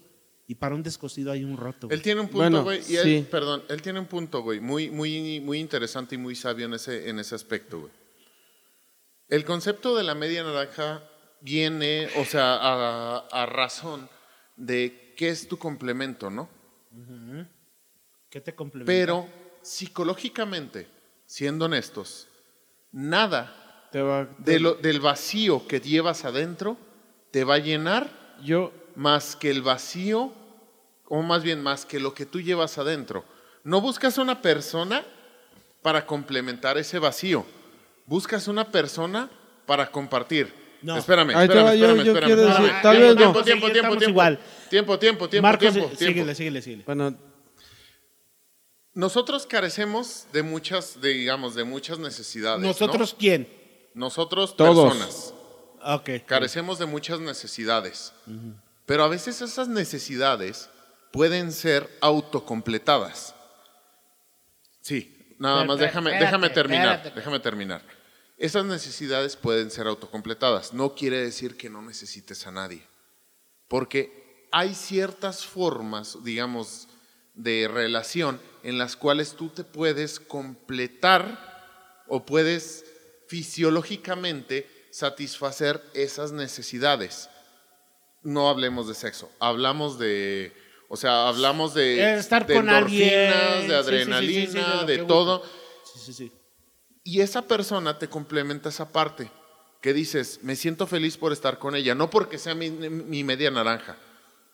Y 0.48 0.56
para 0.56 0.76
un 0.76 0.84
descosido 0.84 1.32
hay 1.32 1.44
un 1.44 1.56
roto, 1.58 1.88
güey. 1.88 1.96
Él 1.98 2.02
tiene 2.04 2.22
un 2.22 2.28
punto, 2.28 2.40
Bueno, 2.40 2.64
güey. 2.64 2.82
y 2.90 2.96
él- 2.98 3.04
sí. 3.04 3.28
perdón, 3.30 3.64
él 3.70 3.82
tiene 3.82 4.00
un 4.00 4.08
punto, 4.08 4.42
güey, 4.42 4.60
muy, 4.60 4.90
muy, 4.90 5.40
muy 5.40 5.60
interesante 5.60 6.16
y 6.16 6.18
muy 6.18 6.36
sabio 6.36 6.66
en 6.66 6.74
ese, 6.74 7.08
en 7.10 7.20
ese 7.20 7.36
aspecto, 7.36 7.80
güey. 7.82 7.92
El 9.28 9.46
concepto 9.46 9.96
de 9.96 10.04
la 10.04 10.16
media 10.16 10.44
naranja 10.44 11.04
viene, 11.42 12.10
o 12.18 12.26
sea, 12.26 12.56
a, 12.56 13.18
a 13.32 13.46
razón 13.46 14.10
de 14.58 15.14
qué 15.16 15.30
es 15.30 15.48
tu 15.48 15.58
complemento, 15.60 16.30
¿no? 16.32 16.50
¿Qué 18.30 18.42
te 18.42 18.56
complementa? 18.56 18.92
Pero 18.92 19.28
psicológicamente, 19.62 20.88
siendo 21.28 21.66
honestos, 21.66 22.28
nada 22.92 23.69
Te 23.92 24.02
va- 24.02 24.28
de 24.38 24.60
lo- 24.60 24.76
del 24.76 25.00
vacío 25.00 25.68
que 25.68 25.80
llevas 25.80 26.26
adentro 26.26 26.78
te 27.32 27.44
va 27.44 27.56
a 27.56 27.60
llenar 27.60 28.10
Yo, 28.44 28.72
más 28.96 29.36
que 29.36 29.50
el 29.52 29.62
vacío, 29.62 30.32
o 31.08 31.22
más 31.22 31.44
bien 31.44 31.62
más 31.62 31.86
que 31.86 32.00
lo 32.00 32.14
que 32.14 32.26
tú 32.26 32.40
llevas 32.42 32.78
adentro. 32.78 33.26
No 33.64 33.82
buscas 33.82 34.18
una 34.18 34.42
persona 34.42 35.04
para 35.82 36.06
complementar 36.06 36.78
ese 36.78 37.00
vacío. 37.00 37.46
Buscas 38.06 38.48
una 38.48 38.72
persona 38.72 39.30
para 39.66 39.92
compartir. 39.92 40.54
No. 40.82 40.96
Espérame, 40.98 41.32
espérame, 41.32 41.78
yo- 41.78 41.86
espérame, 41.86 42.04
yo 42.06 42.14
espérame, 42.14 42.36
decir, 42.38 42.72
tal 42.82 42.96
Tiempo, 42.98 43.00
vez 43.00 43.16
no. 43.16 43.16
tiempo, 43.22 43.40
Sí, 43.40 43.46
tiempo, 43.46 43.72
tiempo, 43.72 43.90
tiempo. 43.98 44.10
igual. 44.10 44.40
Tiempo, 44.70 45.00
tiempo, 45.00 45.30
tiempo, 45.30 45.48
Marcos, 45.48 45.74
tiempo, 45.74 45.90
tiempo. 45.90 45.98
síguele, 46.14 46.36
síguele, 46.36 46.62
síguele. 46.62 46.84
bueno, 46.86 47.18
Nosotros 48.94 49.46
carecemos 49.46 50.28
de 50.34 50.44
muchas, 50.44 51.00
de, 51.02 51.10
digamos, 51.10 51.54
de 51.56 51.64
muchas 51.64 52.00
necesidades. 52.00 52.62
¿no? 52.62 52.68
¿Nosotros 52.68 53.16
quién? 53.18 53.48
Nosotros, 53.94 54.56
Todos. 54.56 54.94
personas. 54.96 55.34
Ok. 55.84 56.26
Carecemos 56.26 56.80
de 56.80 56.86
muchas 56.86 57.20
necesidades. 57.20 58.14
Pero 58.86 59.04
a 59.04 59.08
veces 59.08 59.42
esas 59.42 59.68
necesidades 59.68 60.70
pueden 61.12 61.52
ser 61.52 61.90
autocompletadas. 62.02 63.36
Sí, 64.82 65.36
nada 65.38 65.58
Pero, 65.62 65.68
más 65.68 65.78
pero, 65.78 65.88
déjame, 65.88 66.10
espérate, 66.12 66.26
déjame 66.26 66.50
terminar, 66.50 66.96
espérate. 66.96 67.16
déjame 67.20 67.40
terminar. 67.40 67.82
Esas 68.38 68.66
necesidades 68.66 69.36
pueden 69.36 69.70
ser 69.70 69.88
autocompletadas. 69.88 70.74
No 70.74 70.96
quiere 70.96 71.22
decir 71.22 71.58
que 71.58 71.70
no 71.70 71.82
necesites 71.82 72.48
a 72.48 72.52
nadie. 72.52 72.88
Porque 73.68 74.48
hay 74.52 74.74
ciertas 74.74 75.46
formas, 75.46 76.24
digamos, 76.24 76.88
de 77.36 77.70
relación 77.72 78.40
en 78.64 78.78
las 78.78 78.96
cuales 78.96 79.34
tú 79.34 79.50
te 79.50 79.64
puedes 79.64 80.20
completar 80.20 82.04
o 82.08 82.26
puedes 82.26 82.86
fisiológicamente 83.30 84.68
satisfacer 84.90 85.82
esas 85.94 86.32
necesidades. 86.32 87.30
No 88.24 88.50
hablemos 88.50 88.88
de 88.88 88.96
sexo, 88.96 89.32
hablamos 89.40 90.00
de, 90.00 90.52
o 90.90 90.98
sea, 90.98 91.28
hablamos 91.28 91.76
de, 91.76 92.02
Eh, 92.02 92.16
estar 92.16 92.48
de 92.48 92.56
con 92.56 92.70
alguien, 92.70 93.32
endorfinas, 93.32 93.68
de 93.68 93.68
sí, 93.68 93.68
sí, 93.68 93.68
sí, 93.68 93.72
sí, 93.72 94.58
adrenalina, 94.58 94.70
de 94.70 94.76
lo 94.76 94.84
de 94.86 94.98
que 94.98 95.04
todo. 95.04 95.44
Sí, 95.86 96.00
sí, 96.06 96.14
sí. 96.14 96.32
Y 97.04 97.22
esa 97.22 97.44
persona 97.44 98.00
te 98.00 98.10
complementa 98.10 98.70
esa 98.70 98.92
parte 98.92 99.32
que 99.80 99.94
dices, 99.94 100.40
me 100.42 100.56
siento 100.56 100.88
feliz 100.88 101.16
por 101.16 101.32
estar 101.32 101.60
con 101.60 101.76
ella, 101.76 101.94
no 101.94 102.10
porque 102.10 102.40
sea 102.40 102.56
mi, 102.56 102.72
mi 102.72 103.24
media 103.24 103.52
naranja, 103.52 103.96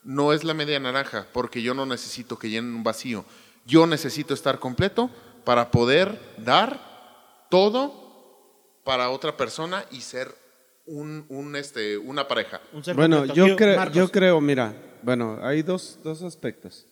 no 0.04 0.34
es 0.34 0.44
la 0.44 0.54
media 0.54 0.80
naranja, 0.82 1.28
porque 1.32 1.62
yo 1.62 1.74
no 1.74 1.86
necesito 1.86 2.38
que 2.38 2.50
llenen 2.50 2.76
un 2.76 2.84
vacío, 2.84 3.24
yo 3.66 3.88
necesito 3.88 4.34
estar 4.34 4.60
completo 4.60 5.10
para 5.46 5.72
poder 5.72 6.20
dar 6.38 7.48
todo 7.50 8.05
para 8.86 9.10
otra 9.10 9.36
persona 9.36 9.86
y 9.92 10.00
ser 10.00 10.34
un, 10.86 11.26
un, 11.28 11.56
este, 11.58 11.98
una 11.98 12.28
pareja. 12.28 12.62
Un 12.72 12.84
ser 12.86 12.96
Bueno, 12.96 13.26
yo, 13.26 13.56
creo, 13.58 13.76
Marcos. 13.76 13.98
yo 13.98 14.10
creo, 14.12 14.40
mira, 14.40 14.74
bueno, 15.02 15.40
hay 15.42 15.62
dos, 15.64 16.00
dos 16.04 16.22
aspectos. 16.22 16.86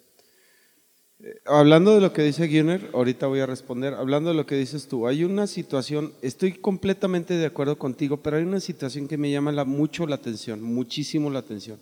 Eh, 1.20 1.36
Hablando 1.46 1.94
de 1.96 2.02
lo 2.02 2.12
que 2.12 2.24
dice 2.24 2.48
Gunner, 2.48 2.90
ahorita 2.94 3.28
voy 3.28 3.40
a 3.40 3.46
responder. 3.46 3.94
Hablando 3.94 4.32
de 4.32 4.36
lo 4.36 4.46
que 4.48 4.56
dices 4.56 4.88
tú, 4.88 5.08
hay 5.08 5.24
una 5.24 5.46
situación, 5.48 6.12
estoy 6.22 6.54
completamente 6.54 7.36
de 7.36 7.46
acuerdo 7.46 7.78
contigo, 7.78 8.18
pero 8.18 8.38
hay 8.38 8.44
una 8.44 8.60
situación 8.60 9.08
que 9.08 9.18
me 9.18 9.32
llama 9.32 9.52
la- 9.52 9.64
mucho 9.64 10.08
la 10.08 10.16
atención, 10.16 10.62
muchísimo 10.62 11.30
la 11.30 11.40
atención. 11.40 11.80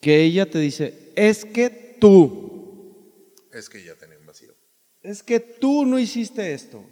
Que 0.00 0.22
ella 0.24 0.50
te 0.50 0.58
dice, 0.58 1.12
es 1.16 1.44
que 1.44 1.70
tú, 2.00 2.92
Es 3.52 3.68
que 3.68 3.82
ya 3.82 3.94
tenía 3.94 4.18
un 4.18 4.26
vacío. 4.26 4.52
es 5.02 5.22
que 5.22 5.38
tú 5.40 5.86
no 5.86 5.98
hiciste 6.00 6.52
esto. 6.52 6.84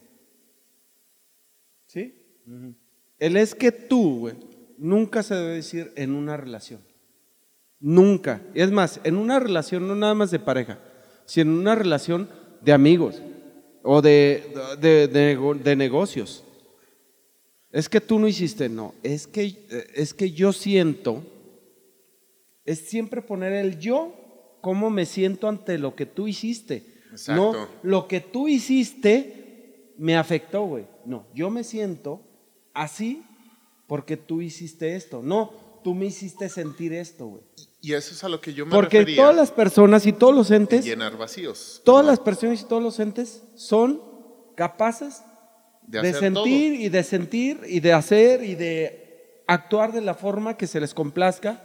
El 3.19 3.37
es 3.37 3.55
que 3.55 3.73
tú, 3.73 4.21
güey, 4.21 4.35
nunca 4.79 5.23
se 5.23 5.35
debe 5.35 5.55
decir 5.55 5.93
en 5.97 6.13
una 6.13 6.37
relación. 6.37 6.81
Nunca. 7.81 8.43
Es 8.55 8.71
más, 8.71 9.01
en 9.05 9.17
una 9.17 9.39
relación 9.39 9.87
no 9.87 9.95
nada 9.95 10.15
más 10.15 10.31
de 10.31 10.39
pareja, 10.39 10.79
sino 11.25 11.53
en 11.53 11.59
una 11.59 11.75
relación 11.75 12.29
de 12.63 12.73
amigos 12.73 13.23
o 13.83 14.03
de, 14.03 14.43
de, 14.81 15.09
de 15.09 15.35
nego- 15.37 15.55
de 15.55 15.77
negocios. 15.77 16.43
Es 17.71 17.89
que 17.89 18.01
tú 18.01 18.19
no 18.19 18.27
hiciste, 18.29 18.69
no. 18.69 18.95
Es 19.03 19.27
que, 19.27 19.67
es 19.95 20.15
que 20.15 20.31
yo 20.31 20.53
siento, 20.53 21.23
es 22.65 22.81
siempre 22.89 23.21
poner 23.23 23.53
el 23.53 23.79
yo, 23.79 24.15
cómo 24.63 24.89
me 24.91 25.05
siento 25.05 25.49
ante 25.49 25.79
lo 25.79 25.95
que 25.95 26.07
tú 26.07 26.27
hiciste. 26.27 26.85
Exacto. 27.13 27.53
No, 27.53 27.69
lo 27.83 28.09
que 28.09 28.21
tú 28.21 28.49
hiciste 28.49 29.93
me 29.99 30.17
afectó, 30.17 30.65
güey. 30.65 30.87
No, 31.05 31.27
yo 31.35 31.51
me 31.51 31.63
siento 31.65 32.21
así 32.77 33.25
porque 33.87 34.17
tú 34.17 34.43
hiciste 34.43 34.95
esto. 34.95 35.23
No, 35.23 35.53
tú 35.83 35.95
me 35.95 36.07
hiciste 36.07 36.49
sentir 36.49 36.93
esto, 36.93 37.27
güey. 37.27 37.43
Y 37.81 37.93
eso 37.95 38.15
es 38.15 38.23
a 38.25 38.29
lo 38.29 38.41
que 38.41 38.53
yo 38.53 38.67
me 38.67 38.73
Porque 38.73 38.99
refería. 38.99 39.23
todas 39.23 39.37
las 39.37 39.51
personas 39.51 40.07
y 40.07 40.13
todos 40.13 40.35
los 40.35 40.51
en 40.51 40.63
entes, 40.63 40.85
llenar 40.85 41.17
vacíos. 41.17 41.81
todas 41.85 42.05
las 42.05 42.19
personas 42.21 42.61
y 42.61 42.65
todos 42.65 42.83
los 42.83 42.99
entes 42.99 43.43
son 43.55 44.03
capaces 44.57 45.23
de, 45.87 46.03
de, 46.03 46.13
sentir 46.13 46.75
y 46.81 46.89
de 46.89 47.03
sentir 47.05 47.61
y 47.67 47.81
de 47.81 47.93
hacer 47.93 48.43
y 48.43 48.57
de 48.57 49.45
actuar 49.47 49.93
de 49.93 50.01
la 50.01 50.15
forma 50.15 50.57
que 50.57 50.67
se 50.67 50.81
les 50.81 50.95
complazca. 50.95 51.63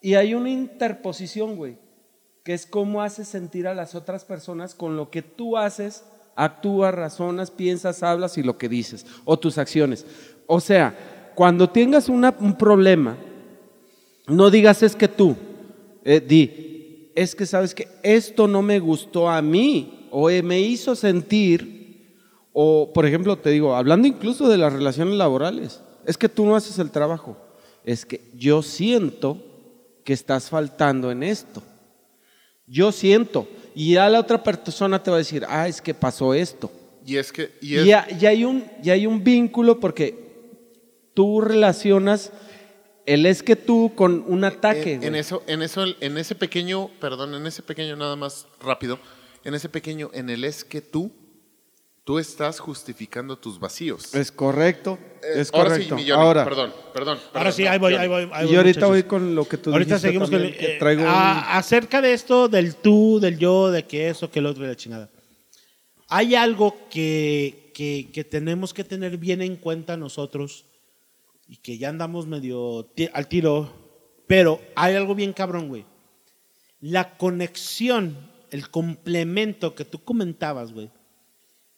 Y 0.00 0.14
hay 0.14 0.34
una 0.34 0.50
interposición, 0.50 1.56
güey, 1.56 1.78
que 2.44 2.54
es 2.54 2.66
cómo 2.66 3.02
haces 3.02 3.28
sentir 3.28 3.66
a 3.66 3.74
las 3.74 3.94
otras 3.94 4.24
personas 4.24 4.74
con 4.74 4.96
lo 4.96 5.10
que 5.10 5.22
tú 5.22 5.56
haces, 5.56 6.04
actúas, 6.36 6.94
razonas, 6.94 7.50
piensas, 7.50 8.02
hablas 8.02 8.38
y 8.38 8.42
lo 8.42 8.58
que 8.58 8.68
dices, 8.68 9.06
o 9.24 9.38
tus 9.38 9.58
acciones. 9.58 10.06
O 10.46 10.60
sea, 10.60 11.30
cuando 11.34 11.68
tengas 11.70 12.08
un 12.08 12.56
problema, 12.58 13.16
no 14.26 14.50
digas 14.50 14.82
es 14.82 14.94
que 14.94 15.08
tú, 15.08 15.36
eh, 16.04 16.20
di, 16.20 17.10
es 17.14 17.34
que 17.34 17.46
sabes 17.46 17.74
que 17.74 17.88
esto 18.02 18.48
no 18.48 18.62
me 18.62 18.78
gustó 18.78 19.28
a 19.28 19.42
mí 19.42 20.08
o 20.10 20.30
eh, 20.30 20.42
me 20.42 20.60
hizo 20.60 20.94
sentir, 20.94 22.16
o 22.52 22.92
por 22.92 23.06
ejemplo 23.06 23.36
te 23.36 23.50
digo, 23.50 23.74
hablando 23.74 24.06
incluso 24.06 24.48
de 24.48 24.58
las 24.58 24.72
relaciones 24.72 25.14
laborales, 25.14 25.82
es 26.06 26.18
que 26.18 26.28
tú 26.28 26.44
no 26.44 26.56
haces 26.56 26.78
el 26.78 26.90
trabajo, 26.90 27.36
es 27.84 28.04
que 28.04 28.30
yo 28.34 28.62
siento 28.62 29.38
que 30.04 30.12
estás 30.12 30.50
faltando 30.50 31.10
en 31.10 31.22
esto, 31.22 31.62
yo 32.66 32.92
siento, 32.92 33.48
y 33.74 33.94
ya 33.94 34.08
la 34.08 34.20
otra 34.20 34.42
persona 34.42 35.02
te 35.02 35.10
va 35.10 35.16
a 35.16 35.18
decir, 35.18 35.44
ah, 35.48 35.68
es 35.68 35.80
que 35.80 35.94
pasó 35.94 36.34
esto. 36.34 36.70
Y 37.04 37.16
es 37.16 37.32
que... 37.32 37.52
Y 37.60 37.90
hay 37.92 38.44
un, 38.44 38.64
hay 38.84 39.06
un 39.06 39.22
vínculo 39.24 39.80
porque 39.80 40.22
tú 41.14 41.40
relacionas 41.40 42.32
el 43.06 43.26
es 43.26 43.42
que 43.42 43.56
tú 43.56 43.92
con 43.94 44.24
un 44.28 44.44
ataque. 44.44 44.94
en, 44.94 45.04
en 45.04 45.14
eso, 45.16 45.42
en 45.46 45.62
eso, 45.62 45.84
en 46.00 46.18
ese 46.18 46.34
pequeño, 46.34 46.90
perdón, 47.00 47.34
en 47.34 47.46
ese 47.46 47.62
pequeño 47.62 47.96
nada 47.96 48.16
más 48.16 48.46
rápido, 48.60 48.98
en 49.44 49.54
ese 49.54 49.68
pequeño, 49.68 50.10
en 50.14 50.30
el 50.30 50.44
es 50.44 50.64
que 50.64 50.80
tú, 50.80 51.10
tú 52.04 52.18
estás 52.18 52.58
justificando 52.58 53.38
tus 53.38 53.58
vacíos. 53.60 54.14
Es 54.14 54.32
correcto, 54.32 54.98
Eh, 55.22 55.40
es 55.40 55.52
ahora 55.54 55.70
correcto. 55.70 55.96
sí, 55.98 56.02
mi 56.02 56.10
Johnny, 56.10 56.22
Ahora, 56.22 56.44
perdón, 56.44 56.72
perdón, 56.92 57.18
Ahora 57.18 57.32
perdón, 57.32 57.52
sí, 57.52 57.64
no, 57.64 57.70
ahí 57.70 57.78
voy, 57.78 57.94
ahí 57.94 58.08
voy. 58.08 58.22
ahí 58.32 58.44
y 58.44 58.46
voy, 58.48 58.56
ahorita 58.56 58.80
muchachos. 58.80 58.88
voy 58.88 59.02
con 59.04 59.34
lo 59.36 59.48
que 59.48 59.56
tú 59.56 59.70
Ahorita 59.72 59.88
dijiste 59.94 60.08
seguimos 60.08 60.30
con 60.30 60.40
que 60.42 60.74
eh, 60.74 60.78
traigo 60.78 61.02
un- 61.02 61.08
a- 61.08 61.56
acerca 61.58 62.00
de 62.00 62.12
esto 62.12 62.48
del 62.48 62.74
tú, 62.76 63.20
del 63.20 63.38
yo, 63.38 63.70
de 63.70 63.84
que 63.86 64.08
eso, 64.08 64.30
que 64.30 64.40
el 64.40 64.46
otro 64.46 64.64
y 64.64 64.68
la 64.68 64.76
chingada. 64.76 65.10
Hay 66.08 66.34
algo 66.34 66.76
que, 66.90 67.70
que, 67.74 68.10
que 68.12 68.24
tenemos 68.24 68.74
que 68.74 68.84
tener 68.84 69.16
bien 69.16 69.40
en 69.40 69.56
cuenta 69.56 69.96
nosotros 69.96 70.66
y 71.48 71.56
que 71.58 71.78
ya 71.78 71.88
andamos 71.88 72.26
medio 72.26 72.90
al 73.14 73.28
tiro, 73.28 73.72
pero 74.26 74.60
hay 74.74 74.94
algo 74.96 75.14
bien 75.14 75.32
cabrón, 75.32 75.68
güey. 75.68 75.86
La 76.80 77.16
conexión, 77.16 78.16
el 78.50 78.68
complemento 78.70 79.74
que 79.74 79.84
tú 79.84 80.02
comentabas, 80.02 80.72
güey, 80.72 80.90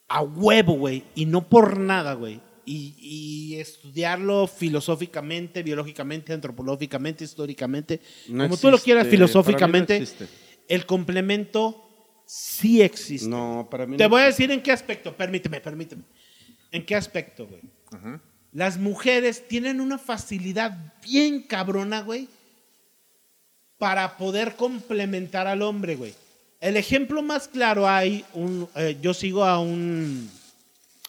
a 0.09 0.23
huevo, 0.23 0.75
güey, 0.75 1.05
y 1.14 1.27
no 1.27 1.49
por 1.49 1.79
nada, 1.79 2.14
güey. 2.14 2.40
Y, 2.67 2.95
y 2.99 3.57
estudiarlo 3.57 4.47
filosóficamente, 4.47 5.62
biológicamente, 5.62 6.33
antropológicamente, 6.33 7.25
históricamente, 7.25 8.01
No 8.29 8.45
como 8.45 8.57
tú 8.57 8.71
lo 8.71 8.79
quieras, 8.79 9.07
filosóficamente, 9.07 10.01
no 10.01 10.27
el 10.69 10.87
complemento 10.87 11.85
sí 12.27 12.81
existe. 12.83 13.29
No, 13.29 13.69
para 13.71 13.87
mí 13.87 13.97
Te 13.97 14.05
no 14.05 14.11
voy 14.11 14.23
a 14.23 14.27
decir 14.27 14.51
en 14.51 14.62
qué 14.62 14.73
aspecto, 14.73 15.14
permíteme, 15.14 15.61
permíteme. 15.61 16.05
¿En 16.71 16.85
qué 16.85 16.97
aspecto, 16.97 17.47
güey? 17.47 17.62
Las 18.53 18.79
mujeres 18.79 19.47
tienen 19.47 19.81
una 19.81 19.99
facilidad 19.99 20.95
bien 21.03 21.43
cabrona, 21.43 22.03
güey, 22.03 22.29
para 23.79 24.17
poder 24.17 24.57
complementar 24.57 25.47
al 25.47 25.62
hombre, 25.62 25.97
güey. 25.97 26.14
El 26.64 26.79
ejemplo 26.79 27.20
más 27.22 27.46
claro 27.46 27.87
hay, 27.87 28.24
un, 28.33 28.66
eh, 28.74 28.96
yo 29.03 29.12
sigo 29.12 29.44
a 29.44 29.59
un 29.61 30.31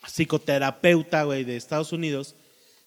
psicoterapeuta, 0.05 1.23
güey, 1.23 1.43
de 1.43 1.55
Estados 1.55 1.93
Unidos, 1.93 2.35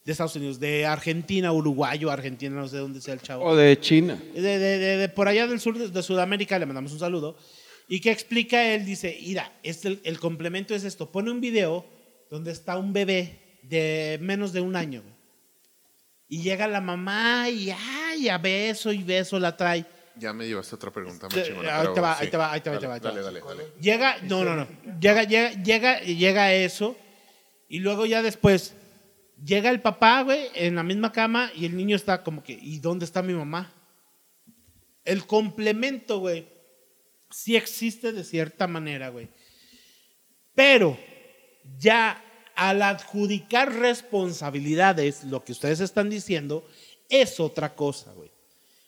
de 0.05 0.13
Estados 0.13 0.37
Unidos, 0.37 0.61
de 0.61 0.85
Argentina, 0.87 1.51
uruguayo, 1.53 2.11
Argentina, 2.11 2.55
no 2.55 2.69
sé 2.69 2.77
dónde 2.77 3.01
sea 3.01 3.15
el 3.15 3.23
chavo 3.23 3.45
O 3.45 3.57
de 3.57 3.79
China. 3.81 4.19
de, 4.35 4.41
de- 4.41 4.79
de- 4.79 4.97
de 4.99 5.09
por 5.09 5.29
allá 5.29 5.47
del 5.47 5.61
sur 5.61 5.79
de, 5.79 6.03
Sudamérica, 6.03 6.59
le 6.59 6.67
mandamos 6.67 6.93
un 6.93 6.99
saludo, 6.99 7.37
y 7.89 8.01
que 8.01 8.11
explica 8.11 8.75
él, 8.75 8.85
dice, 8.85 9.19
mira, 9.23 9.53
este, 9.63 9.89
el, 9.89 10.01
el 10.05 10.21
complemento 10.21 10.75
es 10.75 10.85
esto, 10.85 11.11
pone 11.11 11.31
un 11.31 11.41
video 11.41 11.87
donde 12.31 12.53
está 12.53 12.77
un 12.77 12.93
bebé 12.93 13.39
de 13.63 14.19
menos 14.21 14.53
de 14.53 14.61
un 14.61 14.77
año, 14.77 15.01
güey. 15.03 15.15
y 16.29 16.43
llega 16.43 16.69
la 16.69 16.81
mamá 16.83 17.49
y, 17.49 17.71
ay, 17.71 18.29
a 18.29 18.37
beso 18.39 18.93
y 18.93 19.03
beso 19.03 19.39
la 19.39 19.57
trae. 19.57 19.87
Ya 20.19 20.33
me 20.33 20.47
llevaste 20.47 20.75
otra 20.75 20.91
pregunta, 20.91 21.29
más 21.29 21.47
chingona, 21.47 21.81
ahí 21.81 21.89
te 21.95 22.01
va, 22.01 22.19
ahí 22.19 22.29
te 22.29 22.37
va, 22.37 22.53
ahí 22.53 22.61
te 22.61 22.71
va, 22.71 22.99
dale, 22.99 23.23
dale. 23.23 23.41
Llega, 23.81 24.19
no, 24.23 24.45
no, 24.45 24.57
no, 24.57 24.67
llega, 25.01 25.23
llega, 25.23 25.53
llega, 25.63 26.01
llega 26.01 26.55
eso, 26.55 26.97
y 27.69 27.79
luego 27.79 28.05
ya 28.05 28.23
después, 28.23 28.75
llega 29.45 29.71
el 29.71 29.81
papá, 29.81 30.23
güey, 30.23 30.49
en 30.55 30.75
la 30.75 30.83
misma 30.83 31.13
cama, 31.13 31.53
y 31.55 31.67
el 31.67 31.77
niño 31.77 31.95
está 31.95 32.25
como 32.25 32.43
que, 32.43 32.53
¿y 32.61 32.81
dónde 32.81 33.05
está 33.05 33.23
mi 33.23 33.33
mamá? 33.33 33.73
El 35.05 35.27
complemento, 35.27 36.19
güey, 36.19 36.49
sí 37.31 37.57
existe 37.57 38.13
de 38.13 38.25
cierta 38.25 38.67
manera, 38.67 39.11
güey. 39.11 39.29
Pero 40.55 40.99
ya 41.79 42.25
al 42.57 42.83
adjudicar 42.83 43.73
responsabilidades, 43.73 45.23
lo 45.25 45.45
que 45.45 45.53
ustedes 45.53 45.79
están 45.79 46.11
diciendo, 46.11 46.67
es 47.09 47.39
otra 47.39 47.75
cosa, 47.75 48.13
güey. 48.13 48.33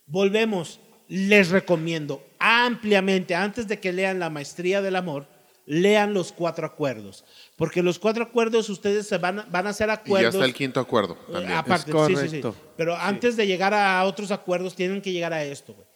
Volvemos, 0.06 0.80
les 1.10 1.50
recomiendo 1.50 2.24
ampliamente, 2.38 3.34
antes 3.34 3.66
de 3.68 3.80
que 3.80 3.92
lean 3.92 4.18
La 4.20 4.30
Maestría 4.30 4.80
del 4.80 4.94
Amor, 4.96 5.26
lean 5.66 6.14
los 6.14 6.32
cuatro 6.32 6.64
acuerdos. 6.66 7.24
Porque 7.56 7.82
los 7.82 7.98
cuatro 7.98 8.22
acuerdos 8.24 8.68
ustedes 8.70 9.06
se 9.08 9.18
van, 9.18 9.40
a- 9.40 9.46
van 9.50 9.66
a 9.66 9.70
hacer 9.70 9.86
Y 9.88 9.90
ya 9.90 9.94
acuerdos. 9.94 10.34
está 10.36 10.44
el 10.46 10.54
quinto 10.54 10.78
acuerdo 10.80 11.16
también. 11.30 11.52
aparte, 11.52 11.90
Es 11.90 12.06
sí, 12.06 12.28
sí, 12.28 12.40
sí. 12.42 12.48
Pero 12.76 12.96
antes 12.96 13.36
de 13.36 13.46
llegar 13.46 13.74
a 13.74 14.02
otros 14.04 14.30
acuerdos, 14.30 14.74
tienen 14.76 15.02
que 15.02 15.12
llegar 15.12 15.32
a 15.32 15.42
esto, 15.44 15.74
güey. 15.74 15.86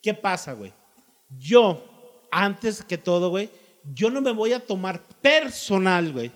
¿Qué 0.00 0.14
pasa, 0.14 0.52
güey? 0.54 0.72
Yo, 1.36 2.22
antes 2.30 2.82
que 2.84 2.96
todo, 2.96 3.28
güey, 3.30 3.50
yo 3.92 4.08
no 4.10 4.20
me 4.20 4.32
voy 4.32 4.52
a 4.52 4.60
tomar 4.64 5.02
personal, 5.20 6.12
güey, 6.12 6.30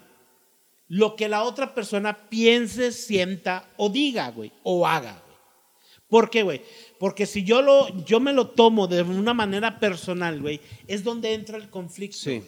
lo 0.88 1.16
que 1.16 1.28
la 1.28 1.42
otra 1.44 1.74
persona 1.74 2.28
piense, 2.28 2.92
sienta 2.92 3.64
o 3.76 3.88
diga, 3.88 4.30
güey, 4.30 4.52
o 4.64 4.86
haga. 4.86 5.22
¿Por 6.08 6.30
qué, 6.30 6.42
güey? 6.42 6.62
Porque 6.98 7.26
si 7.26 7.44
yo, 7.44 7.62
lo, 7.62 8.04
yo 8.04 8.20
me 8.20 8.32
lo 8.32 8.48
tomo 8.48 8.86
de 8.86 9.02
una 9.02 9.34
manera 9.34 9.78
personal, 9.80 10.40
güey, 10.40 10.60
es 10.86 11.02
donde 11.04 11.34
entra 11.34 11.56
el 11.56 11.68
conflicto, 11.70 12.18
Sí. 12.18 12.42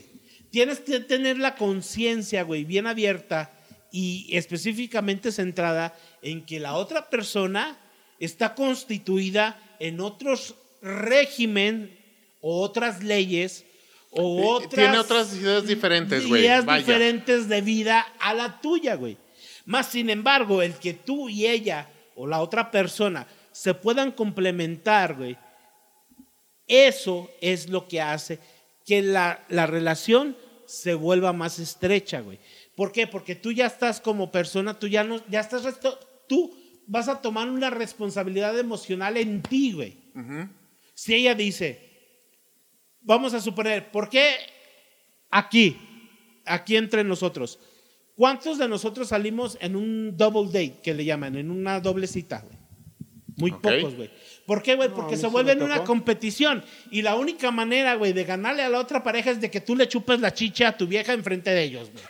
Tienes 0.50 0.78
que 0.80 1.00
tener 1.00 1.38
la 1.38 1.54
conciencia, 1.56 2.42
güey, 2.44 2.64
bien 2.64 2.86
abierta 2.86 3.52
y 3.92 4.28
específicamente 4.36 5.32
centrada 5.32 5.94
en 6.22 6.46
que 6.46 6.60
la 6.60 6.74
otra 6.74 7.10
persona 7.10 7.78
está 8.20 8.54
constituida 8.54 9.60
en 9.80 10.00
otros 10.00 10.54
régimen 10.80 11.98
o 12.40 12.60
otras 12.62 13.02
leyes 13.02 13.64
o 14.10 14.38
Eh, 14.38 14.46
otras 14.46 14.74
Tiene 14.74 14.98
otras 14.98 15.34
ideas 15.36 15.66
diferentes, 15.66 16.26
güey. 16.26 16.42
ideas 16.42 16.64
Vaya. 16.64 16.78
diferentes 16.78 17.48
de 17.48 17.60
vida 17.60 18.00
a 18.20 18.32
la 18.32 18.60
tuya, 18.60 18.94
güey. 18.94 19.16
Más 19.66 19.88
sin 19.88 20.08
embargo, 20.10 20.62
el 20.62 20.74
que 20.74 20.94
tú 20.94 21.28
y 21.28 21.46
ella 21.46 21.90
o 22.14 22.26
la 22.26 22.40
otra 22.40 22.70
persona 22.70 23.26
se 23.56 23.72
puedan 23.72 24.12
complementar, 24.12 25.14
güey, 25.14 25.36
eso 26.66 27.30
es 27.40 27.68
lo 27.70 27.88
que 27.88 28.00
hace 28.00 28.38
que 28.84 29.00
la, 29.02 29.44
la 29.48 29.66
relación 29.66 30.36
se 30.66 30.94
vuelva 30.94 31.32
más 31.32 31.58
estrecha, 31.58 32.20
güey. 32.20 32.38
¿Por 32.76 32.92
qué? 32.92 33.06
Porque 33.06 33.34
tú 33.34 33.52
ya 33.52 33.66
estás 33.66 34.00
como 34.00 34.30
persona, 34.30 34.78
tú 34.78 34.88
ya 34.88 35.04
no, 35.04 35.20
ya 35.28 35.40
estás, 35.40 35.64
resto- 35.64 35.98
tú 36.28 36.54
vas 36.86 37.08
a 37.08 37.20
tomar 37.22 37.48
una 37.48 37.70
responsabilidad 37.70 38.58
emocional 38.58 39.16
en 39.16 39.42
ti, 39.42 39.72
güey. 39.72 39.96
Si 40.94 41.14
ella 41.14 41.34
dice, 41.34 41.80
vamos 43.00 43.32
a 43.34 43.40
suponer, 43.40 43.90
¿por 43.90 44.08
qué 44.10 44.34
aquí, 45.30 45.76
aquí 46.44 46.76
entre 46.76 47.04
nosotros? 47.04 47.58
¿Cuántos 48.16 48.58
de 48.58 48.68
nosotros 48.68 49.08
salimos 49.08 49.56
en 49.60 49.76
un 49.76 50.16
double 50.16 50.46
date, 50.46 50.80
que 50.82 50.94
le 50.94 51.04
llaman, 51.04 51.36
en 51.36 51.50
una 51.50 51.80
doble 51.80 52.06
cita, 52.06 52.40
güey? 52.46 52.55
Muy 53.36 53.50
pocos, 53.52 53.94
güey. 53.94 54.10
¿Por 54.46 54.62
qué, 54.62 54.74
güey? 54.76 54.88
No, 54.88 54.94
Porque 54.94 55.16
se 55.16 55.26
vuelve 55.26 55.52
en 55.52 55.62
una 55.62 55.84
competición. 55.84 56.64
Y 56.90 57.02
la 57.02 57.16
única 57.16 57.50
manera, 57.50 57.94
güey, 57.94 58.12
de 58.12 58.24
ganarle 58.24 58.62
a 58.62 58.68
la 58.68 58.78
otra 58.78 59.02
pareja 59.02 59.30
es 59.30 59.40
de 59.40 59.50
que 59.50 59.60
tú 59.60 59.76
le 59.76 59.88
chupes 59.88 60.20
la 60.20 60.32
chicha 60.32 60.68
a 60.68 60.76
tu 60.76 60.86
vieja 60.86 61.12
enfrente 61.12 61.50
de 61.50 61.62
ellos, 61.64 61.90
güey. 61.92 62.04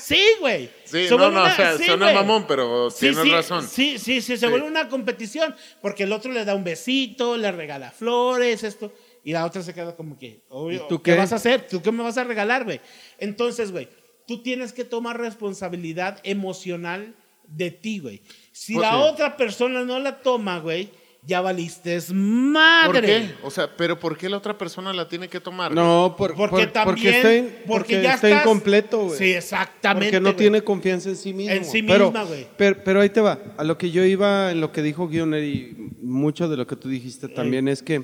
Sí, 0.00 0.22
güey. 0.40 0.70
Sí, 0.84 1.04
Se 1.06 1.10
no, 1.10 1.18
vuelve 1.18 1.34
no, 1.34 1.40
una- 1.42 1.52
o 1.52 1.56
sea, 1.56 1.76
sí, 1.76 1.84
suena 1.84 2.12
mamón, 2.12 2.46
pero 2.46 2.88
Sí, 2.90 3.00
tienes 3.00 3.18
sí, 3.24 3.30
razón. 3.30 3.68
Sí, 3.68 3.98
sí, 3.98 4.20
sí, 4.22 4.36
se 4.36 4.38
Sí. 4.38 4.46
vuelve 4.46 4.66
una 4.66 4.88
competición 4.88 5.54
porque 5.82 6.04
el 6.04 6.12
otro 6.12 6.32
le 6.32 6.44
da 6.44 6.54
un 6.54 6.64
besito, 6.64 7.36
le 7.36 7.50
regala 7.52 7.90
flores, 7.90 8.62
esto, 8.64 8.92
y 9.24 9.32
la 9.32 9.44
otra 9.44 9.62
se 9.62 9.74
queda 9.74 9.96
como 9.96 10.16
que, 10.16 10.44
obvio, 10.48 10.84
¿Y 10.84 10.88
tú 10.88 11.02
qué? 11.02 11.12
qué? 11.12 11.18
vas 11.18 11.32
a 11.32 11.36
hacer? 11.36 11.66
¿Tú 11.66 11.82
qué 11.82 11.90
me 11.92 12.02
vas 12.04 12.16
a 12.16 12.24
regalar, 12.24 12.64
güey? 12.64 12.80
Entonces, 13.18 13.72
güey, 13.72 13.88
tú 14.26 14.40
tienes 14.42 14.72
que 14.72 14.84
tomar 14.84 15.18
responsabilidad 15.18 16.20
emocional 16.22 17.14
de 17.48 17.70
ti, 17.72 17.98
güey. 17.98 18.22
Si 18.60 18.74
Pues 18.74 18.82
la 18.86 18.92
sí. 18.92 18.98
otra 19.12 19.36
persona 19.36 19.84
no 19.84 19.98
la 20.00 20.20
toma, 20.20 20.58
güey, 20.58 20.90
ya 21.22 21.40
valiste 21.40 21.96
¿Por 22.00 22.14
madre. 22.16 23.06
qué? 23.06 23.34
O 23.44 23.50
sea, 23.52 23.70
pero 23.76 23.98
¿por 24.00 24.16
qué 24.18 24.28
la 24.28 24.36
otra 24.38 24.58
persona 24.58 24.92
la 24.92 25.08
tiene 25.08 25.28
que 25.28 25.38
tomar? 25.40 25.72
No, 25.72 26.16
por- 26.18 26.34
Porque 26.34 26.64
por- 26.64 26.72
también, 26.72 26.84
porque 26.84 27.16
está, 27.16 27.34
in- 27.36 27.44
porque 27.44 27.66
porque 27.68 28.02
ya 28.02 28.14
está 28.14 28.28
estás- 28.28 28.42
incompleto, 28.44 29.04
güey. 29.04 29.16
Sí, 29.18 29.32
exactamente. 29.32 30.06
Porque 30.16 30.20
no 30.20 30.34
tiene 30.34 30.62
confianza 30.62 31.08
en 31.08 31.16
sí 31.16 31.32
mismo. 31.32 31.54
En 31.54 31.64
sí 31.64 31.82
misma, 31.82 32.24
güey. 32.24 32.48
Pero, 32.56 32.78
pero 32.84 33.00
ahí 33.00 33.10
te 33.10 33.20
va. 33.20 33.38
A 33.56 33.62
lo 33.64 33.78
que 33.78 33.90
yo 33.92 34.04
iba, 34.04 34.50
en 34.50 34.60
lo 34.60 34.72
que 34.72 34.82
dijo 34.82 35.06
Guioner 35.08 35.44
y 35.44 35.76
mucho 36.02 36.48
de 36.48 36.56
lo 36.56 36.66
que 36.66 36.74
tú 36.76 36.88
dijiste 36.88 37.28
también 37.28 37.68
es 37.68 37.82
que 37.82 38.02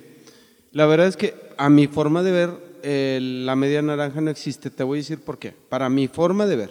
la 0.70 0.86
verdad 0.86 1.08
es 1.08 1.16
que 1.16 1.34
a 1.56 1.68
mi 1.68 1.88
forma 1.88 2.22
de 2.22 2.30
ver, 2.32 2.50
eh, 2.84 3.18
la 3.20 3.56
media 3.56 3.82
naranja 3.82 4.20
no 4.20 4.30
existe. 4.30 4.70
Te 4.70 4.84
voy 4.84 4.98
a 4.98 5.00
decir 5.00 5.18
por 5.20 5.38
qué. 5.40 5.52
Para 5.68 5.88
mi 5.88 6.06
forma 6.08 6.46
de 6.46 6.56
ver, 6.56 6.70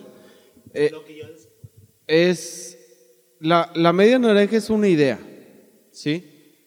eh, 0.73 0.91
es 2.07 2.77
la, 3.43 3.69
la 3.75 3.91
media 3.91 4.17
naranja 4.17 4.55
es 4.55 4.69
una 4.69 4.87
idea, 4.87 5.19
¿sí? 5.91 6.23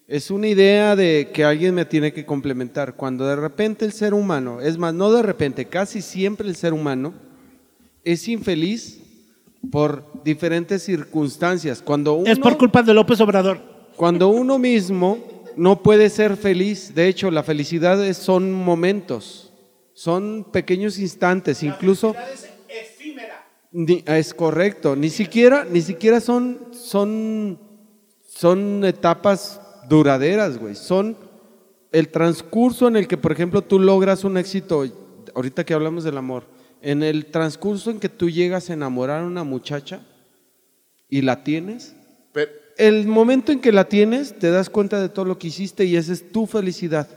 Es 0.06 0.30
una 0.30 0.46
idea 0.46 0.94
de 0.94 1.30
que 1.32 1.42
alguien 1.42 1.74
me 1.74 1.86
tiene 1.86 2.12
que 2.12 2.26
complementar. 2.26 2.94
Cuando 2.96 3.26
de 3.26 3.34
repente 3.34 3.86
el 3.86 3.92
ser 3.92 4.12
humano, 4.12 4.60
es 4.60 4.76
más, 4.76 4.92
no 4.92 5.10
de 5.10 5.22
repente, 5.22 5.64
casi 5.64 6.02
siempre 6.02 6.46
el 6.46 6.54
ser 6.54 6.74
humano 6.74 7.14
es 8.04 8.28
infeliz 8.28 9.00
por 9.72 10.04
diferentes 10.22 10.82
circunstancias. 10.82 11.80
Cuando 11.82 12.12
uno, 12.12 12.30
Es 12.30 12.38
por 12.38 12.58
culpa 12.58 12.82
de 12.82 12.92
López 12.92 13.22
Obrador. 13.22 13.58
cuando 13.96 14.28
uno 14.28 14.58
mismo 14.58 15.18
no 15.56 15.82
puede 15.82 16.10
ser 16.10 16.36
feliz, 16.36 16.94
de 16.94 17.08
hecho, 17.08 17.30
la 17.30 17.42
felicidad 17.42 18.12
son 18.12 18.52
momentos, 18.52 19.50
son 19.94 20.46
pequeños 20.52 20.98
instantes, 20.98 21.62
incluso 21.62 22.14
es. 22.34 22.50
Ni- 23.76 24.02
es 24.06 24.32
correcto, 24.32 24.96
ni 24.96 25.10
siquiera, 25.10 25.64
ni 25.70 25.82
siquiera 25.82 26.20
son, 26.20 26.58
son, 26.72 27.58
son 28.26 28.84
etapas 28.84 29.60
duraderas, 29.88 30.56
güey. 30.58 30.74
Son 30.74 31.16
el 31.92 32.08
transcurso 32.08 32.88
en 32.88 32.96
el 32.96 33.06
que, 33.06 33.16
por 33.18 33.32
ejemplo, 33.32 33.62
tú 33.62 33.78
logras 33.78 34.24
un 34.24 34.38
éxito, 34.38 34.84
ahorita 35.34 35.64
que 35.64 35.74
hablamos 35.74 36.04
del 36.04 36.16
amor, 36.16 36.44
en 36.80 37.02
el 37.02 37.26
transcurso 37.26 37.90
en 37.90 38.00
que 38.00 38.08
tú 38.08 38.30
llegas 38.30 38.70
a 38.70 38.72
enamorar 38.74 39.22
a 39.22 39.26
una 39.26 39.44
muchacha 39.44 40.00
y 41.10 41.20
la 41.22 41.44
tienes, 41.44 41.94
Pero- 42.32 42.50
el 42.78 43.06
momento 43.06 43.52
en 43.52 43.60
que 43.60 43.72
la 43.72 43.88
tienes, 43.88 44.38
te 44.38 44.50
das 44.50 44.68
cuenta 44.70 45.00
de 45.00 45.08
todo 45.08 45.24
lo 45.26 45.38
que 45.38 45.48
hiciste 45.48 45.84
y 45.84 45.96
esa 45.96 46.12
es 46.12 46.30
tu 46.32 46.46
felicidad. 46.46 47.08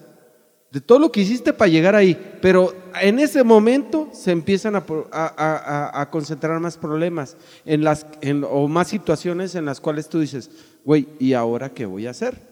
De 0.71 0.81
todo 0.81 0.99
lo 0.99 1.11
que 1.11 1.21
hiciste 1.21 1.51
para 1.51 1.67
llegar 1.69 1.95
ahí. 1.95 2.15
Pero 2.41 2.75
en 3.01 3.17
ese 3.19 3.43
momento 3.43 4.09
se 4.13 4.31
empiezan 4.31 4.75
a, 4.75 4.85
a- 5.11 5.33
a- 5.35 5.57
a- 5.97 6.01
a 6.01 6.09
concentrar 6.11 6.59
más 6.59 6.77
problemas 6.77 7.37
en 7.65 7.83
las, 7.83 8.05
en- 8.21 8.45
o 8.47 8.67
más 8.67 8.87
situaciones 8.87 9.55
en 9.55 9.65
las 9.65 9.79
cuales 9.81 10.07
tú 10.09 10.19
dices, 10.19 10.51
güey, 10.85 11.07
¿y 11.19 11.33
ahora 11.33 11.69
qué 11.69 11.85
voy 11.85 12.05
a 12.07 12.11
hacer? 12.11 12.47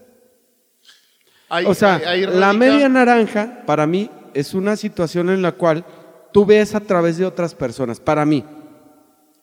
ahí- 1.50 1.66
o 1.66 1.74
sea, 1.74 1.96
ahí- 1.96 2.24
ahí 2.26 2.26
la 2.26 2.52
media 2.54 2.90
naranja 2.90 3.64
para 3.66 3.88
mí 3.88 4.10
es 4.34 4.54
una 4.54 4.76
situación 4.76 5.30
en 5.30 5.42
la 5.42 5.54
cual 5.54 5.86
tú 6.34 6.46
ves 6.46 6.76
a 6.76 6.80
través 6.82 7.18
de 7.18 7.26
otras 7.26 7.56
personas. 7.56 8.00
Para 8.00 8.26
mí, 8.26 8.44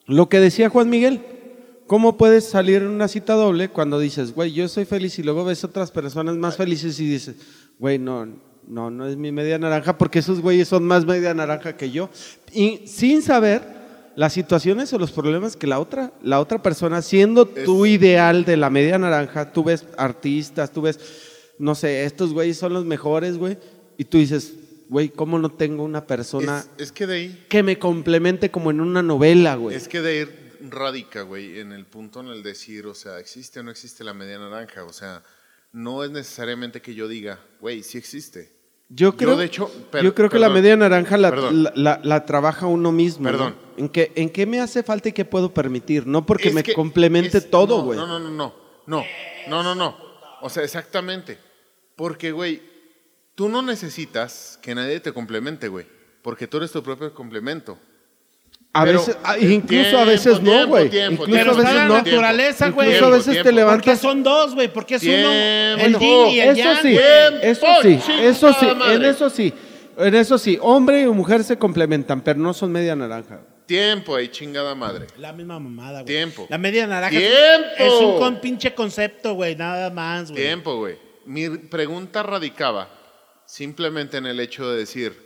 lo 0.05 0.29
que 0.29 0.39
decía 0.39 0.69
Juan 0.69 0.89
Miguel, 0.89 1.21
¿cómo 1.87 2.15
puedes 2.17 2.45
salir 2.47 2.81
en 2.83 2.89
una 2.89 3.07
cita 3.07 3.33
doble 3.33 3.69
cuando 3.69 3.99
dices, 3.99 4.33
güey, 4.35 4.51
yo 4.51 4.67
soy 4.67 4.85
feliz 4.85 5.17
y 5.17 5.23
luego 5.23 5.45
ves 5.45 5.63
otras 5.63 5.91
personas 5.91 6.35
más 6.35 6.57
felices 6.57 6.99
y 6.99 7.07
dices, 7.09 7.35
güey, 7.79 7.97
no, 7.97 8.27
no, 8.67 8.89
no 8.89 9.07
es 9.07 9.15
mi 9.15 9.31
media 9.31 9.57
naranja 9.57 9.97
porque 9.97 10.19
esos 10.19 10.41
güeyes 10.41 10.67
son 10.67 10.85
más 10.85 11.05
media 11.05 11.33
naranja 11.33 11.77
que 11.77 11.91
yo? 11.91 12.09
Y 12.51 12.87
sin 12.87 13.21
saber 13.21 13.61
las 14.15 14.33
situaciones 14.33 14.91
o 14.93 14.97
los 14.97 15.11
problemas 15.11 15.55
que 15.55 15.67
la 15.67 15.79
otra, 15.79 16.13
la 16.21 16.39
otra 16.39 16.61
persona, 16.61 17.01
siendo 17.01 17.45
tu 17.45 17.85
ideal 17.85 18.45
de 18.45 18.57
la 18.57 18.69
media 18.69 18.97
naranja, 18.97 19.51
tú 19.51 19.65
ves 19.65 19.85
artistas, 19.97 20.71
tú 20.71 20.81
ves, 20.81 20.99
no 21.59 21.75
sé, 21.75 22.05
estos 22.05 22.33
güeyes 22.33 22.57
son 22.57 22.73
los 22.73 22.85
mejores, 22.85 23.37
güey, 23.37 23.57
y 23.97 24.05
tú 24.05 24.17
dices, 24.17 24.53
güey, 24.87 25.09
¿cómo 25.09 25.37
no 25.37 25.49
tengo 25.49 25.83
una 25.83 26.05
persona 26.05 26.65
Es, 26.77 26.87
es 26.87 26.91
que 26.91 27.07
de 27.07 27.15
ahí, 27.15 27.45
que 27.49 27.63
me 27.63 27.77
complemente 27.77 28.49
como 28.49 28.71
en 28.71 28.79
una 28.79 29.03
novela, 29.03 29.55
güey? 29.55 29.75
es 29.75 29.87
que 29.87 30.01
de 30.01 30.09
ahí 30.09 30.29
radica, 30.69 31.21
güey, 31.23 31.59
en 31.59 31.73
el 31.73 31.85
punto 31.85 32.21
en 32.21 32.27
el 32.27 32.41
decir, 32.41 32.87
o 32.87 32.95
sea, 32.95 33.19
existe 33.19 33.59
o 33.59 33.63
no 33.63 33.71
existe 33.71 34.03
la 34.03 34.13
media 34.13 34.39
naranja, 34.39 34.85
o 34.85 34.93
sea, 34.93 35.23
no 35.73 36.05
es 36.05 36.11
necesariamente 36.11 36.81
que 36.81 36.95
yo 36.95 37.09
diga, 37.09 37.39
güey, 37.59 37.83
sí 37.83 37.97
existe. 37.97 38.54
Yo 38.87 39.11
Yo, 39.11 39.17
creo, 39.17 39.35
de 39.35 39.45
hecho, 39.45 39.67
per- 39.91 40.03
yo 40.03 40.13
creo 40.13 40.29
que 40.29 40.37
la 40.37 40.49
media 40.49 40.75
naranja 40.77 41.17
la, 41.17 41.31
la- 41.31 41.71
la- 41.75 41.99
la 42.03 42.25
trabaja 42.25 42.67
uno 42.67 42.91
mismo. 42.91 43.23
¿no? 43.25 43.31
Perdón. 43.31 43.55
¿En 43.77 43.89
qué, 43.89 44.11
¿En 44.15 44.29
qué 44.29 44.45
me 44.45 44.59
hace 44.61 44.83
falta 44.83 45.09
y 45.09 45.11
qué 45.11 45.25
puedo 45.25 45.53
permitir? 45.53 46.05
No 46.05 46.25
porque 46.25 46.49
Es 46.49 46.53
me 46.53 46.63
que- 46.63 46.73
complemente 46.73 47.39
es- 47.39 47.49
todo, 47.49 47.77
no, 47.79 47.83
güey. 47.83 47.99
No, 47.99 48.05
no, 48.07 48.19
no, 48.19 48.29
no, 48.29 48.53
no, 48.85 49.03
no, 49.47 49.63
no, 49.63 49.75
no. 49.75 49.97
O 50.41 50.49
sea, 50.49 50.63
exactamente. 50.63 51.39
Porque, 51.95 52.31
güey, 52.31 52.61
tú 53.33 53.49
no 53.49 53.61
necesitas 53.63 54.59
que 54.61 54.75
nadie 54.75 54.99
te 54.99 55.11
complemente, 55.13 55.67
güey. 55.67 55.87
Porque 56.21 56.45
tú 56.47 56.57
eres 56.57 56.71
tu 56.71 56.83
propio 56.83 57.13
complemento. 57.13 57.79
A 58.77 58.83
Pero, 58.83 58.99
veces, 58.99 59.17
incluso 59.39 59.79
a 59.97 60.03
tiempo, 60.03 60.05
veces 60.05 60.41
no, 60.41 60.67
güey. 60.67 60.85
Incluso 60.87 61.31
Pero 61.31 61.37
a 61.37 61.53
está 61.53 61.57
veces 61.61 61.75
la 61.75 61.85
no. 61.87 61.93
naturaleza, 61.95 62.69
güey. 62.71 62.87
Incluso 62.89 63.05
a 63.05 63.09
veces 63.09 63.25
Tiempo, 63.31 63.43
te 63.49 63.53
tiempo. 63.53 63.71
Porque 63.71 63.85
levantas. 63.87 63.99
son 64.01 64.23
dos, 64.23 64.53
güey. 64.53 64.67
Porque 64.67 64.95
es 64.95 65.03
uno 65.03 65.13
el 65.31 65.97
Tiempo. 65.97 65.99
yin 65.99 66.27
y 66.35 66.39
el 66.41 66.49
Eso 66.49 66.57
yang, 66.59 66.81
sí, 66.81 66.97
eso 67.41 67.65
sí, 67.81 67.99
eso 68.21 68.53
sí, 68.53 68.67
en 68.91 69.05
eso 69.05 69.29
sí. 69.29 69.53
En 69.97 70.13
eso 70.13 70.37
sí, 70.37 70.57
hombre 70.61 71.03
y 71.03 71.05
mujer 71.05 71.41
se 71.45 71.57
complementan, 71.57 72.19
pero 72.19 72.37
no 72.37 72.53
son 72.53 72.69
media 72.69 72.97
naranja. 72.97 73.39
Tiempo 73.65 74.13
ahí, 74.17 74.27
chingada 74.27 74.75
madre. 74.75 75.07
La 75.17 75.31
misma 75.31 75.57
mamada, 75.57 76.01
güey. 76.01 76.05
Tiempo. 76.13 76.45
La 76.49 76.57
media 76.57 76.85
naranja 76.85 77.17
es- 77.17 77.31
Tiempo. 77.31 77.75
es 77.77 77.93
un 78.03 78.19
con 78.19 78.41
pinche 78.41 78.73
concepto, 78.75 79.35
güey. 79.35 79.55
Nada 79.55 79.89
más, 79.89 80.31
güey. 80.31 80.43
Tiempo, 80.43 80.75
güey. 80.75 80.97
Mi 81.25 81.47
pregunta 81.49 82.23
radicaba 82.23 82.89
simplemente 83.45 84.17
en 84.17 84.25
el 84.25 84.39
hecho 84.41 84.69
de 84.69 84.79
decir, 84.79 85.24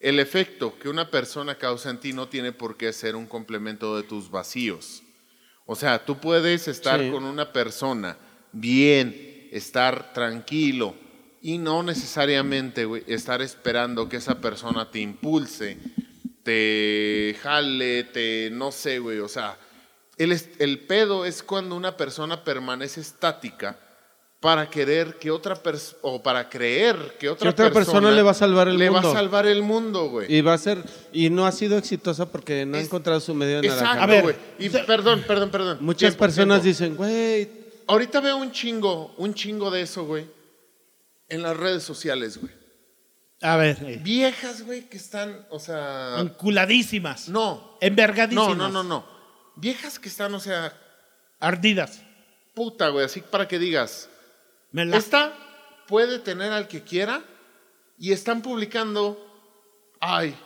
el 0.00 0.20
efecto 0.20 0.78
que 0.78 0.88
una 0.88 1.10
persona 1.10 1.56
causa 1.56 1.90
en 1.90 1.98
ti 1.98 2.12
no 2.12 2.28
tiene 2.28 2.52
por 2.52 2.76
qué 2.76 2.92
ser 2.92 3.16
un 3.16 3.26
complemento 3.26 3.96
de 3.96 4.02
tus 4.04 4.30
vacíos. 4.30 5.02
O 5.66 5.74
sea, 5.76 6.04
tú 6.04 6.18
puedes 6.18 6.68
estar 6.68 7.00
Sí. 7.00 7.10
con 7.10 7.24
una 7.24 7.52
persona 7.52 8.16
bien, 8.52 9.48
estar 9.52 10.12
tranquilo 10.12 10.94
y 11.42 11.58
no 11.58 11.82
necesariamente 11.82 12.86
estar 13.06 13.42
esperando 13.42 14.08
que 14.08 14.16
esa 14.16 14.40
persona 14.40 14.90
te 14.90 15.00
impulse, 15.00 15.76
te 16.42 17.36
jale, 17.42 18.04
te 18.04 18.50
no 18.52 18.72
sé, 18.72 18.98
güey. 18.98 19.18
O 19.18 19.28
sea, 19.28 19.58
el 20.16 20.78
pedo 20.80 21.24
es 21.24 21.42
cuando 21.42 21.76
una 21.76 21.96
persona 21.96 22.44
permanece 22.44 23.00
estática 23.00 23.78
para 24.40 24.70
querer 24.70 25.18
que 25.18 25.30
otra 25.32 25.56
persona, 25.56 25.98
o 26.02 26.22
para 26.22 26.48
creer 26.48 27.16
que 27.18 27.28
otra, 27.28 27.50
otra 27.50 27.72
persona 27.72 28.10
le 28.12 28.22
va 28.22 28.30
a 28.30 28.34
salvar 28.34 28.68
el 28.68 28.78
le 28.78 28.88
mundo. 28.90 29.08
va 29.08 29.12
a 29.12 29.16
salvar 29.16 29.46
el 29.46 29.62
mundo, 29.62 30.08
güey. 30.10 30.32
Y 30.32 30.40
va 30.42 30.54
a 30.54 30.58
ser, 30.58 30.82
y 31.12 31.28
no 31.28 31.44
ha 31.44 31.50
sido 31.52 31.76
exitosa 31.76 32.30
porque 32.30 32.64
no 32.64 32.76
ha 32.76 32.80
encontrado 32.80 33.18
su 33.20 33.34
medio 33.34 33.60
de 33.60 33.66
Exacto, 33.66 33.84
naranja. 33.84 34.02
A 34.04 34.06
ver, 34.06 34.22
güey. 34.22 34.36
Y 34.60 34.68
perdón, 34.70 35.24
perdón, 35.26 35.50
perdón. 35.50 35.78
Muchas 35.80 36.10
Tiempo, 36.10 36.18
personas 36.20 36.62
tiempo. 36.62 36.68
dicen, 36.80 36.96
güey, 36.96 37.50
Ahorita 37.88 38.20
veo 38.20 38.36
un 38.36 38.52
chingo, 38.52 39.14
un 39.16 39.32
chingo 39.34 39.70
de 39.70 39.80
eso, 39.82 40.04
güey. 40.04 40.26
En 41.30 41.42
las 41.42 41.56
redes 41.56 41.82
sociales, 41.82 42.38
güey. 42.38 42.52
A 43.40 43.56
ver, 43.56 43.78
eh, 43.82 44.00
Viejas, 44.02 44.62
güey, 44.66 44.88
que 44.88 44.96
están, 44.98 45.46
o 45.50 45.58
sea. 45.58 46.16
enculadísimas. 46.18 47.28
No. 47.28 47.76
Envergadísimas. 47.80 48.56
No, 48.56 48.68
no, 48.68 48.68
no, 48.68 48.82
no. 48.84 49.06
Viejas 49.56 49.98
que 49.98 50.08
están, 50.08 50.34
o 50.34 50.40
sea, 50.40 50.72
Ardidas. 51.40 52.02
puta, 52.54 52.88
güey. 52.90 53.04
Así 53.04 53.20
para 53.20 53.48
que 53.48 53.58
digas. 53.58 54.08
Me 54.72 54.84
la- 54.84 54.96
Esta 54.96 55.32
puede 55.86 56.18
tener 56.18 56.52
al 56.52 56.68
que 56.68 56.82
quiera 56.84 57.22
y 57.98 58.12
están 58.12 58.42
publicando. 58.42 59.24
Ay, 60.00 60.36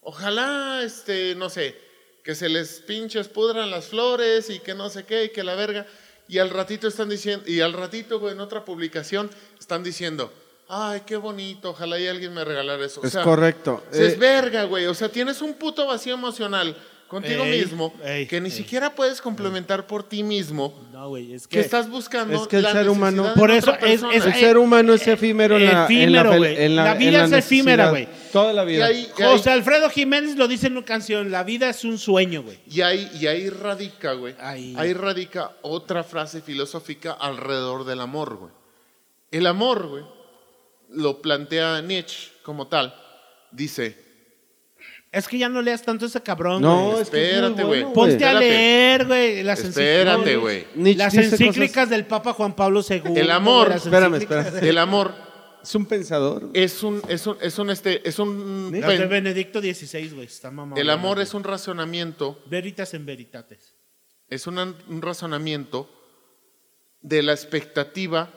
ojalá, 0.00 0.82
este, 0.82 1.34
no 1.34 1.50
sé, 1.50 1.76
que 2.24 2.34
se 2.34 2.48
les 2.48 2.80
pinches 2.80 3.28
pudran 3.28 3.70
las 3.70 3.86
flores 3.86 4.50
y 4.50 4.58
que 4.60 4.74
no 4.74 4.88
sé 4.90 5.04
qué 5.04 5.24
y 5.24 5.28
que 5.30 5.44
la 5.44 5.54
verga. 5.54 5.86
Y 6.28 6.38
al 6.38 6.50
ratito 6.50 6.88
están 6.88 7.08
diciendo, 7.08 7.48
y 7.48 7.60
al 7.60 7.72
ratito, 7.72 8.28
en 8.30 8.40
otra 8.40 8.64
publicación 8.64 9.30
están 9.60 9.84
diciendo, 9.84 10.32
ay, 10.68 11.02
qué 11.06 11.16
bonito, 11.16 11.70
ojalá 11.70 12.00
y 12.00 12.08
alguien 12.08 12.34
me 12.34 12.44
regalara 12.44 12.84
eso. 12.84 13.00
O 13.00 13.06
es 13.06 13.16
correcto. 13.18 13.84
se 13.92 14.06
es 14.08 14.14
Eh, 14.14 14.16
verga, 14.16 14.64
güey. 14.64 14.86
O 14.86 14.94
sea, 14.94 15.08
tienes 15.08 15.40
un 15.40 15.54
puto 15.54 15.86
vacío 15.86 16.14
emocional 16.14 16.76
contigo 17.08 17.44
Ey, 17.44 17.60
mismo 17.60 17.94
ey, 18.04 18.26
que 18.26 18.40
ni 18.40 18.48
ey. 18.48 18.54
siquiera 18.54 18.94
puedes 18.94 19.20
complementar 19.20 19.86
por 19.86 20.02
ti 20.08 20.22
mismo. 20.22 20.74
No, 20.92 21.08
güey, 21.10 21.32
es 21.34 21.46
Que 21.46 21.58
que... 21.58 21.60
estás 21.60 21.88
buscando 21.88 22.42
Es 22.42 22.48
que 22.48 22.56
el 22.56 22.62
la 22.64 22.72
ser 22.72 22.88
humano- 22.88 23.32
Por 23.34 23.50
eso 23.50 23.72
es- 23.74 24.02
el 24.02 24.34
ser 24.34 24.58
humano 24.58 24.92
es 24.94 25.06
eh, 25.06 25.12
efímero, 25.12 25.56
en 25.56 25.64
la, 25.66 25.70
en 25.70 25.76
la 25.76 25.84
efímero, 25.84 26.34
en 26.44 26.76
la, 26.76 26.84
La 26.84 26.92
en 26.92 26.98
vida 26.98 27.24
es 27.24 27.32
efímera, 27.32 27.90
güey. 27.90 28.08
Toda 28.32 28.52
la 28.52 28.64
vida. 28.64 28.86
ahí, 28.86 29.08
y 29.18 29.22
ahí- 29.22 29.28
José 29.30 29.50
Alfredo 29.50 29.88
Jiménez 29.90 30.36
lo 30.36 30.48
dice 30.48 30.66
en 30.66 30.76
una 30.76 30.84
canción, 30.86 31.30
la 31.30 31.44
vida 31.44 31.68
es 31.70 31.84
un 31.84 31.98
sueño, 31.98 32.42
güey. 32.42 32.58
y 32.68 32.80
ahí- 32.80 33.10
y 33.20 33.26
ahí 33.26 33.50
radica, 33.50 34.12
güey. 34.14 34.34
Ahí. 34.40 34.74
Ahí 34.76 34.92
radica 34.92 35.52
otra 35.62 36.02
frase 36.02 36.40
filosófica 36.40 37.12
alrededor 37.12 37.84
del 37.84 38.00
amor, 38.00 38.36
güey. 38.36 38.52
El 39.30 39.46
amor, 39.46 39.86
güey, 39.88 40.04
lo 40.90 41.20
plantea 41.20 41.80
Nietzsche 41.82 42.30
como 42.42 42.68
tal. 42.68 42.94
Dice, 43.50 44.05
Es 45.12 45.28
que 45.28 45.38
ya 45.38 45.48
no 45.48 45.62
leas 45.62 45.82
tanto 45.82 46.06
ese 46.06 46.20
cabrón, 46.22 46.60
No, 46.60 46.90
güey. 46.90 47.02
es 47.02 47.10
que 47.10 47.16
es 47.16 47.22
muy 47.22 47.40
Espérate, 47.40 47.64
güey. 47.64 47.80
bueno, 47.82 47.92
Ponte 47.94 48.12
a 48.24 48.32
Espérate. 48.32 48.40
leer, 48.48 49.06
güey, 49.06 49.42
las 49.42 49.60
espérate, 49.64 50.10
encíclicas. 50.12 50.40
güey. 50.42 50.66
Nietzsche 50.74 50.98
Las 50.98 51.12
dice 51.12 51.26
encíclicas 51.46 51.90
del 51.90 52.04
Papa 52.06 52.32
Juan 52.34 52.54
Pablo 52.56 52.82
II. 52.88 53.02
El 53.14 53.30
amor- 53.30 53.68
las 53.70 53.84
Espérame, 53.86 54.14
encíclicas 54.14 54.46
espérame. 54.46 54.62
de- 54.64 54.68
El 54.70 54.78
amor 54.78 55.14
Es 55.62 55.74
un 55.74 55.86
pensador. 55.86 56.50
es 56.52 56.82
un, 56.82 57.02
es 57.08 57.26
un, 57.26 57.36
es 57.40 57.58
un, 57.58 57.70
este, 57.70 58.06
es 58.08 58.18
un, 58.18 58.70
Las 58.72 58.88
de 58.90 58.98
pen- 58.98 59.08
Benedicto 59.08 59.60
XVI, 59.60 60.08
güey, 60.10 60.26
está 60.26 60.50
mamado. 60.50 60.80
el 60.80 60.90
amor 60.90 61.20
es 61.20 61.32
un 61.34 61.44
razonamiento 61.44 62.42
Veritas 62.46 62.92
en 62.92 63.06
veritates. 63.06 63.74
es 64.28 64.46
un 64.46 64.76
razonamiento 65.00 65.88
de 67.00 67.22
la 67.22 67.32
expectativa 67.32 68.28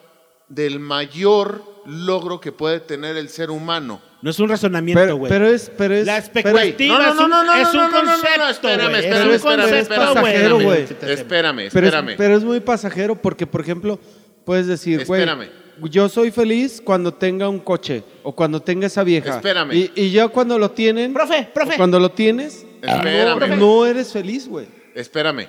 del 0.49 0.79
mayor 0.79 1.63
logro 1.85 2.39
que 2.41 2.51
puede 2.51 2.79
tener 2.79 3.15
el 3.17 3.29
ser 3.29 3.49
humano. 3.51 4.01
No 4.21 4.29
es 4.31 4.39
un 4.39 4.49
razonamiento, 4.49 4.99
Pero, 5.01 5.15
güey. 5.15 5.29
pero 5.29 5.47
es, 5.47 5.71
pero 5.77 5.95
es, 5.95 6.05
La 6.05 6.21
pero- 6.33 6.49
expectativa 6.49 6.97
no, 6.97 7.03
no, 7.03 7.09
es 7.13 7.19
un, 7.21 7.29
no, 7.29 7.43
no, 7.45 7.53
es 7.53 7.63
no, 7.63 7.69
un 7.71 7.75
no, 7.77 7.81
no, 7.89 7.89
no, 7.89 8.03
no, 8.03 8.11
concepto, 8.11 8.49
espérame, 8.49 8.89
güey. 8.89 9.05
espérame, 9.05 9.19
es 9.19 9.25
un 9.25 9.33
espérame, 9.33 9.61
concepto, 9.61 9.93
es 9.93 9.99
pasajero, 9.99 10.55
güey. 10.55 10.65
güey. 10.65 10.81
Espérame, 10.83 11.69
pero, 11.71 11.87
es, 11.87 11.93
espérame. 11.93 12.15
pero 12.17 12.37
es 12.37 12.43
muy 12.43 12.59
pasajero 12.59 13.15
porque, 13.15 13.47
por 13.47 13.61
ejemplo, 13.61 13.97
puedes 14.45 14.67
decir, 14.67 15.05
güey, 15.05 15.21
Espérame. 15.21 15.49
yo 15.89 16.09
soy 16.09 16.31
feliz 16.31 16.81
cuando 16.83 17.13
tenga 17.13 17.47
un 17.47 17.59
coche 17.59 18.03
o 18.23 18.35
cuando 18.35 18.61
tenga 18.61 18.87
esa 18.87 19.03
vieja. 19.05 19.37
Espérame. 19.37 19.71
Y, 19.73 19.91
y 19.95 20.11
ya 20.11 20.27
cuando 20.27 20.59
lo 20.59 20.71
tienen, 20.71 21.13
Profe, 21.13 21.47
profe. 21.53 21.77
cuando 21.77 21.97
lo 21.99 22.11
tienes, 22.11 22.65
Espérame. 22.81 23.49
no, 23.51 23.55
no 23.55 23.85
eres 23.85 24.11
feliz, 24.11 24.47
güey. 24.49 24.67
Espérame. 24.95 25.47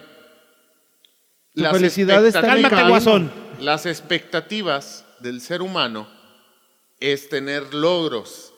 Tu 1.56 1.64
felicidad 1.64 2.24
está 2.24 2.38
en 2.38 2.44
el 2.44 2.50
Cálmate, 2.52 2.70
camino. 2.76 2.88
guasón. 2.90 3.32
Las 3.60 3.86
expectativas 3.86 5.04
del 5.20 5.40
ser 5.40 5.62
humano 5.62 6.08
es 6.98 7.28
tener 7.28 7.74
logros. 7.74 8.52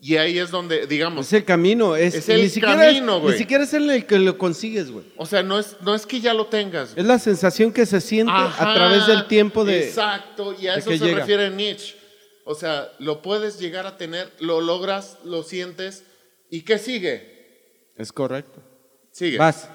Y 0.00 0.16
ahí 0.16 0.38
es 0.38 0.50
donde, 0.50 0.86
digamos, 0.86 1.26
Es 1.26 1.32
el 1.32 1.44
camino, 1.44 1.96
es, 1.96 2.14
Es 2.14 2.28
el 2.28 2.42
ni 2.42 2.48
siquiera 2.50 2.76
camino, 2.76 3.20
güey. 3.20 3.32
Ni 3.32 3.38
siquiera 3.38 3.64
es 3.64 3.72
el 3.72 4.04
que 4.04 4.18
lo 4.18 4.36
consigues, 4.36 4.90
güey. 4.90 5.06
o 5.16 5.24
sea, 5.24 5.42
no 5.42 5.58
es, 5.58 5.76
no 5.80 5.94
es 5.94 6.04
que 6.04 6.20
ya 6.20 6.34
lo 6.34 6.46
tengas. 6.46 6.92
Es 6.94 7.04
la 7.06 7.18
sensación 7.18 7.72
que 7.72 7.86
se 7.86 8.02
siente 8.02 8.32
Ajá, 8.34 8.70
a 8.70 8.74
través 8.74 9.06
del 9.06 9.26
tiempo 9.28 9.64
de... 9.64 9.88
Exacto, 9.88 10.54
y 10.60 10.66
a 10.68 10.74
eso 10.76 10.90
se 10.90 10.98
llega. 10.98 11.20
refiere 11.20 11.48
Nietzsche. 11.48 11.96
O 12.44 12.54
sea, 12.54 12.92
lo 12.98 13.22
puedes 13.22 13.58
llegar 13.58 13.86
a 13.86 13.96
tener, 13.96 14.30
lo 14.40 14.60
logras, 14.60 15.16
lo 15.24 15.42
sientes. 15.42 16.04
¿Y 16.50 16.62
qué 16.62 16.78
sigue? 16.78 17.92
Es 17.96 18.12
correcto. 18.12 18.62
Sigue. 19.10 19.38
Vas. 19.38 19.70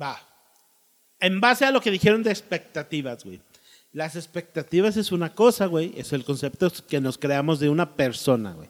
Va. 0.00 0.18
En 1.20 1.40
base 1.40 1.66
a 1.66 1.70
lo 1.70 1.82
que 1.82 1.90
dijeron 1.90 2.22
de 2.22 2.30
expectativas, 2.30 3.24
güey. 3.24 3.42
Las 3.94 4.16
expectativas 4.16 4.96
es 4.96 5.12
una 5.12 5.32
cosa, 5.34 5.66
güey. 5.66 5.94
Es 5.96 6.12
el 6.12 6.24
concepto 6.24 6.70
que 6.88 7.00
nos 7.00 7.16
creamos 7.16 7.60
de 7.60 7.68
una 7.70 7.94
persona, 7.96 8.52
güey. 8.52 8.68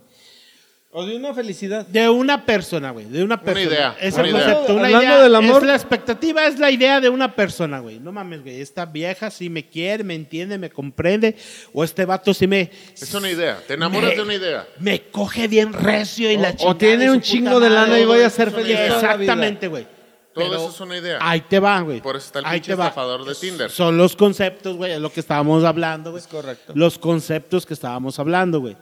O 0.97 1.05
de 1.05 1.17
una 1.17 1.35
felicidad. 1.35 1.85
De 1.89 2.09
una 2.09 2.47
persona, 2.47 2.93
güey. 2.93 3.07
De 3.07 3.25
una 3.25 3.41
persona. 3.43 3.67
idea, 3.67 3.97
Es 4.01 4.15
una 4.15 4.23
el 4.23 4.29
idea. 4.31 4.45
concepto. 4.45 4.75
Una 4.75 4.85
Hablando 4.85 5.07
idea. 5.09 5.23
del 5.25 5.35
amor- 5.35 5.63
Es 5.63 5.67
la 5.67 5.75
expectativa 5.75 6.47
es 6.47 6.59
la 6.61 6.71
idea 6.71 7.01
de 7.01 7.09
una 7.09 7.35
persona, 7.35 7.81
güey. 7.81 7.99
No 7.99 8.13
mames, 8.13 8.43
güey. 8.43 8.61
Esta 8.61 8.87
vieja 8.87 9.29
sí 9.33 9.51
me 9.51 9.69
quiere, 9.69 10.05
me 10.05 10.15
entiende, 10.15 10.57
me 10.57 10.71
comprende. 10.71 11.35
O 11.73 11.83
este 11.83 12.05
vato 12.05 12.33
sí 12.33 12.47
me. 12.47 12.71
Es 12.95 13.13
una 13.13 13.29
idea. 13.29 13.59
Te 13.67 13.75
enamoras 13.75 14.11
Me- 14.11 14.17
de 14.17 14.23
una 14.23 14.35
idea. 14.35 14.69
Me 14.79 15.03
coge 15.09 15.49
bien 15.49 15.73
recio 15.73 16.31
y 16.31 16.37
la 16.37 16.51
chingada. 16.55 16.71
o 16.71 16.77
tiene 16.77 17.11
un 17.11 17.21
chingo 17.23 17.59
de 17.59 17.71
lana 17.71 17.99
y 17.99 18.05
voy 18.05 18.21
a 18.21 18.31
ser 18.31 18.53
feliz. 18.53 18.77
Exactamente, 18.79 19.67
güey. 19.67 19.87
Todo 20.35 20.45
Pero 20.51 20.57
eso 20.57 20.69
es 20.71 20.81
una 20.81 20.97
idea. 20.99 21.19
Ahí 21.21 21.43
te 21.43 21.61
va, 21.61 21.81
güey. 21.81 22.01
Por 22.03 22.17
eso 22.17 22.27
está 22.27 22.41
el 22.41 22.45
Ahí 22.47 22.55
pinche 22.59 22.73
te 22.73 22.75
va. 22.75 22.87
estafador 22.89 23.25
de 23.25 23.35
Tinder. 23.37 23.71
Son 23.71 23.97
los 23.97 24.17
conceptos, 24.17 24.77
güey, 24.77 24.93
es 24.93 25.01
lo 25.01 25.13
que 25.13 25.21
estábamos 25.21 25.63
hablando, 25.65 26.11
güey. 26.11 26.21
Es 26.23 26.27
correcto. 26.29 26.73
Los 26.75 26.99
conceptos 26.99 27.65
que 27.65 27.75
estábamos 27.75 28.19
hablando, 28.19 28.61
güey. 28.61 28.77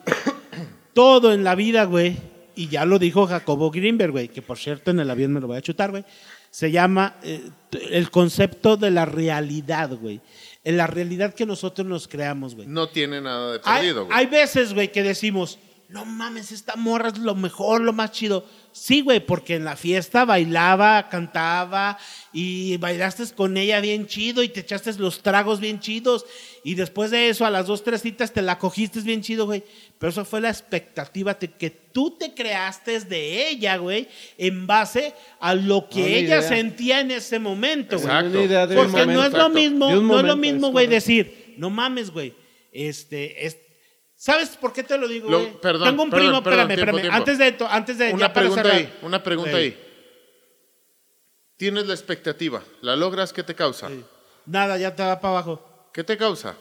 Todo 0.95 1.33
en 1.33 1.45
la 1.45 1.55
vida, 1.55 1.85
güey, 1.85 2.17
y 2.55 2.69
ya 2.69 2.85
lo 2.85 2.99
dijo 2.99 3.27
Jacobo 3.27 3.71
Greenberg, 3.71 4.13
güey, 4.13 4.29
que 4.29 4.43
por 4.43 4.59
cierto 4.59 4.91
en 4.91 5.01
el 5.01 5.11
avión 5.11 5.33
me 5.33 5.41
lo 5.41 5.47
voy 5.47 5.57
a 5.57 5.63
chutar, 5.63 5.91
güey, 5.91 6.05
se 6.51 6.71
llama 6.71 7.17
eh, 7.23 7.49
el 7.91 8.11
concepto 8.11 8.77
de 8.77 8.91
la 8.91 9.07
realidad, 9.07 9.91
güey. 9.91 10.21
En 10.65 10.77
la 10.77 10.87
realidad 10.87 11.35
que 11.35 11.47
nosotros 11.47 11.87
nos 11.87 12.09
creamos, 12.09 12.55
güey. 12.55 12.67
No 12.69 12.89
tiene 12.89 13.21
nada 13.21 13.53
de 13.53 13.59
perdido, 13.59 14.05
güey. 14.07 14.17
hay 14.17 14.27
veces, 14.27 14.75
güey, 14.75 14.93
que 14.93 15.03
decimos, 15.03 15.59
no 15.89 16.05
mames, 16.05 16.53
esta 16.53 16.77
morra 16.77 17.09
es 17.09 17.19
lo 17.19 17.35
mejor, 17.35 17.81
lo 17.81 17.93
más 17.93 18.13
chido. 18.13 18.45
Sí, 18.75 19.03
güey, 19.03 19.21
porque 19.21 19.57
en 19.57 19.65
la 19.67 19.77
fiesta 19.77 20.25
bailaba, 20.25 21.09
cantaba 21.11 21.99
y 22.33 22.79
bailaste 22.79 23.25
con 23.35 23.57
ella 23.59 23.81
bien 23.81 24.07
chido 24.07 24.43
y 24.43 24.49
te 24.49 24.61
echaste 24.61 24.93
los 24.95 25.21
tragos 25.23 25.61
bien 25.61 25.79
chidos 25.79 26.25
y 26.65 26.75
después 26.75 27.11
de 27.11 27.29
eso 27.29 27.45
a 27.45 27.51
las 27.51 27.67
dos, 27.67 27.85
tres 27.85 28.01
citas 28.01 28.33
te 28.33 28.41
la 28.41 28.59
cogiste 28.59 29.01
bien 29.03 29.21
chido, 29.21 29.45
güey. 29.45 29.63
Pero 29.99 30.11
eso 30.11 30.25
fue 30.25 30.41
la 30.41 30.49
expectativa 30.49 31.39
te- 31.39 31.51
que 31.53 31.69
tú 31.71 32.17
te 32.19 32.33
creaste 32.33 32.99
de 33.01 33.49
ella, 33.51 33.77
güey, 33.77 34.09
en 34.39 34.67
base 34.67 35.13
a 35.39 35.55
lo 35.55 35.89
que 35.91 36.01
Una 36.01 36.09
ella 36.09 36.21
idea. 36.39 36.43
sentía 36.43 37.01
en 37.01 37.11
ese 37.11 37.39
momento, 37.39 37.97
güey. 37.99 38.11
Porque 38.75 39.07
no 39.15 39.25
es 39.27 39.33
lo 39.33 39.49
mismo, 39.51 39.91
no 40.03 40.19
es 40.21 40.25
lo 40.25 40.37
mismo, 40.37 40.71
güey, 40.71 40.87
decir, 40.87 41.55
no 41.59 41.69
mames, 41.69 42.11
güey. 42.11 42.33
Este, 42.73 43.45
es, 43.47 43.59
¿sabes 44.25 44.51
por 44.51 44.73
qué 44.73 44.85
te 44.85 44.97
lo 44.97 45.09
digo, 45.09 45.29
Lo- 45.29 45.39
güey? 45.41 45.61
perdón, 45.61 45.89
Tengo 45.89 46.03
un 46.05 46.11
perdón, 46.11 46.27
primo, 46.29 46.43
perdón, 46.45 46.61
espérame, 46.71 46.77
tiempo, 46.77 46.97
espérame. 46.97 47.01
tiempo. 47.03 47.17
Antes 47.19 47.39
de, 47.39 47.53
to- 47.53 47.69
antes 47.69 47.99
de, 47.99 48.09
ya 48.11 48.15
Una 48.15 48.33
para 48.33 48.35
pregunta 48.47 48.63
cerrar. 48.63 48.77
ahí, 48.79 48.99
una 49.03 49.23
pregunta 49.23 49.59
Ey. 49.59 49.65
ahí. 49.65 49.89
Tienes 51.57 51.87
la 51.87 51.95
expectativa, 51.95 52.63
la 52.81 52.95
logras, 52.97 53.33
¿qué 53.33 53.43
te 53.43 53.55
causa? 53.55 53.89
Nada, 54.47 54.79
ya 54.79 54.95
te 54.95 55.03
va 55.03 55.21
para 55.21 55.35
abajo. 55.35 55.89
¿Qué 55.93 56.03
te 56.05 56.17
causa? 56.17 56.57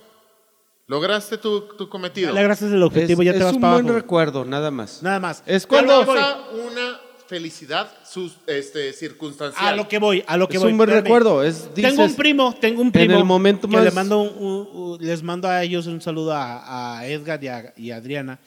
¿Lograste 0.88 1.38
tu, 1.38 1.62
tu 1.78 1.88
cometido? 1.88 2.34
Le 2.34 2.44
gracias 2.44 2.72
el 2.72 2.84
objetivo, 2.84 3.22
es 3.22 3.26
ya 3.28 3.32
te 3.32 3.38
es 3.40 3.44
vas 3.46 3.54
un 3.54 3.62
para 3.62 3.74
buen 3.74 3.86
abajo. 3.86 4.00
recuerdo, 4.02 4.46
nada 4.46 4.72
más. 4.72 5.02
Nada 5.02 5.20
más. 5.20 5.42
Es 5.46 5.66
cuando- 5.66 6.06
Causa 6.06 6.40
una 6.68 7.00
felicidad 7.32 7.90
sus, 8.06 8.36
este, 8.46 8.92
circunstancial. 8.92 9.66
a 9.74 9.76
lo 9.76 9.88
que 9.88 9.98
voy, 10.00 10.22
a 10.28 10.36
lo 10.36 10.48
que 10.50 10.58
Es 10.58 10.62
voy. 10.64 10.72
un 10.74 10.78
buen 10.78 10.90
espérame. 10.90 11.04
recuerdo. 11.06 11.44
Es, 11.44 11.74
dices, 11.74 11.92
tengo 11.92 12.04
un 12.04 12.16
primo, 12.16 12.54
tengo 12.60 12.82
un 12.82 12.88
en 12.88 12.92
primo 12.92 13.18
el 13.18 13.24
momento 13.24 13.68
que 13.70 13.76
más- 13.78 13.86
le 13.86 13.92
mando 13.92 14.22
un- 14.22 14.36
un- 14.44 14.68
un- 14.74 14.98
les 15.06 15.24
mando 15.24 15.48
a 15.48 15.64
ellos 15.64 15.88
un 15.88 16.02
saludo 16.02 16.34
a, 16.34 16.98
a 17.00 17.08
Edgar 17.08 17.42
y 17.44 17.48
a, 17.48 17.74
y 17.78 17.92
a 17.92 17.96
Adriana. 17.96 18.40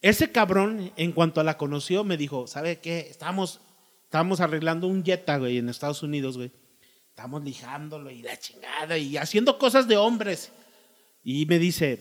Ese 0.00 0.30
cabrón, 0.30 0.92
en 0.96 1.12
cuanto 1.12 1.42
la 1.42 1.56
conoció, 1.58 2.04
me 2.04 2.16
dijo, 2.16 2.46
¿sabe 2.46 2.78
qué? 2.78 3.00
Estábamos, 3.10 3.60
estábamos 4.04 4.40
arreglando 4.40 4.86
un 4.86 5.04
Jetta, 5.04 5.36
güey, 5.38 5.58
en 5.58 5.68
Estados 5.68 6.02
Unidos, 6.02 6.36
güey. 6.36 6.52
Estábamos 7.08 7.42
lijándolo 7.44 8.08
y 8.10 8.22
la 8.22 8.38
chingada 8.38 8.96
y 8.96 9.16
haciendo 9.16 9.58
cosas 9.58 9.88
de 9.88 9.96
hombres. 9.96 10.52
Y 11.22 11.44
me 11.46 11.58
dice, 11.58 12.00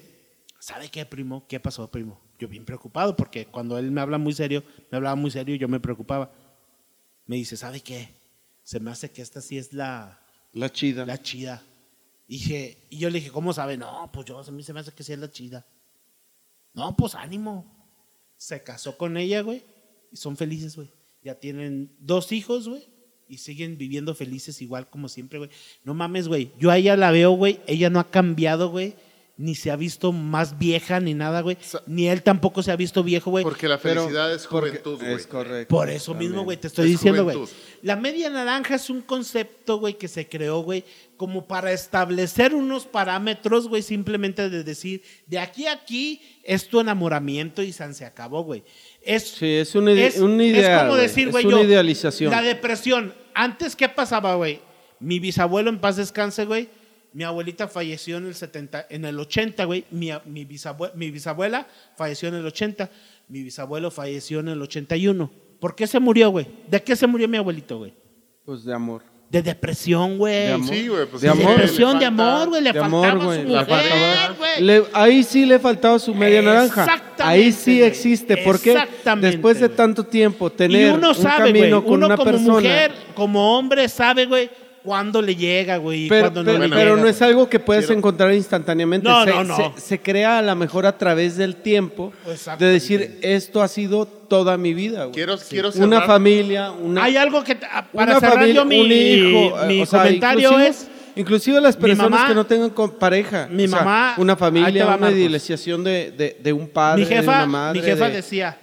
¿sabe 0.59 0.87
qué, 0.89 1.05
primo? 1.05 1.45
¿Qué 1.49 1.59
pasó, 1.59 1.89
primo? 1.91 2.21
Yo 2.39 2.47
bien 2.47 2.65
preocupado 2.65 3.15
porque 3.15 3.45
cuando 3.45 3.77
él 3.77 3.91
me 3.91 4.01
habla 4.01 4.17
muy 4.17 4.33
serio, 4.33 4.63
me 4.89 4.95
hablaba 4.95 5.15
muy 5.15 5.29
serio 5.29 5.55
y 5.55 5.59
yo 5.59 5.67
me 5.67 5.79
preocupaba. 5.79 6.31
Me 7.25 7.35
dice, 7.35 7.57
¿sabe 7.57 7.81
qué? 7.81 8.09
Se 8.63 8.79
me 8.79 8.91
hace 8.91 9.11
que 9.11 9.21
esta 9.21 9.41
sí 9.41 9.57
es 9.57 9.73
la, 9.73 10.19
La 10.53 10.71
chida. 10.71 11.05
la 11.05 11.21
chida. 11.21 11.61
Y, 12.27 12.33
dije, 12.33 12.77
y 12.89 12.97
yo 12.97 13.09
le 13.09 13.19
dije, 13.19 13.31
¿cómo 13.31 13.51
sabe? 13.53 13.75
No, 13.75 14.09
pues 14.13 14.25
yo, 14.25 14.39
a 14.39 14.51
mí 14.51 14.63
se 14.63 14.71
me 14.71 14.79
hace 14.79 14.91
que 14.91 15.03
sí 15.03 15.11
es 15.11 15.19
la 15.19 15.29
chida. 15.29 15.65
No, 16.73 16.95
pues 16.95 17.15
ánimo. 17.15 17.65
Se 18.37 18.63
casó 18.63 18.97
con 18.97 19.17
ella, 19.17 19.41
güey, 19.41 19.63
y 20.11 20.15
son 20.15 20.37
felices, 20.37 20.75
güey. 20.75 20.89
Ya 21.21 21.35
tienen 21.35 21.91
dos 21.99 22.31
hijos, 22.31 22.69
güey, 22.69 22.87
y 23.27 23.39
siguen 23.39 23.77
viviendo 23.77 24.15
felices 24.15 24.61
igual 24.61 24.89
como 24.89 25.09
siempre, 25.09 25.39
güey. 25.39 25.49
No 25.83 25.93
mames, 25.93 26.27
güey. 26.29 26.51
Yo 26.57 26.71
a 26.71 26.77
ella 26.77 26.95
la 26.95 27.11
veo, 27.11 27.31
güey, 27.31 27.59
ella 27.67 27.89
no 27.89 27.99
ha 27.99 28.09
cambiado, 28.09 28.69
güey. 28.69 28.95
Ni 29.41 29.55
se 29.55 29.71
ha 29.71 29.77
visto 29.77 30.11
más 30.11 30.59
vieja 30.59 30.99
ni 30.99 31.13
nada, 31.13 31.39
güey. 31.39 31.57
Ni 31.87 32.09
él 32.09 32.23
tampoco 32.23 32.61
se 32.61 32.73
ha 32.73 32.75
visto 32.75 33.03
viejo, 33.03 33.31
güey. 33.31 33.45
Porque 33.45 33.69
la 33.69 33.77
Pero- 33.77 34.01
felicidad 34.01 34.33
es 34.33 34.45
juventud, 34.45 34.99
güey. 34.99 35.13
Es 35.13 35.25
correcto. 35.27 35.73
Por 35.73 35.89
eso 35.89 36.11
También. 36.11 36.31
mismo, 36.31 36.43
güey, 36.43 36.57
te 36.57 36.67
estoy 36.67 36.87
Es 36.87 36.91
diciendo, 36.91 37.23
güey. 37.23 37.37
La 37.81 37.95
media 37.95 38.29
naranja 38.29 38.75
es 38.75 38.89
un 38.89 39.01
concepto, 39.01 39.77
güey, 39.79 39.97
que 39.97 40.09
se 40.09 40.27
creó, 40.27 40.59
güey, 40.59 40.83
como 41.15 41.47
para 41.47 41.71
establecer 41.71 42.53
unos 42.53 42.85
parámetros, 42.85 43.69
güey, 43.69 43.81
simplemente 43.81 44.49
de 44.49 44.65
decir, 44.65 45.03
de 45.25 45.39
aquí 45.39 45.67
a 45.67 45.71
aquí 45.71 46.21
es 46.43 46.67
tu 46.67 46.81
enamoramiento 46.81 47.63
y 47.63 47.71
san 47.71 47.93
se 47.95 48.03
acabó, 48.03 48.43
güey. 48.43 48.65
Es, 49.01 49.29
Sí, 49.29 49.53
es 49.55 49.73
un 49.73 49.87
ide- 49.87 50.19
un 50.21 50.41
ideal, 50.41 50.79
como 50.81 50.91
güey. 50.91 51.03
decir, 51.03 51.27
Es 51.27 51.31
güey, 51.31 51.45
una 51.45 51.57
yo, 51.59 51.63
idealización. 51.63 52.29
La 52.31 52.41
depresión. 52.41 53.13
Antes, 53.33 53.77
¿qué 53.77 53.87
pasaba, 53.87 54.35
güey? 54.35 54.59
Mi 54.99 55.19
bisabuelo 55.19 55.69
en 55.69 55.79
paz 55.79 55.95
descanse, 55.95 56.43
güey. 56.43 56.67
Mi 57.13 57.23
abuelita 57.23 57.67
falleció 57.67 58.17
en 58.17 58.27
el 58.27 58.35
70, 58.35 58.85
en 58.89 59.03
el 59.05 59.19
80, 59.19 59.65
güey. 59.65 59.85
Mi, 59.91 60.11
mi, 60.25 60.45
bisabue- 60.45 60.91
mi 60.93 61.09
bisabuela 61.11 61.67
falleció 61.97 62.29
en 62.29 62.35
el 62.35 62.45
80. 62.45 62.89
Mi 63.29 63.41
bisabuelo 63.43 63.89
falleció 63.91 64.39
en 64.41 64.49
el 64.49 64.61
81. 64.61 65.29
¿Por 65.59 65.75
qué 65.75 65.87
se 65.87 65.99
murió, 65.99 66.29
güey? 66.29 66.47
¿De 66.69 66.81
qué 66.83 66.95
se 66.95 67.07
murió 67.07 67.27
mi 67.27 67.37
abuelito, 67.37 67.79
güey? 67.79 67.93
Pues 68.45 68.63
de 68.63 68.73
amor. 68.73 69.01
De 69.29 69.41
depresión, 69.43 70.17
güey. 70.17 70.47
De 70.47 70.53
amor. 70.53 70.69
Sí, 70.75 70.87
güey. 70.87 71.05
Pues 71.07 71.21
De 71.21 71.27
De 71.27 71.31
amor. 71.31 71.49
depresión, 71.51 71.99
de 71.99 72.05
amor, 72.05 72.49
güey. 72.49 72.61
Le 72.63 72.73
de 72.73 72.79
faltaba 72.79 73.11
amor, 73.11 73.21
su 73.35 73.41
mujer, 73.47 74.33
güey. 74.37 74.83
ahí 74.93 75.23
sí 75.23 75.45
le 75.45 75.59
faltaba 75.59 75.99
su 75.99 76.15
media 76.15 76.41
naranja. 76.41 76.83
Exactamente, 76.83 77.23
Ahí 77.23 77.51
sí 77.51 77.81
existe. 77.83 78.37
Porque 78.37 78.71
Exactamente, 78.71 79.27
después 79.31 79.59
de 79.59 79.69
tanto 79.69 80.03
tiempo 80.03 80.47
Y 80.47 80.51
tener 80.51 80.93
uno 80.93 81.09
un 81.09 81.15
sabe, 81.15 81.51
güey. 81.51 81.53
camino 81.61 81.83
con 81.83 81.93
Uno 81.93 82.05
una 82.07 82.17
como 82.17 82.31
persona. 82.31 82.53
mujer, 82.53 82.91
como 83.13 83.57
hombre, 83.57 83.87
sabe, 83.89 84.25
güey, 84.25 84.49
cuándo 84.83 85.21
le 85.21 85.35
llega, 85.35 85.77
güey, 85.77 86.07
Pero, 86.07 86.21
cuándo 86.25 86.41
no 86.41 86.45
pero- 86.45 86.53
le 86.53 86.59
Bueno, 86.67 86.75
pero 86.75 86.89
llega. 86.91 87.01
no 87.03 87.09
es 87.09 87.21
algo 87.21 87.49
que 87.49 87.59
puedes 87.59 87.85
Quiero- 87.85 87.97
encontrar 87.99 88.33
instantáneamente. 88.33 89.07
No, 89.07 89.23
se, 89.23 89.29
no, 89.31 89.43
no. 89.43 89.55
Se, 89.75 89.81
se 89.81 89.99
crea 90.01 90.39
a 90.39 90.41
lo 90.41 90.55
mejor 90.55 90.85
a 90.85 90.97
través 90.97 91.37
del 91.37 91.55
tiempo 91.57 92.13
de 92.57 92.65
decir 92.65 93.19
esto 93.21 93.61
ha 93.61 93.67
sido 93.67 94.05
toda 94.05 94.57
mi 94.57 94.73
vida. 94.73 95.03
güey". 95.05 95.13
Quiero, 95.15 95.37
quiero 95.37 95.71
una 95.79 96.01
familia, 96.03 96.71
una, 96.71 97.03
Hay 97.03 97.17
algo 97.17 97.43
que, 97.43 97.57
ah, 97.71 97.85
para 97.93 98.11
una 98.11 98.19
cerrar 98.19 98.35
familia, 98.35 98.55
yo 98.55 98.65
mi, 98.65 98.79
un 98.79 98.91
hijo. 98.91 99.57
mi 99.67 99.79
eh, 99.79 99.83
o 99.83 99.85
sea, 99.85 99.99
comentario 100.03 100.59
es, 100.59 100.87
Inclusive 101.15 101.59
las 101.59 101.75
Mi 101.75 101.81
personas 101.81 102.11
mamá- 102.11 102.27
que 102.29 102.35
no 102.35 102.45
tengan 102.45 102.71
pareja. 102.97 103.47
mi 103.51 103.65
o 103.65 103.67
sea, 103.67 103.79
mamá- 103.79 104.13
Una 104.19 104.37
familia, 104.37 104.85
va, 104.85 104.95
una 104.95 105.11
idealización 105.11 105.83
de, 105.83 106.11
de, 106.11 106.37
de 106.41 106.53
un 106.53 106.69
padre, 106.69 107.03
mi 107.03 107.09
de 107.13 107.19
una 107.19 107.45
madre. 107.45 107.81
mi 107.81 107.85
jefa 107.85 108.07
de- 108.07 108.15
decía, 108.15 108.57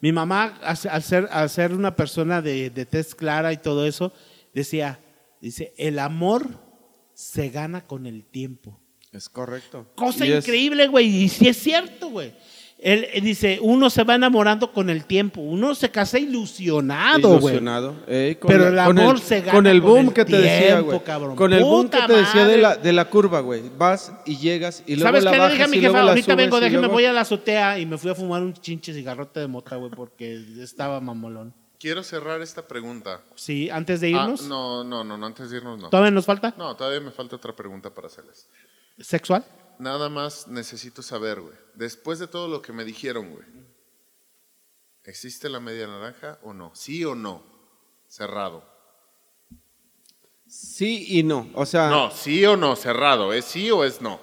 mi 0.00 0.12
mamá 0.12 0.58
al 0.62 0.76
al 0.90 1.02
ser, 1.02 1.28
al 1.32 1.48
ser 1.48 1.72
una 1.72 1.94
persona 1.96 2.42
de, 2.42 2.68
de 2.68 2.84
tez 2.84 3.14
clara 3.14 3.52
y 3.54 3.56
todo 3.56 3.86
eso, 3.86 4.12
decía, 4.52 4.98
dice, 5.46 5.74
el 5.76 5.98
amor 5.98 6.46
se 7.14 7.48
gana 7.50 7.86
con 7.86 8.06
el 8.06 8.24
tiempo. 8.24 8.78
Es 9.12 9.28
correcto. 9.28 9.86
Cosa 9.94 10.26
Y 10.26 10.32
increíble, 10.32 10.88
güey. 10.88 11.06
Y 11.24 11.28
sí 11.28 11.46
es 11.48 11.56
cierto, 11.56 12.08
güey. 12.08 12.32
Él, 12.78 13.06
él 13.14 13.22
dice, 13.24 13.60
uno 13.62 13.88
se 13.88 14.02
va 14.02 14.16
enamorando 14.16 14.72
con 14.72 14.90
el 14.90 15.04
tiempo. 15.06 15.40
Uno 15.40 15.74
se 15.74 15.90
casa 15.90 16.18
ilusionado, 16.18 17.28
güey. 17.38 17.54
Ilusionado. 17.54 17.94
ey, 18.08 18.34
con 18.34 18.50
Pero 18.50 18.68
el 18.68 18.74
con 18.84 18.98
amor 18.98 19.20
se 19.20 19.40
gana 19.40 19.52
Con 19.52 19.66
el 19.68 19.80
con 19.80 19.90
boom 19.90 20.06
el 20.08 20.12
que 20.12 20.24
te 20.24 20.36
decía, 20.36 20.66
tiempo, 20.66 20.84
güey. 20.86 21.00
cabrón. 21.04 21.36
Con 21.36 21.52
el 21.52 21.62
boom 21.62 21.88
que 21.88 22.00
te 22.06 22.12
decía 22.12 22.44
de 22.46 22.58
la, 22.58 22.76
de 22.76 22.92
la 22.92 23.04
curva, 23.08 23.40
güey. 23.40 23.62
Vas 23.78 24.12
y 24.26 24.36
llegas 24.36 24.82
y 24.86 24.96
luego 24.96 25.08
¿Sabes 25.08 25.24
la 25.24 25.30
qué 25.30 25.36
le 25.36 25.40
bajas 25.42 25.52
dije 25.54 25.64
a 25.64 25.68
mi 25.68 25.76
y 25.76 25.80
luego 25.80 25.94
jefa? 25.96 26.08
Ahorita 26.10 26.34
vengo, 26.34 26.60
déjeme, 26.60 26.78
luego- 26.80 26.92
voy 26.94 27.04
a 27.06 27.12
la 27.12 27.20
azotea 27.22 27.78
y 27.78 27.86
me 27.86 27.96
fui 27.96 28.10
a 28.10 28.14
fumar 28.16 28.42
un 28.42 28.52
chinche 28.52 28.92
cigarrote 28.92 29.40
de 29.40 29.46
mota, 29.46 29.76
güey, 29.76 29.90
porque 29.92 30.44
estaba 30.60 31.00
mamolón. 31.00 31.54
Quiero 31.84 32.02
cerrar 32.02 32.40
esta 32.40 32.66
pregunta. 32.66 33.20
Sí, 33.34 33.68
antes 33.68 34.00
de 34.00 34.06
Ah, 34.06 34.22
irnos. 34.24 34.44
no, 34.44 34.82
no, 34.82 35.04
no, 35.04 35.18
no, 35.18 35.26
antes 35.26 35.50
de 35.50 35.58
irnos 35.58 35.78
no. 35.78 35.90
¿Todavía 35.90 36.12
nos 36.12 36.24
falta? 36.24 36.54
No, 36.56 36.74
todavía 36.74 36.98
me 37.00 37.10
falta 37.10 37.36
otra 37.36 37.54
pregunta 37.54 37.92
para 37.92 38.06
hacerles. 38.06 38.48
¿Sexual? 38.98 39.44
Nada 39.78 40.08
más 40.08 40.48
necesito 40.48 41.02
saber, 41.02 41.42
güey. 41.42 41.54
Después 41.74 42.18
de 42.18 42.26
todo 42.26 42.48
lo 42.48 42.62
que 42.62 42.72
me 42.72 42.86
dijeron, 42.86 43.32
güey. 43.32 43.44
¿Existe 45.04 45.50
la 45.50 45.60
media 45.60 45.86
naranja 45.86 46.38
o 46.42 46.54
no? 46.54 46.74
¿Sí 46.74 47.04
o 47.04 47.14
no? 47.14 47.42
Cerrado. 48.08 48.64
Sí 50.48 51.04
y 51.18 51.22
no. 51.22 51.50
O 51.52 51.66
sea, 51.66 51.90
No, 51.90 52.10
sí 52.10 52.46
o 52.46 52.56
no, 52.56 52.76
cerrado. 52.76 53.34
¿Es 53.34 53.44
sí 53.44 53.70
o 53.70 53.84
es 53.84 54.00
no? 54.00 54.22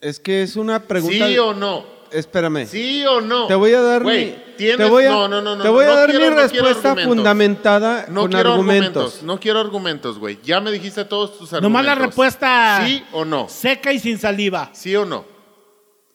es 0.00 0.18
que 0.18 0.42
es 0.42 0.56
una 0.56 0.82
pregunta. 0.82 1.28
¿Sí 1.28 1.38
o 1.38 1.54
no? 1.54 1.97
Espérame. 2.12 2.66
¿Sí 2.66 3.04
o 3.06 3.20
no? 3.20 3.46
Te 3.46 3.54
voy 3.54 3.72
a 3.72 3.80
dar 3.82 4.02
Güey, 4.02 4.26
mi, 4.26 4.36
tienes- 4.56 4.76
te 4.78 4.84
voy 4.84 5.04
a, 5.04 5.10
no, 5.10 5.28
no, 5.28 5.40
no, 5.42 5.56
no, 5.56 5.62
te 5.62 5.68
voy 5.68 5.84
a 5.84 5.88
dar 5.94 6.10
quiero- 6.10 6.24
mi 6.24 6.30
quiero 6.30 6.42
respuesta 6.48 6.88
argumentos. 6.90 7.16
fundamentada 7.16 8.06
No 8.08 8.22
con 8.22 8.30
quiero 8.32 8.50
argumentos. 8.52 8.86
argumentos. 8.96 9.22
No 9.22 9.40
quiero 9.40 9.58
argumentos, 9.60 10.18
güey. 10.18 10.38
Ya 10.42 10.60
me 10.60 10.70
dijiste 10.72 11.04
todos 11.04 11.32
tus 11.38 11.52
argumentos. 11.52 11.62
Nomás 11.62 11.84
la 11.84 11.94
respuesta. 11.94 12.82
¿Sí 12.86 13.02
o 13.12 13.24
no? 13.24 13.48
Seca 13.48 13.92
y 13.92 13.98
sin 13.98 14.18
saliva. 14.18 14.70
¿Sí 14.72 14.94
o 14.96 15.04
no? 15.04 15.24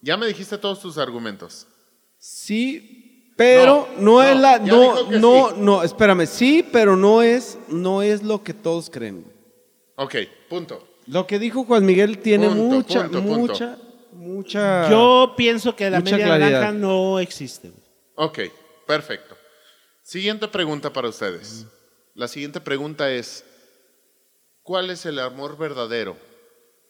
Ya 0.02 0.18
me 0.18 0.26
dijiste 0.28 0.58
todos 0.58 0.80
tus 0.82 0.98
argumentos. 0.98 1.68
Sí, 2.18 3.32
pero 3.36 3.88
no, 3.98 4.04
No, 4.14 4.24
es 4.24 4.38
la 4.40 4.58
ya 4.58 4.66
no 4.72 4.82
dijo 4.82 5.10
que 5.10 5.20
no 5.20 5.50
sí. 5.50 5.56
no, 5.60 5.84
espérame, 5.84 6.26
sí, 6.26 6.66
pero 6.72 6.96
no 6.96 7.22
es 7.22 7.58
no 7.68 8.02
es 8.02 8.24
lo 8.24 8.44
que 8.44 8.54
todos 8.54 8.90
creen. 8.90 9.26
Ok, 9.96 10.16
punto. 10.50 10.88
Lo 11.08 11.28
que 11.28 11.38
dijo 11.40 11.66
Juan 11.66 11.86
Miguel 11.86 12.20
tiene 12.20 12.48
Punto, 12.48 12.64
mucha 12.64 13.02
punto, 13.04 13.22
punto. 13.22 13.38
mucha 13.40 13.78
mucha 14.24 14.90
Yo 14.90 15.34
pienso 15.38 15.76
que 15.76 15.90
la 15.90 16.00
Mucha 16.00 16.12
media 16.16 16.26
claridad. 16.26 16.50
naranja 16.62 16.72
no 16.80 17.20
existe. 17.20 17.72
Ok, 18.16 18.40
perfecto. 18.88 19.36
Siguiente 20.02 20.48
pregunta 20.48 20.92
para 20.92 21.10
ustedes. 21.10 21.66
La 22.16 22.28
siguiente 22.28 22.60
pregunta 22.62 23.10
es, 23.12 23.44
¿cuál 24.62 24.90
es 24.90 25.06
el 25.06 25.20
amor 25.20 25.58
verdadero? 25.58 26.16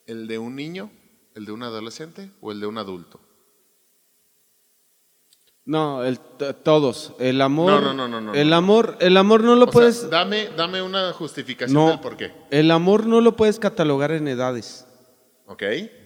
¿El 0.06 0.28
de 0.28 0.38
un 0.38 0.56
niño, 0.56 0.92
el 1.36 1.46
de 1.46 1.52
un 1.54 1.64
adolescente 1.64 2.30
o 2.42 2.52
el 2.52 2.60
de 2.60 2.68
un 2.68 2.78
adulto? 2.78 3.20
No, 5.66 6.04
el, 6.04 6.20
todos, 6.20 7.14
el 7.20 7.42
amor 7.42 7.72
No, 7.72 7.82
no, 7.82 7.94
no, 7.94 8.08
no, 8.10 8.20
no, 8.20 8.34
el 8.34 8.52
amor 8.52 8.98
el 9.00 9.16
amor 9.16 9.46
no 9.46 9.56
lo 9.56 9.64
O 9.66 9.72
puedes 9.72 9.96
sea, 10.02 10.10
dame, 10.10 10.50
dame 10.58 10.82
una 10.82 11.14
justificación 11.14 11.74
no 11.74 11.88
del 11.92 12.02
por 12.02 12.18
qué. 12.18 12.34
el 12.52 12.70
amor 12.70 13.06
no 13.06 13.22
lo 13.22 13.38
puedes 13.38 13.60
catalogar 13.60 14.12
en 14.12 14.28
edades. 14.28 14.86
¿Ok? 15.46 15.64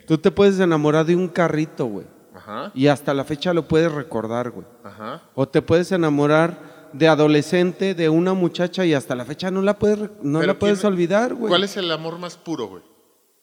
Tú 0.07 0.17
te 0.17 0.31
puedes 0.31 0.59
enamorar 0.59 1.05
de 1.05 1.15
un 1.15 1.27
carrito, 1.27 1.85
güey, 1.85 2.07
Ajá, 2.33 2.71
y 2.73 2.87
hasta 2.87 3.13
la 3.13 3.23
fecha 3.25 3.53
lo 3.53 3.67
puedes 3.67 3.91
recordar, 3.91 4.49
güey. 4.51 4.65
ajá. 4.83 5.21
O 5.35 5.47
te 5.47 5.61
puedes 5.61 5.91
enamorar 5.91 6.89
de 6.93 7.07
adolescente, 7.09 7.93
de 7.93 8.07
una 8.09 8.33
muchacha 8.33 8.85
y 8.85 8.93
hasta 8.93 9.13
la 9.15 9.25
fecha 9.25 9.51
no 9.51 9.61
la 9.61 9.77
puedes, 9.77 10.09
no 10.23 10.41
la 10.41 10.57
puedes 10.57 10.79
¿quién- 10.79 10.93
olvidar, 10.93 11.33
güey. 11.35 11.49
¿Cuál 11.49 11.65
es 11.65 11.75
el 11.77 11.91
amor 11.91 12.17
más 12.17 12.37
puro, 12.37 12.67
güey? 12.67 12.83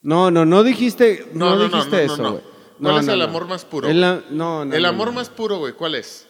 No, 0.03 0.31
no, 0.31 0.45
no 0.45 0.63
dijiste, 0.63 1.29
no, 1.35 1.51
No, 1.51 1.57
no, 1.57 1.69
no, 1.69 1.77
dijiste 1.77 2.07
no, 2.07 2.13
eso, 2.15 2.23
no, 2.23 2.31
güey. 2.33 2.43
¿Cuál 2.43 2.95
No, 2.95 3.01
es 3.01 3.07
no, 3.07 3.13
el 3.13 3.19
no. 3.21 3.25
amor 3.27 3.47
más 3.47 3.65
puro? 3.65 3.89
El, 3.89 4.03
a- 4.03 4.23
no, 4.31 4.65
no, 4.65 4.75
el 4.75 4.83
no, 4.83 4.89
amor 4.89 5.09
no. 5.09 5.13
más 5.15 5.29
puro, 5.29 5.59
güey, 5.59 5.75
¿cuál 5.75 5.95
es? 5.95 6.27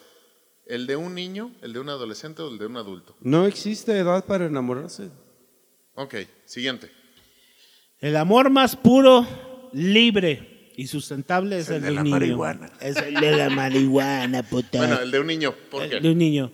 ¿El 0.67 0.87
de 0.87 0.97
un 0.97 1.15
niño, 1.15 1.53
el 1.63 1.73
de 1.73 1.79
un 1.81 1.89
adolescente 1.91 2.43
o 2.43 2.49
el 2.51 2.59
de 2.59 2.67
un 2.67 2.77
adulto? 2.77 3.15
No 3.21 3.47
existe 3.47 3.97
edad 3.99 4.25
para 4.25 4.47
enamorarse. 4.47 5.11
Ok, 5.95 6.15
siguiente. 6.45 6.91
El 8.01 8.17
amor 8.17 8.51
más 8.51 8.75
puro, 8.77 9.27
libre 9.75 10.73
y 10.77 10.87
sustentable 10.87 11.59
es 11.59 11.69
el, 11.69 11.83
de 11.83 11.91
la 11.91 12.03
niño. 12.03 12.17
marihuana. 12.17 12.73
Es 12.81 12.97
el 12.97 13.15
de 13.15 13.37
la 13.37 13.51
marihuana, 13.51 14.43
puta. 14.43 14.79
Bueno, 14.79 15.01
el 15.01 15.11
de 15.11 15.21
un 15.21 15.27
niño, 15.27 15.55
¿por 15.71 15.83
El 15.83 15.91
qué? 15.91 16.01
de 16.01 16.11
un 16.11 16.19
niño. 16.19 16.53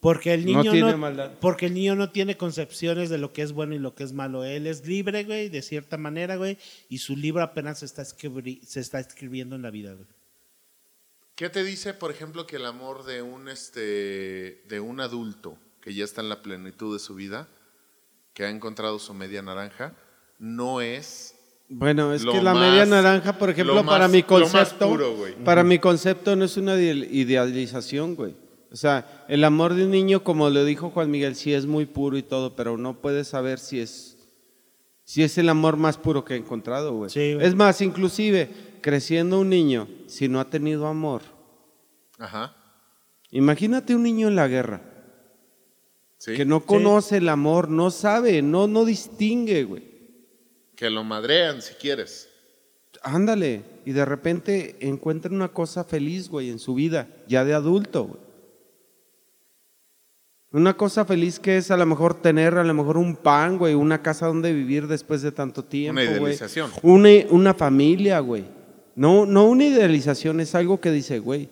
Porque 0.00 0.32
el 0.32 0.46
niño 0.46 0.64
no, 0.64 0.72
tiene 0.72 0.96
maldad. 0.96 1.32
porque 1.42 1.66
el 1.66 1.74
niño 1.74 1.94
no 1.94 2.10
tiene 2.10 2.38
concepciones 2.38 3.10
de 3.10 3.18
lo 3.18 3.34
que 3.34 3.42
es 3.42 3.52
bueno 3.52 3.74
y 3.74 3.78
lo 3.78 3.94
que 3.94 4.02
es 4.02 4.14
malo. 4.14 4.44
Él 4.44 4.66
es 4.66 4.86
libre, 4.86 5.24
güey, 5.24 5.50
de 5.50 5.60
cierta 5.60 5.98
manera, 5.98 6.36
güey, 6.36 6.56
y 6.88 6.98
su 6.98 7.16
libro 7.16 7.42
apenas 7.42 7.80
se 7.80 7.84
está, 7.84 8.04
se 8.06 8.80
está 8.80 8.98
escribiendo 8.98 9.56
en 9.56 9.62
la 9.62 9.70
vida, 9.70 9.92
güey. 9.92 10.06
¿Qué 11.34 11.50
te 11.50 11.64
dice, 11.64 11.92
por 11.92 12.10
ejemplo, 12.10 12.46
que 12.46 12.56
el 12.56 12.66
amor 12.66 13.04
de 13.04 13.22
un 13.22 13.48
este 13.48 14.62
de 14.68 14.80
un 14.80 15.00
adulto 15.00 15.58
que 15.80 15.94
ya 15.94 16.04
está 16.04 16.20
en 16.20 16.28
la 16.28 16.42
plenitud 16.42 16.94
de 16.94 16.98
su 16.98 17.14
vida, 17.14 17.48
que 18.34 18.44
ha 18.44 18.50
encontrado 18.50 18.98
su 18.98 19.14
media 19.14 19.42
naranja, 19.42 19.94
no 20.38 20.80
es 20.80 21.39
Bueno, 21.72 22.12
es 22.12 22.22
Lo 22.24 22.32
que 22.32 22.42
la 22.42 22.52
más- 22.52 22.68
media 22.68 22.84
naranja, 22.84 23.38
por 23.38 23.48
ejemplo, 23.50 23.74
lo 23.76 23.86
para 23.86 24.08
mi 24.08 24.24
concepto, 24.24 24.88
puro, 24.88 25.14
güey. 25.16 25.34
para 25.44 25.62
mi 25.62 25.78
concepto 25.78 26.34
no 26.34 26.44
es 26.44 26.56
una 26.56 26.74
ideal- 26.74 27.06
idealización, 27.12 28.16
güey. 28.16 28.34
O 28.72 28.76
sea, 28.76 29.24
el 29.28 29.44
amor 29.44 29.74
de 29.74 29.84
un 29.84 29.92
niño, 29.92 30.24
como 30.24 30.50
lo 30.50 30.64
dijo 30.64 30.90
Juan 30.90 31.10
Miguel, 31.10 31.36
sí 31.36 31.52
es 31.54 31.66
muy 31.66 31.86
puro 31.86 32.16
y 32.18 32.22
todo, 32.24 32.56
pero 32.56 32.76
no 32.76 32.94
puedes 33.00 33.28
saber 33.28 33.60
si 33.60 33.78
es, 33.80 34.16
si 35.04 35.22
es 35.22 35.38
el 35.38 35.48
amor 35.48 35.76
más 35.76 35.96
puro 35.96 36.24
que 36.24 36.34
he 36.34 36.36
encontrado, 36.36 36.92
güey. 36.94 37.10
Sí, 37.10 37.36
es 37.40 37.54
más, 37.54 37.80
inclusive, 37.80 38.50
creciendo 38.80 39.38
un 39.40 39.48
niño, 39.48 39.88
si 40.06 40.28
no 40.28 40.40
ha 40.40 40.50
tenido 40.50 40.86
amor, 40.88 41.22
Ajá. 42.18 42.56
imagínate 43.30 43.94
un 43.94 44.02
niño 44.02 44.26
en 44.28 44.34
la 44.36 44.48
guerra, 44.48 44.82
Sí. 46.18 46.34
que 46.34 46.44
no 46.44 46.60
conoce 46.66 47.18
el 47.18 47.28
amor, 47.28 47.68
no 47.70 47.90
sabe, 47.92 48.42
no, 48.42 48.66
no 48.66 48.84
distingue, 48.84 49.64
güey. 49.64 49.89
Que 50.80 50.88
lo 50.88 51.04
madrean 51.04 51.60
si 51.60 51.74
quieres. 51.74 52.30
Ándale, 53.02 53.64
y 53.84 53.92
de 53.92 54.06
repente 54.06 54.76
encuentra 54.80 55.30
una 55.30 55.48
cosa 55.48 55.84
feliz, 55.84 56.30
güey, 56.30 56.48
en 56.48 56.58
su 56.58 56.72
vida, 56.74 57.06
ya 57.28 57.44
de 57.44 57.52
adulto, 57.52 58.04
güey. 58.04 58.20
Una 60.52 60.78
cosa 60.78 61.04
feliz 61.04 61.38
que 61.38 61.58
es 61.58 61.70
a 61.70 61.76
lo 61.76 61.84
mejor 61.84 62.22
tener 62.22 62.54
a 62.54 62.64
lo 62.64 62.72
mejor 62.72 62.96
un 62.96 63.14
pan, 63.14 63.58
güey, 63.58 63.74
una 63.74 64.00
casa 64.00 64.26
donde 64.28 64.54
vivir 64.54 64.86
después 64.86 65.20
de 65.20 65.32
tanto 65.32 65.62
tiempo, 65.62 66.00
Una 66.00 66.10
güey. 66.12 66.22
idealización. 66.22 66.70
Una, 66.82 67.10
una 67.28 67.52
familia, 67.52 68.18
güey. 68.20 68.46
No, 68.94 69.26
no 69.26 69.44
una 69.50 69.66
idealización, 69.66 70.40
es 70.40 70.54
algo 70.54 70.80
que 70.80 70.90
dice, 70.90 71.18
güey, 71.18 71.50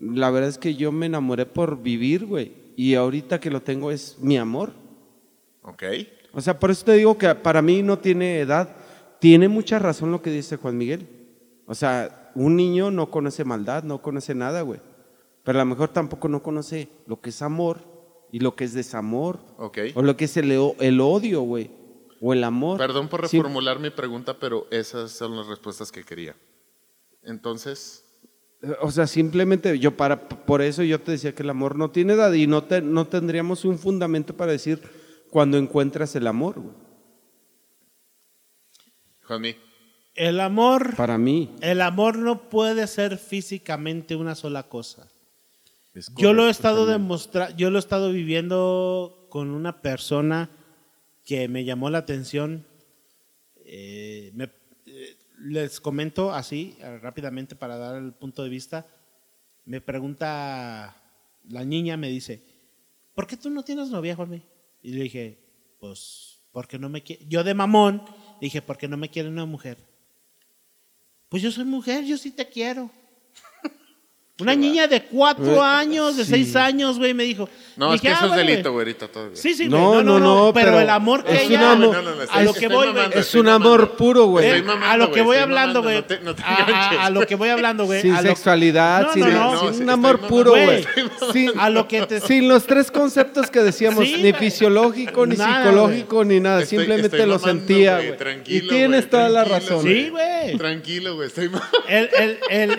la 0.00 0.30
verdad 0.30 0.48
es 0.48 0.56
que 0.56 0.76
yo 0.76 0.92
me 0.92 1.04
enamoré 1.04 1.44
por 1.44 1.82
vivir, 1.82 2.24
güey, 2.24 2.52
y 2.74 2.94
ahorita 2.94 3.38
que 3.38 3.50
lo 3.50 3.60
tengo 3.60 3.90
es 3.90 4.16
mi 4.18 4.38
amor. 4.38 4.72
Ok. 5.60 5.82
O 6.32 6.40
sea, 6.40 6.58
por 6.58 6.70
eso 6.70 6.84
te 6.84 6.92
digo 6.92 7.16
que 7.18 7.34
para 7.34 7.60
mí 7.62 7.82
no 7.82 7.98
tiene 7.98 8.40
edad. 8.40 8.74
Tiene 9.18 9.48
mucha 9.48 9.78
razón 9.78 10.10
lo 10.10 10.22
que 10.22 10.30
dice 10.30 10.56
Juan 10.56 10.76
Miguel. 10.78 11.06
O 11.66 11.74
sea, 11.74 12.32
un 12.34 12.56
niño 12.56 12.90
no 12.90 13.10
conoce 13.10 13.44
maldad, 13.44 13.82
no 13.84 14.00
conoce 14.02 14.34
nada, 14.34 14.62
güey. 14.62 14.80
Pero 15.44 15.58
a 15.60 15.64
lo 15.64 15.70
mejor 15.70 15.88
tampoco 15.90 16.28
no 16.28 16.42
conoce 16.42 16.88
lo 17.06 17.20
que 17.20 17.30
es 17.30 17.42
amor 17.42 17.78
y 18.32 18.40
lo 18.40 18.54
que 18.54 18.64
es 18.64 18.72
desamor. 18.74 19.40
Ok. 19.58 19.78
O 19.94 20.02
lo 20.02 20.16
que 20.16 20.24
es 20.24 20.36
el, 20.36 20.50
el 20.78 21.00
odio, 21.00 21.42
güey. 21.42 21.70
O 22.20 22.32
el 22.32 22.44
amor. 22.44 22.78
Perdón 22.78 23.08
por 23.08 23.28
Sí, 23.28 23.36
reformular 23.36 23.78
mi 23.78 23.90
pregunta, 23.90 24.36
pero 24.38 24.66
esas 24.70 25.10
son 25.12 25.36
las 25.36 25.46
respuestas 25.48 25.92
que 25.92 26.04
quería. 26.04 26.34
Entonces, 27.22 28.04
o 28.80 28.90
sea, 28.90 29.06
simplemente 29.06 29.78
yo 29.78 29.96
para 29.96 30.28
por 30.28 30.62
eso 30.62 30.82
yo 30.82 31.00
te 31.00 31.12
decía 31.12 31.34
que 31.34 31.42
el 31.42 31.50
amor 31.50 31.76
no 31.76 31.90
tiene 31.90 32.14
edad 32.14 32.32
y 32.32 32.46
no, 32.46 32.64
te- 32.64 32.80
no 32.82 33.06
tendríamos 33.06 33.64
un 33.64 33.78
fundamento 33.78 34.36
para 34.36 34.52
decir 34.52 34.80
cuando 35.32 35.56
encuentras 35.56 36.14
el 36.14 36.26
amor. 36.26 36.60
Juanmi, 39.22 39.56
El 40.14 40.40
amor, 40.40 40.94
Para 40.94 41.16
mí. 41.16 41.54
el 41.62 41.80
amor 41.80 42.18
no 42.18 42.50
puede 42.50 42.86
ser 42.86 43.16
físicamente 43.16 44.14
una 44.14 44.34
sola 44.34 44.64
cosa. 44.64 45.08
Yo 46.16 46.34
lo 46.34 46.46
he 46.48 46.50
estado 46.50 46.84
demostrando, 46.84 47.56
yo 47.56 47.70
lo 47.70 47.78
he 47.78 47.80
estado 47.80 48.12
viviendo 48.12 49.26
con 49.30 49.48
una 49.52 49.80
persona 49.80 50.50
que 51.24 51.48
me 51.48 51.64
llamó 51.64 51.88
la 51.88 51.98
atención. 51.98 52.66
Eh, 53.64 54.32
me- 54.34 54.50
eh, 54.84 55.16
les 55.38 55.80
comento 55.80 56.30
así, 56.32 56.76
eh, 56.80 56.98
rápidamente 56.98 57.56
para 57.56 57.78
dar 57.78 57.96
el 57.96 58.12
punto 58.12 58.42
de 58.42 58.50
vista. 58.50 58.86
Me 59.64 59.80
pregunta 59.80 60.94
la 61.48 61.64
niña, 61.64 61.96
me 61.96 62.10
dice, 62.10 62.42
¿por 63.14 63.26
qué 63.26 63.38
tú 63.38 63.48
no 63.48 63.62
tienes 63.62 63.88
novia, 63.88 64.14
Juanmi? 64.14 64.42
Y 64.82 64.92
le 64.92 65.04
dije, 65.04 65.38
pues, 65.78 66.40
porque 66.50 66.78
no 66.78 66.88
me 66.88 67.02
quiere. 67.02 67.24
Yo 67.28 67.44
de 67.44 67.54
mamón 67.54 68.02
dije, 68.40 68.60
porque 68.60 68.88
no 68.88 68.96
me 68.96 69.08
quiere 69.08 69.28
una 69.28 69.46
mujer. 69.46 69.78
Pues 71.28 71.42
yo 71.42 71.50
soy 71.50 71.64
mujer, 71.64 72.04
yo 72.04 72.18
sí 72.18 72.30
te 72.30 72.48
quiero. 72.48 72.90
Una 74.42 74.54
niña 74.54 74.86
de 74.88 75.02
cuatro 75.04 75.62
años, 75.62 76.16
de 76.16 76.24
sí. 76.24 76.30
seis 76.30 76.56
años, 76.56 76.98
güey, 76.98 77.14
me 77.14 77.24
dijo. 77.24 77.48
no, 77.76 77.94
es 77.94 78.00
Dije, 78.02 78.08
que 78.08 78.12
eso 78.12 78.24
"Ah, 78.24 78.26
es 78.26 78.32
bueno, 78.34 78.48
delito, 78.50 78.72
güey". 78.72 78.84
güerita, 78.84 79.08
todavía. 79.08 79.36
Sí, 79.36 79.54
sí, 79.54 79.68
No, 79.68 79.92
güey, 79.92 80.04
no, 80.04 80.18
no, 80.18 80.18
no, 80.20 80.46
no, 80.46 80.52
pero, 80.52 80.66
pero 80.66 80.80
el 80.80 80.90
amor 80.90 81.24
que 81.24 81.34
es 81.34 81.42
ella, 81.44 81.58
un 81.58 81.64
amor- 81.82 81.94
No, 81.96 82.02
no, 82.02 82.14
no, 82.16 82.22
a 82.30 82.42
lo 82.42 82.52
que 82.54 82.68
voy, 82.68 82.88
güey, 82.92 83.04
Es 83.14 83.34
un 83.34 83.46
mamando. 83.46 83.68
amor 83.74 83.90
puro, 83.96 84.24
güey. 84.26 84.46
Estoy 84.46 84.62
mamando, 84.62 84.86
a 84.86 84.96
lo 84.98 85.12
que 85.12 85.22
voy 85.22 85.36
hablando, 85.38 85.82
güey. 85.82 85.96
a, 85.96 85.98
a- 86.00 86.02
enganches. 86.02 86.98
a 87.00 87.10
lo 87.10 87.26
que 87.26 87.34
voy 87.36 87.48
hablando, 87.48 87.86
güey. 87.86 88.02
Sin 88.02 88.16
sexualidad, 88.18 89.06
No, 89.06 89.12
sin, 89.72 89.82
un 89.84 89.90
amor 89.90 90.20
puro, 90.20 90.50
güey. 90.52 90.84
A 91.58 91.70
lo 91.70 91.88
que 91.88 92.02
te. 92.06 92.20
sin 92.20 92.48
los 92.48 92.64
tres 92.66 92.90
conceptos 92.90 93.50
que 93.50 93.60
decíamos, 93.60 94.04
ni 94.18 94.32
fisiológico, 94.32 95.26
ni 95.26 95.36
psicológico, 95.36 96.24
ni 96.24 96.40
nada. 96.40 96.66
Simplemente 96.66 97.26
lo 97.26 97.38
sentía, 97.38 97.96
güey. 97.96 98.14
Y 98.46 98.68
tienes 98.68 99.08
toda 99.08 99.28
la 99.28 99.44
razón. 99.44 99.82
Sí, 99.82 100.08
güey. 100.10 100.56
Tranquilo, 100.58 101.14
güey, 101.14 101.30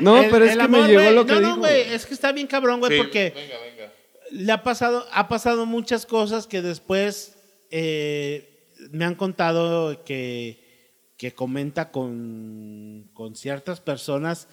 No, 0.01 0.21
pero 0.29 0.45
es 0.45 0.57
que 0.57 0.67
me 0.67 0.87
llegó 0.87 1.11
lo 1.11 1.25
que 1.25 1.33
no, 1.55 1.59
güey, 1.61 1.81
es 1.93 2.05
que 2.05 2.13
está 2.13 2.31
bien 2.31 2.47
cabrón, 2.47 2.79
güey, 2.79 2.93
Sí, 2.93 2.97
porque 2.97 3.31
Venga, 3.35 3.55
venga. 3.61 3.93
le 4.31 4.51
ha 4.51 4.63
pasado, 4.63 5.05
ha 5.11 5.27
pasado 5.27 5.65
muchas 5.65 6.05
cosas 6.05 6.47
que 6.47 6.61
después 6.61 7.35
eh, 7.71 8.67
me 8.91 9.05
han 9.05 9.15
contado 9.15 10.03
que, 10.03 10.91
que 11.17 11.33
comenta 11.33 11.91
con, 11.91 13.09
con 13.13 13.35
ciertas 13.35 13.79
personas 13.81 14.47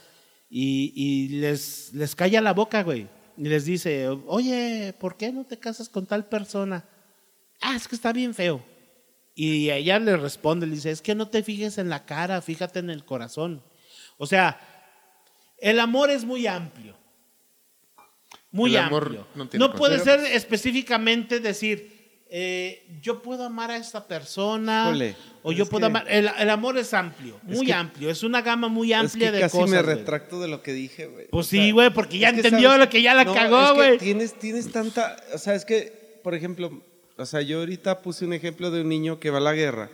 y, 0.48 0.92
y 0.94 1.28
les, 1.40 1.92
les 1.94 2.14
calla 2.14 2.40
la 2.40 2.52
boca, 2.54 2.82
güey. 2.82 3.08
Y 3.36 3.44
les 3.44 3.64
dice, 3.64 4.08
oye, 4.26 4.94
¿por 4.98 5.16
qué 5.16 5.32
no 5.32 5.44
te 5.44 5.58
casas 5.58 5.88
con 5.88 6.06
tal 6.06 6.26
persona? 6.28 6.84
Ah, 7.60 7.74
es 7.76 7.88
que 7.88 7.94
está 7.94 8.12
bien 8.12 8.34
feo. 8.34 8.62
Y 9.34 9.70
ella 9.70 9.98
le 9.98 10.16
responde, 10.16 10.66
le 10.66 10.74
dice, 10.74 10.90
es 10.90 11.00
que 11.00 11.14
no 11.14 11.28
te 11.28 11.42
fijes 11.42 11.78
en 11.78 11.88
la 11.88 12.04
cara, 12.04 12.42
fíjate 12.42 12.80
en 12.80 12.90
el 12.90 13.04
corazón. 13.04 13.62
O 14.18 14.26
sea, 14.26 14.60
el 15.60 15.78
amor 15.80 16.10
es 16.10 16.24
muy 16.24 16.46
amplio. 16.46 16.96
Muy 18.52 18.70
El 18.74 18.82
amor 18.82 19.24
amplio. 19.36 19.58
no 19.60 19.72
puede 19.74 20.00
ser 20.00 20.20
específicamente 20.20 21.38
decir, 21.38 22.00
eh, 22.28 22.84
yo 23.00 23.22
puedo 23.22 23.44
amar 23.44 23.70
a 23.70 23.76
esta 23.76 24.06
persona 24.08 24.92
o 25.44 25.52
yo 25.52 25.64
es 25.64 25.68
puedo 25.70 25.82
que- 25.82 25.86
amar. 25.86 26.04
El, 26.08 26.28
el 26.36 26.50
amor 26.50 26.76
es 26.76 26.92
amplio, 26.92 27.36
Es 27.48 27.56
muy 27.56 27.66
que- 27.66 27.72
amplio. 27.72 28.10
Es 28.10 28.22
una 28.24 28.42
gama 28.42 28.66
muy 28.68 28.92
Es 28.92 28.98
amplia 28.98 29.28
que 29.28 29.36
de 29.36 29.40
casi 29.40 29.56
cosas. 29.56 29.70
me 29.70 29.82
retracto 29.82 30.40
de 30.40 30.48
lo 30.48 30.62
que 30.62 30.72
dije, 30.72 31.06
güey. 31.06 31.28
Pues 31.28 31.46
O 31.46 31.48
sí, 31.48 31.70
güey, 31.70 31.90
porque 31.90 32.18
ya 32.18 32.28
es 32.30 32.34
que 32.34 32.40
entendió 32.40 32.70
sabes- 32.70 32.84
lo 32.86 32.90
que 32.90 33.02
ya 33.02 33.14
la 33.14 33.24
No, 33.24 33.34
cagó, 33.34 33.60
es 33.62 33.68
que 33.70 33.74
güey. 33.76 33.98
Tienes, 33.98 34.34
tienes 34.38 34.72
tanta, 34.72 35.16
o 35.32 35.38
sea, 35.38 35.54
es 35.54 35.64
que, 35.64 36.18
por 36.24 36.34
ejemplo, 36.34 36.82
o 37.16 37.26
sea, 37.26 37.42
yo 37.42 37.60
ahorita 37.60 38.02
puse 38.02 38.24
un 38.24 38.32
ejemplo 38.32 38.70
de 38.72 38.80
un 38.80 38.88
niño 38.88 39.20
que 39.20 39.30
va 39.30 39.38
a 39.38 39.42
la 39.42 39.52
guerra 39.52 39.90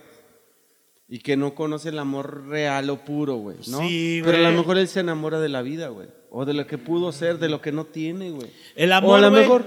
y 1.09 1.19
que 1.19 1.37
no 1.37 1.55
conoce 1.55 1.89
el 1.89 1.99
amor 1.99 2.47
real 2.47 2.89
o 2.89 2.97
puro, 3.05 3.35
güey, 3.35 3.57
¿no? 3.67 3.79
Sí, 3.81 4.21
Pero 4.23 4.37
a 4.45 4.51
lo 4.51 4.57
mejor 4.57 4.77
él 4.77 4.87
se 4.87 4.99
enamora 4.99 5.39
de 5.39 5.49
la 5.49 5.61
vida, 5.61 5.87
güey, 5.89 6.07
o 6.29 6.45
de 6.45 6.53
lo 6.53 6.67
que 6.67 6.77
pudo 6.77 7.11
ser, 7.11 7.39
de 7.39 7.47
lo 7.49 7.61
que 7.61 7.71
no 7.71 7.85
tiene, 7.85 8.31
güey. 8.31 8.49
El 8.75 8.91
o 8.91 8.93
a 8.93 8.97
amor, 8.97 9.19
lo 9.21 9.29
güey. 9.29 9.41
mejor, 9.41 9.65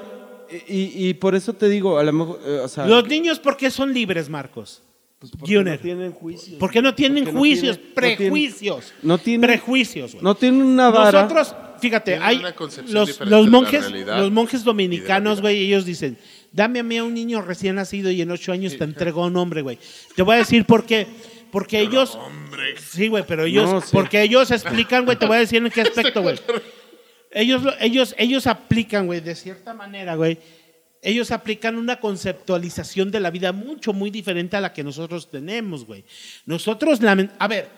y, 0.68 1.08
y 1.08 1.14
por 1.14 1.34
eso 1.34 1.52
te 1.54 1.68
digo, 1.68 1.98
a 1.98 2.04
lo 2.04 2.12
mejor, 2.12 2.40
eh, 2.44 2.60
o 2.64 2.68
sea, 2.68 2.86
Los 2.86 3.06
niños, 3.08 3.38
¿por 3.38 3.56
qué 3.56 3.70
son 3.70 3.92
libres, 3.94 4.28
Marcos? 4.28 4.82
pues, 5.18 5.32
porque 5.32 5.54
Junior. 5.56 5.76
no 5.76 5.82
tienen 5.82 6.12
juicios. 6.12 6.56
¿Por 6.58 6.70
qué 6.70 6.80
no 6.82 6.94
tienen 6.94 7.24
Porque 7.24 7.38
juicios? 7.38 7.76
no 7.76 7.82
tienen- 7.82 7.94
prejuicios. 8.16 8.92
no 9.02 9.18
tienen- 9.18 9.40
Prejuicios, 9.50 10.12
güey. 10.12 10.24
No 10.24 10.34
tienen 10.34 10.62
una 10.62 10.90
vara. 10.90 11.22
Nosotros, 11.22 11.54
fíjate, 11.80 12.12
Tienen 12.12 12.26
hay 12.26 12.42
los, 12.88 13.20
los 13.20 13.48
monjes, 13.50 13.90
los 13.90 14.30
monjes 14.30 14.64
dominicanos, 14.64 15.40
güey, 15.42 15.62
ellos 15.66 15.84
dicen, 15.84 16.16
dame 16.52 16.80
a 16.80 16.82
mí 16.82 16.96
a 16.96 17.04
un 17.04 17.12
niño 17.12 17.42
recién 17.42 17.74
nacido 17.76 18.10
y 18.10 18.22
en 18.22 18.30
ocho 18.30 18.50
años 18.52 18.76
te 18.78 18.84
entrego 18.84 19.22
a 19.22 19.26
un 19.26 19.36
hombre, 19.36 19.60
güey. 19.60 19.78
Te 20.16 20.22
voy 20.22 20.36
a 20.36 20.38
decir 20.38 20.64
por 20.64 20.84
qué. 20.86 21.06
Porque 21.50 21.80
ellos, 21.80 22.14
Hombre. 22.14 22.76
sí, 22.78 23.08
güey, 23.08 23.24
pero 23.26 23.44
ellos, 23.44 23.70
No, 23.72 23.80
sí. 23.80 23.88
porque 23.92 24.22
ellos 24.22 24.50
explican, 24.50 25.04
güey, 25.04 25.16
te 25.18 25.26
voy 25.26 25.36
a 25.36 25.40
decir 25.40 25.62
en 25.64 25.70
qué 25.70 25.80
aspecto, 25.82 26.22
güey. 26.22 26.38
Ellos, 27.32 27.62
lo- 27.62 27.74
ellos, 27.80 28.14
ellos 28.18 28.46
aplican, 28.46 29.06
güey, 29.06 29.20
de 29.20 29.34
cierta 29.34 29.74
manera, 29.74 30.14
güey. 30.14 30.38
Ellos 31.02 31.30
aplican 31.30 31.76
una 31.76 31.98
conceptualización 31.98 33.10
de 33.10 33.20
la 33.20 33.30
vida 33.30 33.52
mucho, 33.52 33.92
muy 33.92 34.10
diferente 34.10 34.56
a 34.56 34.60
la 34.60 34.72
que 34.72 34.84
nosotros 34.84 35.30
tenemos, 35.30 35.86
güey. 35.86 36.04
Nosotros, 36.44 37.00
a 37.38 37.48
ver, 37.48 37.68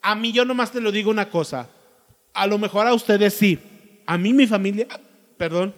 a 0.00 0.14
mí 0.14 0.32
yo 0.32 0.44
nomás 0.44 0.72
te 0.72 0.80
lo 0.80 0.90
digo 0.90 1.10
una 1.10 1.28
cosa. 1.28 1.68
A 2.32 2.46
lo 2.46 2.58
mejor 2.58 2.86
a 2.86 2.94
ustedes 2.94 3.34
sí. 3.34 3.58
A 4.06 4.16
mí 4.16 4.32
mi 4.32 4.46
familia, 4.46 4.86
perdón, 5.36 5.74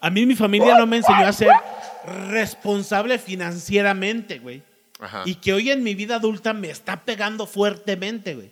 a 0.00 0.08
mí 0.10 0.24
mi 0.24 0.34
familia 0.34 0.78
no 0.78 0.86
me 0.86 0.98
enseñó 0.98 1.26
a 1.26 1.32
ser 1.32 1.50
responsable 2.28 3.18
financieramente, 3.18 4.38
güey. 4.38 4.62
Ajá. 5.00 5.22
Y 5.26 5.36
que 5.36 5.52
hoy 5.52 5.70
en 5.70 5.82
mi 5.82 5.94
vida 5.94 6.16
adulta 6.16 6.52
me 6.52 6.70
está 6.70 7.04
pegando 7.04 7.46
fuertemente, 7.46 8.34
güey. 8.34 8.50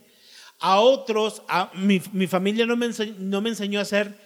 A 0.61 0.81
otros, 0.81 1.43
a, 1.49 1.71
mi, 1.75 2.03
mi 2.13 2.27
familia 2.27 2.67
no 2.67 2.77
me, 2.77 2.87
enseñó, 2.87 3.15
no 3.19 3.41
me 3.41 3.51
enseñó 3.51 3.81
a 3.81 3.85
ser 3.85 4.19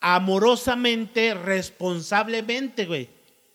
amorosamente, 0.00 1.34
responsablemente, 1.34 2.86
güey. 2.86 3.08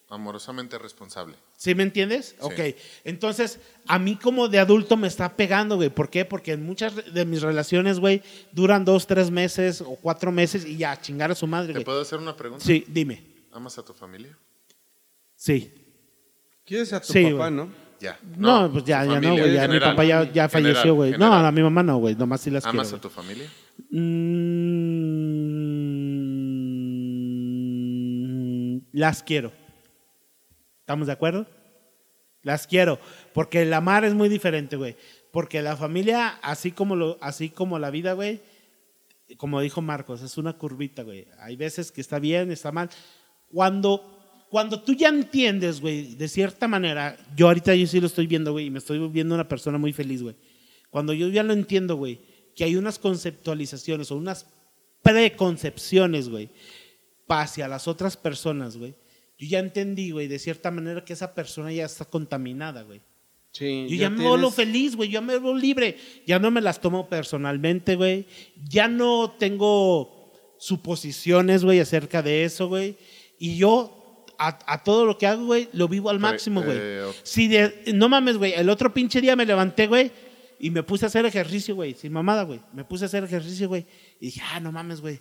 Amorosamente 0.10 0.78
responsable. 0.78 1.36
¿Sí 1.56 1.76
me 1.76 1.84
entiendes? 1.84 2.30
Sí. 2.30 2.36
Ok. 2.42 2.60
Entonces, 3.06 3.60
a 3.88 4.00
mí 4.00 4.16
como 4.18 4.50
de 4.50 4.60
adulto 4.60 4.98
me 4.98 5.08
está 5.08 5.38
pegando, 5.38 5.76
güey. 5.76 5.90
¿Por 5.90 6.10
qué? 6.10 6.26
Porque 6.26 6.54
en 6.54 6.66
muchas 6.66 7.14
de 7.14 7.24
mis 7.24 7.42
relaciones, 7.42 8.00
güey, 8.00 8.22
duran 8.52 8.84
dos, 8.84 9.08
tres 9.08 9.30
meses 9.32 9.80
o 9.80 9.96
cuatro 10.02 10.32
meses 10.32 10.66
y 10.66 10.76
ya, 10.76 11.00
chingar 11.00 11.32
a 11.32 11.36
su 11.36 11.48
madre, 11.48 11.68
¿Te 11.68 11.74
güey. 11.74 11.86
puedo 11.86 12.02
hacer 12.02 12.20
una 12.20 12.36
pregunta? 12.36 12.66
Sí, 12.66 12.84
dime. 12.88 13.24
¿Amas 13.54 13.78
a 13.78 13.86
tu 13.86 13.94
familia? 13.94 14.36
Sí. 15.36 15.72
¿Quieres 16.72 16.94
a 16.94 17.02
tu 17.02 17.12
Sí, 17.12 17.26
papá, 17.34 17.50
no? 17.50 17.70
Ya. 18.00 18.18
No, 18.38 18.72
pues 18.72 18.86
ya, 18.86 19.04
ya 19.04 19.20
no, 19.20 19.36
güey. 19.36 19.54
Ya 19.54 19.68
mi 19.68 19.78
papá 19.78 20.06
ya, 20.06 20.32
ya 20.32 20.48
falleció, 20.48 20.96
güey. 20.96 21.12
No, 21.18 21.34
a 21.34 21.52
mi 21.52 21.62
mamá 21.62 21.84
no, 21.84 21.98
güey. 21.98 22.16
Nomás 22.16 22.40
sí 22.40 22.50
las 22.50 22.64
quiero. 22.64 22.80
¿Amas 22.80 22.88
a 22.88 22.92
güey. 22.92 23.02
tu 23.02 23.10
familia? 23.10 23.50
Mm, 23.90 24.00
las 28.94 29.22
quiero. 29.22 29.52
¿Estamos 30.80 31.08
de 31.08 31.14
acuerdo? 31.14 31.46
Las 32.42 32.68
quiero. 32.68 33.00
Porque 33.34 33.64
el 33.64 33.74
amar 33.74 34.06
es 34.06 34.14
muy 34.14 34.30
diferente, 34.30 34.78
güey. 34.78 34.96
Porque 35.34 35.62
la 35.62 35.76
familia, 35.76 36.40
así 36.42 36.72
como, 36.72 36.96
lo, 36.96 37.18
así 37.20 37.50
como 37.50 37.80
la 37.80 37.92
vida, 37.92 38.14
güey, 38.14 38.40
como 39.36 39.60
dijo 39.60 39.82
Marcos, 39.82 40.22
es 40.22 40.38
una 40.38 40.54
curvita, 40.54 41.04
güey. 41.04 41.28
Hay 41.40 41.58
veces 41.58 41.92
que 41.92 42.00
está 42.00 42.18
bien, 42.18 42.50
está 42.50 42.72
mal. 42.72 42.90
Cuando, 43.50 44.21
cuando 44.52 44.82
tú 44.84 44.94
ya 44.94 45.08
entiendes, 45.10 45.80
güey, 45.82 46.14
de 46.16 46.28
cierta 46.28 46.68
manera, 46.68 47.18
yo 47.38 47.48
ahorita 47.48 47.74
yo 47.74 47.88
sí 47.88 48.00
lo 48.02 48.08
estoy 48.08 48.28
viendo, 48.28 48.52
güey, 48.52 48.66
y 48.66 48.70
me 48.70 48.80
estoy 48.80 49.00
viendo 49.08 49.34
una 49.34 49.48
persona 49.48 49.78
muy 49.78 49.94
feliz, 49.94 50.22
güey. 50.22 50.36
Cuando 50.90 51.14
yo 51.14 51.30
ya 51.30 51.42
lo 51.42 51.54
entiendo, 51.54 51.96
güey, 51.96 52.20
que 52.54 52.66
hay 52.66 52.76
unas 52.76 53.00
conceptualizaciones 53.00 54.12
o 54.12 54.18
unas 54.18 54.46
preconcepciones, 55.02 56.30
güey, 56.30 56.50
hacia 57.28 57.68
las 57.68 57.88
otras 57.88 58.18
personas, 58.18 58.76
güey. 58.78 58.94
Yo 59.38 59.48
ya 59.48 59.60
entendí, 59.60 60.12
güey, 60.12 60.28
de 60.28 60.38
cierta 60.38 60.70
manera 60.70 61.04
que 61.06 61.14
esa 61.14 61.34
persona 61.34 61.72
ya 61.72 61.86
está 61.86 62.06
contaminada, 62.06 62.84
güey. 62.84 63.02
Sí, 63.54 63.88
Yo 63.90 63.96
ya, 63.96 64.10
me 64.10 64.24
vuelvo 64.28 64.50
tienes- 64.50 64.54
feliz, 64.56 64.96
güey. 64.96 65.10
Yo 65.10 65.22
me 65.22 65.38
vuelvo 65.38 65.58
libre. 65.58 65.98
Ya 66.28 66.40
no 66.40 66.52
me 66.52 66.62
las 66.62 66.80
tomo 66.80 67.08
personalmente, 67.10 67.96
güey. 67.96 68.26
Ya 68.70 68.88
no 68.88 69.32
tengo 69.40 70.32
suposiciones, 70.58 71.64
güey, 71.64 71.80
acerca 71.80 72.22
de 72.22 72.44
eso, 72.46 72.68
güey. 72.70 72.98
Y 73.40 73.58
yo, 73.58 74.01
a, 74.48 74.58
a 74.66 74.84
todo 74.84 75.06
lo 75.06 75.18
que 75.18 75.28
hago, 75.28 75.46
güey, 75.46 75.70
lo 75.74 75.88
vivo 75.88 76.10
al 76.10 76.20
máximo, 76.20 76.64
güey. 76.64 76.78
eh. 76.80 77.12
Si 77.24 77.48
de, 77.48 77.94
no 77.94 78.10
mames, 78.10 78.38
güey, 78.38 78.54
el 78.54 78.70
otro 78.70 78.94
pinche 78.94 79.22
día 79.22 79.36
me 79.36 79.46
levanté, 79.46 79.88
güey, 79.88 80.12
y 80.60 80.70
me 80.72 80.84
puse 80.84 81.06
a 81.06 81.08
hacer 81.08 81.26
ejercicio, 81.26 81.76
güey, 81.76 81.94
sin 81.94 82.12
mamada, 82.12 82.44
güey. 82.44 82.60
Me 82.74 82.84
puse 82.84 83.06
a 83.06 83.08
hacer 83.08 83.24
ejercicio, 83.24 83.68
güey. 83.68 83.86
Y 84.20 84.28
dije, 84.28 84.42
ah, 84.52 84.60
no 84.60 84.72
mames, 84.72 85.02
güey. 85.02 85.20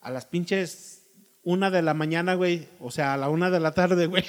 A 0.00 0.10
las 0.10 0.26
pinches 0.26 1.02
una 1.42 1.70
de 1.70 1.82
la 1.82 1.94
mañana, 1.94 2.34
güey. 2.34 2.68
O 2.80 2.90
sea, 2.90 3.14
a 3.14 3.16
la 3.16 3.28
una 3.28 3.50
de 3.50 3.60
la 3.60 3.72
tarde, 3.72 4.06
güey. 4.06 4.24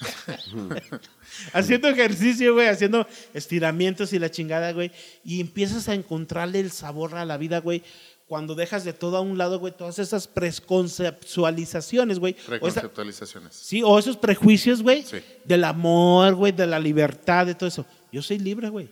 haciendo 1.52 1.88
ejercicio, 1.88 2.54
güey, 2.54 2.68
haciendo 2.68 3.06
estiramientos 3.34 4.12
y 4.12 4.18
la 4.18 4.30
chingada, 4.30 4.72
güey. 4.72 4.90
Y 5.24 5.40
empiezas 5.40 5.88
a 5.88 5.94
encontrarle 5.94 6.60
el 6.60 6.70
sabor 6.70 7.14
a 7.14 7.24
la 7.24 7.36
vida, 7.36 7.60
güey. 7.60 7.82
Cuando 8.30 8.54
dejas 8.54 8.84
de 8.84 8.92
todo 8.92 9.16
a 9.16 9.20
un 9.22 9.36
lado, 9.38 9.58
güey, 9.58 9.76
todas 9.76 9.98
esas 9.98 10.28
preconceptualizaciones, 10.28 12.20
güey. 12.20 12.34
o 12.34 12.36
esa- 12.36 12.50
Reconceptualizaciones. 12.52 13.54
Sí, 13.56 13.82
o 13.84 13.98
esos 13.98 14.16
prejuicios, 14.16 14.82
güey, 14.84 15.02
Sí. 15.02 15.16
del 15.44 15.64
amor, 15.64 16.36
güey, 16.36 16.52
de 16.52 16.64
la 16.66 16.78
libertad, 16.78 17.44
de 17.46 17.54
todo 17.56 17.66
eso. 17.68 17.84
Yo 18.12 18.22
soy 18.22 18.38
libre, 18.38 18.68
güey. 18.68 18.88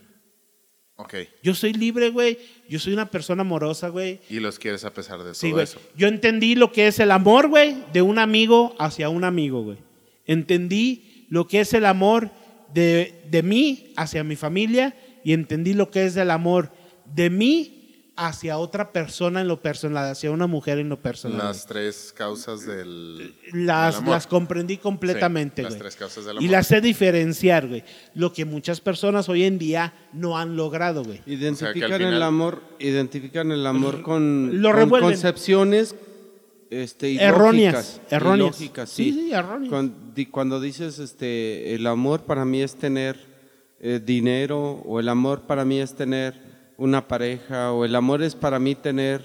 Ok. 0.97 1.13
Yo 1.41 1.55
soy 1.55 1.71
libre, 1.71 2.09
güey. 2.09 2.37
Yo 2.67 2.79
soy 2.79 2.91
una 2.91 3.09
persona 3.09 3.41
amorosa, 3.41 3.87
güey. 3.87 4.19
Y 4.29 4.41
los 4.41 4.59
quieres 4.59 4.83
a 4.83 4.93
pesar 4.93 5.23
de 5.23 5.33
Sí, 5.33 5.47
todo 5.47 5.51
güey. 5.53 5.63
eso. 5.63 5.79
Yo 5.95 6.07
entendí 6.09 6.55
lo 6.55 6.73
que 6.73 6.87
es 6.87 6.99
el 6.99 7.11
amor, 7.11 7.47
güey, 7.47 7.77
de 7.93 8.01
un 8.01 8.19
amigo 8.19 8.75
hacia 8.77 9.07
un 9.07 9.23
amigo, 9.23 9.63
güey. 9.63 9.77
Entendí 10.25 11.25
lo 11.29 11.47
que 11.47 11.61
es 11.61 11.73
el 11.73 11.85
amor 11.85 12.29
de, 12.73 13.23
de 13.31 13.41
mí 13.41 13.93
hacia 13.95 14.25
mi 14.25 14.35
familia 14.35 14.97
y 15.23 15.31
entendí 15.31 15.73
lo 15.73 15.89
que 15.89 16.05
es 16.05 16.17
el 16.17 16.29
amor 16.29 16.71
de 17.05 17.29
mí 17.29 17.75
hacia 18.27 18.57
otra 18.57 18.91
persona 18.91 19.39
en 19.41 19.47
lo 19.47 19.61
personal, 19.61 20.11
hacia 20.11 20.29
una 20.31 20.45
mujer 20.45 20.77
en 20.79 20.89
lo 20.89 21.01
personal. 21.01 21.37
Las 21.37 21.65
tres 21.65 22.13
causas 22.15 22.65
del, 22.65 23.33
las, 23.53 23.95
del 23.95 24.03
amor. 24.03 24.13
las 24.15 24.27
comprendí 24.27 24.77
completamente, 24.77 25.61
Sí, 25.61 25.63
las 25.63 25.71
güey. 25.73 25.79
tres 25.81 25.95
causas 25.95 26.25
del 26.25 26.35
Y 26.35 26.39
amor. 26.39 26.51
las 26.51 26.67
sé 26.67 26.81
diferenciar, 26.81 27.67
güey. 27.67 27.83
Lo 28.15 28.33
que 28.33 28.43
muchas 28.45 28.81
personas 28.81 29.29
hoy 29.29 29.43
en 29.45 29.57
día 29.57 29.93
no 30.11 30.37
han 30.37 30.55
logrado, 30.57 31.03
güey. 31.03 31.21
Identifican 31.25 31.91
final- 31.93 32.13
el 32.13 32.21
amor, 32.23 32.61
identifican 32.79 33.51
el 33.51 33.65
amor 33.65 34.01
con, 34.01 34.61
Lo 34.61 34.69
con 34.69 34.77
revuelven. 34.77 35.09
concepciones 35.11 35.95
este, 36.69 37.15
Erróneas, 37.23 37.99
erróneas. 38.11 38.37
ilógicas, 38.59 38.89
Sí, 38.89 39.11
sí. 39.11 39.13
sí, 39.13 39.31
erróneas. 39.33 39.69
Cuando, 39.71 39.95
di- 40.13 40.25
cuando 40.27 40.59
dices 40.61 40.99
este, 40.99 41.73
el 41.73 41.87
amor 41.87 42.25
para 42.25 42.45
mí 42.45 42.61
es 42.61 42.75
tener 42.75 43.17
eh, 43.79 43.99
dinero 44.05 44.73
o 44.85 44.99
el 44.99 45.07
amor 45.09 45.43
para 45.43 45.63
mí 45.65 45.79
es 45.79 45.95
tener 45.95 46.48
una 46.79 47.07
pareja 47.07 47.71
o 47.73 47.85
el 47.85 47.95
amor 47.95 48.23
es 48.23 48.35
para 48.35 48.57
mí 48.59 48.73
tener 48.75 49.21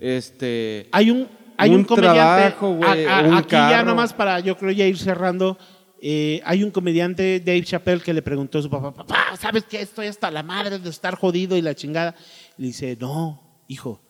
este 0.00 0.88
Hay 0.92 1.10
un, 1.10 1.28
hay 1.56 1.70
un, 1.70 1.76
Un 1.76 1.84
comediante. 1.84 2.18
trabajo, 2.18 2.74
güey, 2.74 3.06
a- 3.06 3.18
a- 3.18 3.22
un 3.28 3.34
aquí 3.34 3.50
ya 3.52 3.82
nomás 3.82 4.12
para, 4.12 4.40
yo 4.40 4.56
creo 4.58 4.72
ya 4.72 4.84
ir 4.86 4.98
cerrando. 4.98 5.56
eh, 6.02 6.42
hay 6.44 6.62
un 6.62 6.70
comediante, 6.70 7.40
Dave 7.40 7.64
Chappelle, 7.64 8.02
que 8.02 8.12
le 8.12 8.20
preguntó 8.22 8.58
a 8.58 8.62
su 8.62 8.68
papá: 8.68 8.92
Papá, 8.92 9.36
¿sabes 9.40 9.64
qué? 9.64 9.80
Estoy 9.80 10.06
hasta 10.08 10.30
la 10.30 10.42
madre 10.42 10.78
de 10.78 10.90
estar 10.90 11.14
jodido 11.16 11.56
y 11.56 11.62
la 11.62 11.74
chingada. 11.74 12.14
Le 12.58 12.66
dice: 12.66 12.96
No, 13.00 13.62
hijo, 13.68 14.00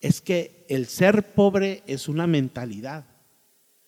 es 0.00 0.20
que 0.20 0.66
el 0.68 0.86
ser 0.86 1.32
pobre 1.34 1.82
es 1.86 2.08
una 2.08 2.26
mentalidad. 2.26 3.04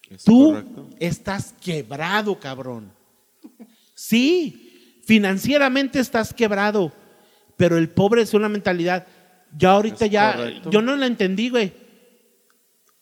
¿Es 0.08 0.22
Tú 0.24 0.52
correcto? 0.52 0.88
estás 1.00 1.54
quebrado, 1.60 2.38
cabrón. 2.38 2.92
Sí, 4.00 5.00
financieramente 5.04 5.98
estás 5.98 6.32
quebrado, 6.32 6.92
pero 7.58 7.76
el 7.76 7.90
pobre 7.90 8.22
es 8.22 8.32
una 8.32 8.48
mentalidad. 8.48 9.06
Ya 9.54 9.72
ahorita 9.72 10.06
Es 10.06 10.10
ya, 10.10 10.34
correcto. 10.36 10.70
yo 10.70 10.80
no 10.80 10.96
la 10.96 11.04
entendí, 11.06 11.50
güey. 11.50 11.72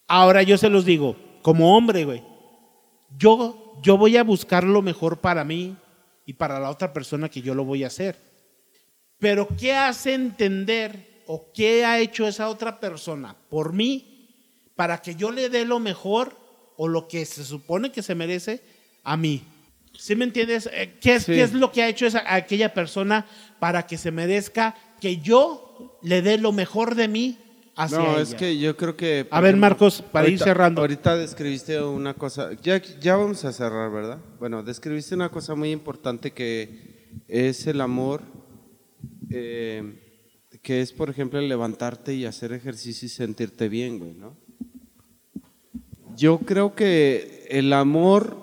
Ahora 0.08 0.42
yo 0.42 0.58
se 0.58 0.68
los 0.70 0.84
digo, 0.84 1.16
como 1.42 1.76
hombre, 1.76 2.04
güey. 2.04 2.22
Yo, 3.16 3.74
yo 3.82 3.96
voy 3.96 4.16
a 4.16 4.24
buscar 4.24 4.64
lo 4.64 4.82
mejor 4.82 5.18
para 5.20 5.44
mí 5.44 5.76
y 6.24 6.32
para 6.32 6.58
la 6.58 6.70
otra 6.70 6.92
persona 6.92 7.28
que 7.28 7.42
yo 7.42 7.54
lo 7.54 7.64
voy 7.64 7.84
a 7.84 7.88
hacer. 7.88 8.16
Pero 9.18 9.46
¿qué 9.58 9.74
hace 9.74 10.14
entender 10.14 11.22
o 11.26 11.50
qué 11.52 11.84
ha 11.84 11.98
hecho 12.00 12.26
esa 12.26 12.48
otra 12.48 12.80
persona 12.80 13.36
por 13.48 13.72
mí 13.72 14.30
para 14.74 14.98
que 15.02 15.14
yo 15.14 15.30
le 15.30 15.48
dé 15.48 15.64
lo 15.64 15.78
mejor 15.80 16.36
o 16.76 16.88
lo 16.88 17.08
que 17.08 17.24
se 17.26 17.44
supone 17.44 17.90
que 17.92 18.02
se 18.02 18.14
merece 18.14 18.62
a 19.02 19.16
mí? 19.16 19.42
¿Sí 19.98 20.14
me 20.16 20.24
entiendes? 20.24 20.68
Eh, 20.72 20.94
¿Qué 21.00 21.16
es, 21.16 21.24
Sí. 21.24 21.32
qué 21.32 21.42
es 21.42 21.52
lo 21.52 21.72
que 21.72 21.82
ha 21.82 21.88
hecho 21.88 22.06
esa, 22.06 22.22
aquella 22.32 22.72
persona 22.74 23.26
para 23.58 23.86
que 23.86 23.96
se 23.98 24.10
merezca 24.10 24.74
que 25.00 25.18
yo 25.18 25.98
le 26.02 26.22
dé 26.22 26.38
lo 26.38 26.52
mejor 26.52 26.94
de 26.94 27.08
mí 27.08 27.38
hacia 27.76 27.98
No, 27.98 28.12
ella? 28.14 28.22
es 28.22 28.34
que 28.34 28.58
yo 28.58 28.76
creo 28.76 28.96
que... 28.96 29.26
A 29.30 29.40
ver, 29.40 29.56
Marcos, 29.56 30.02
para 30.12 30.28
ir 30.28 30.38
cerrando. 30.38 30.80
Ahorita 30.80 31.16
describiste 31.16 31.80
una 31.82 32.14
cosa, 32.14 32.50
ya, 32.62 32.80
ya 33.00 33.16
vamos 33.16 33.44
a 33.44 33.52
cerrar, 33.52 33.90
¿verdad? 33.90 34.18
Bueno, 34.38 34.62
describiste 34.62 35.14
una 35.14 35.28
cosa 35.30 35.54
muy 35.54 35.70
importante 35.70 36.32
que 36.32 37.10
es 37.28 37.66
el 37.66 37.80
amor, 37.80 38.22
eh, 39.30 40.02
que 40.62 40.80
es, 40.80 40.92
por 40.92 41.10
ejemplo, 41.10 41.40
levantarte 41.40 42.14
y 42.14 42.24
hacer 42.24 42.52
ejercicio 42.52 43.06
y 43.06 43.08
sentirte 43.10 43.68
bien, 43.68 43.98
güey, 43.98 44.14
¿no? 44.14 44.36
Yo 46.16 46.38
creo 46.38 46.74
que 46.74 47.46
el 47.50 47.72
amor, 47.72 48.36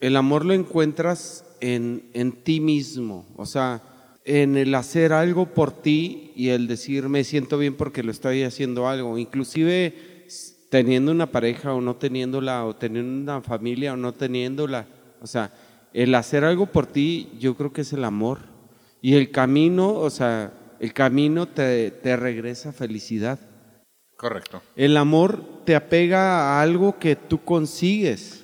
el 0.00 0.16
amor 0.16 0.44
lo 0.44 0.52
encuentras 0.52 1.44
en, 1.60 2.10
en 2.12 2.32
ti 2.32 2.60
mismo, 2.60 3.26
o 3.36 3.46
sea, 3.46 3.82
en 4.24 4.56
el 4.56 4.74
hacer 4.74 5.12
algo 5.12 5.46
por 5.46 5.70
ti 5.70 6.32
y 6.34 6.48
el 6.48 6.66
decir 6.66 7.08
me 7.08 7.24
siento 7.24 7.58
bien 7.58 7.76
porque 7.76 8.02
lo 8.02 8.10
estoy 8.10 8.42
haciendo 8.42 8.88
algo, 8.88 9.18
inclusive 9.18 9.94
teniendo 10.68 11.12
una 11.12 11.30
pareja 11.30 11.72
o 11.72 11.80
no 11.80 11.96
teniéndola, 11.96 12.64
o 12.64 12.74
teniendo 12.74 13.32
una 13.32 13.40
familia 13.40 13.92
o 13.94 13.96
no 13.96 14.12
teniéndola, 14.12 14.86
o 15.20 15.26
sea, 15.26 15.52
el 15.92 16.14
hacer 16.14 16.44
algo 16.44 16.66
por 16.66 16.86
ti 16.86 17.30
yo 17.38 17.56
creo 17.56 17.72
que 17.72 17.82
es 17.82 17.92
el 17.92 18.04
amor 18.04 18.40
y 19.00 19.14
el 19.14 19.30
camino, 19.30 19.94
o 19.94 20.10
sea, 20.10 20.52
el 20.80 20.92
camino 20.92 21.46
te, 21.46 21.90
te 21.90 22.16
regresa 22.16 22.72
felicidad. 22.72 23.38
Correcto. 24.16 24.62
El 24.74 24.96
amor 24.96 25.44
te 25.64 25.76
apega 25.76 26.58
a 26.58 26.62
algo 26.62 26.98
que 26.98 27.16
tú 27.16 27.44
consigues, 27.44 28.35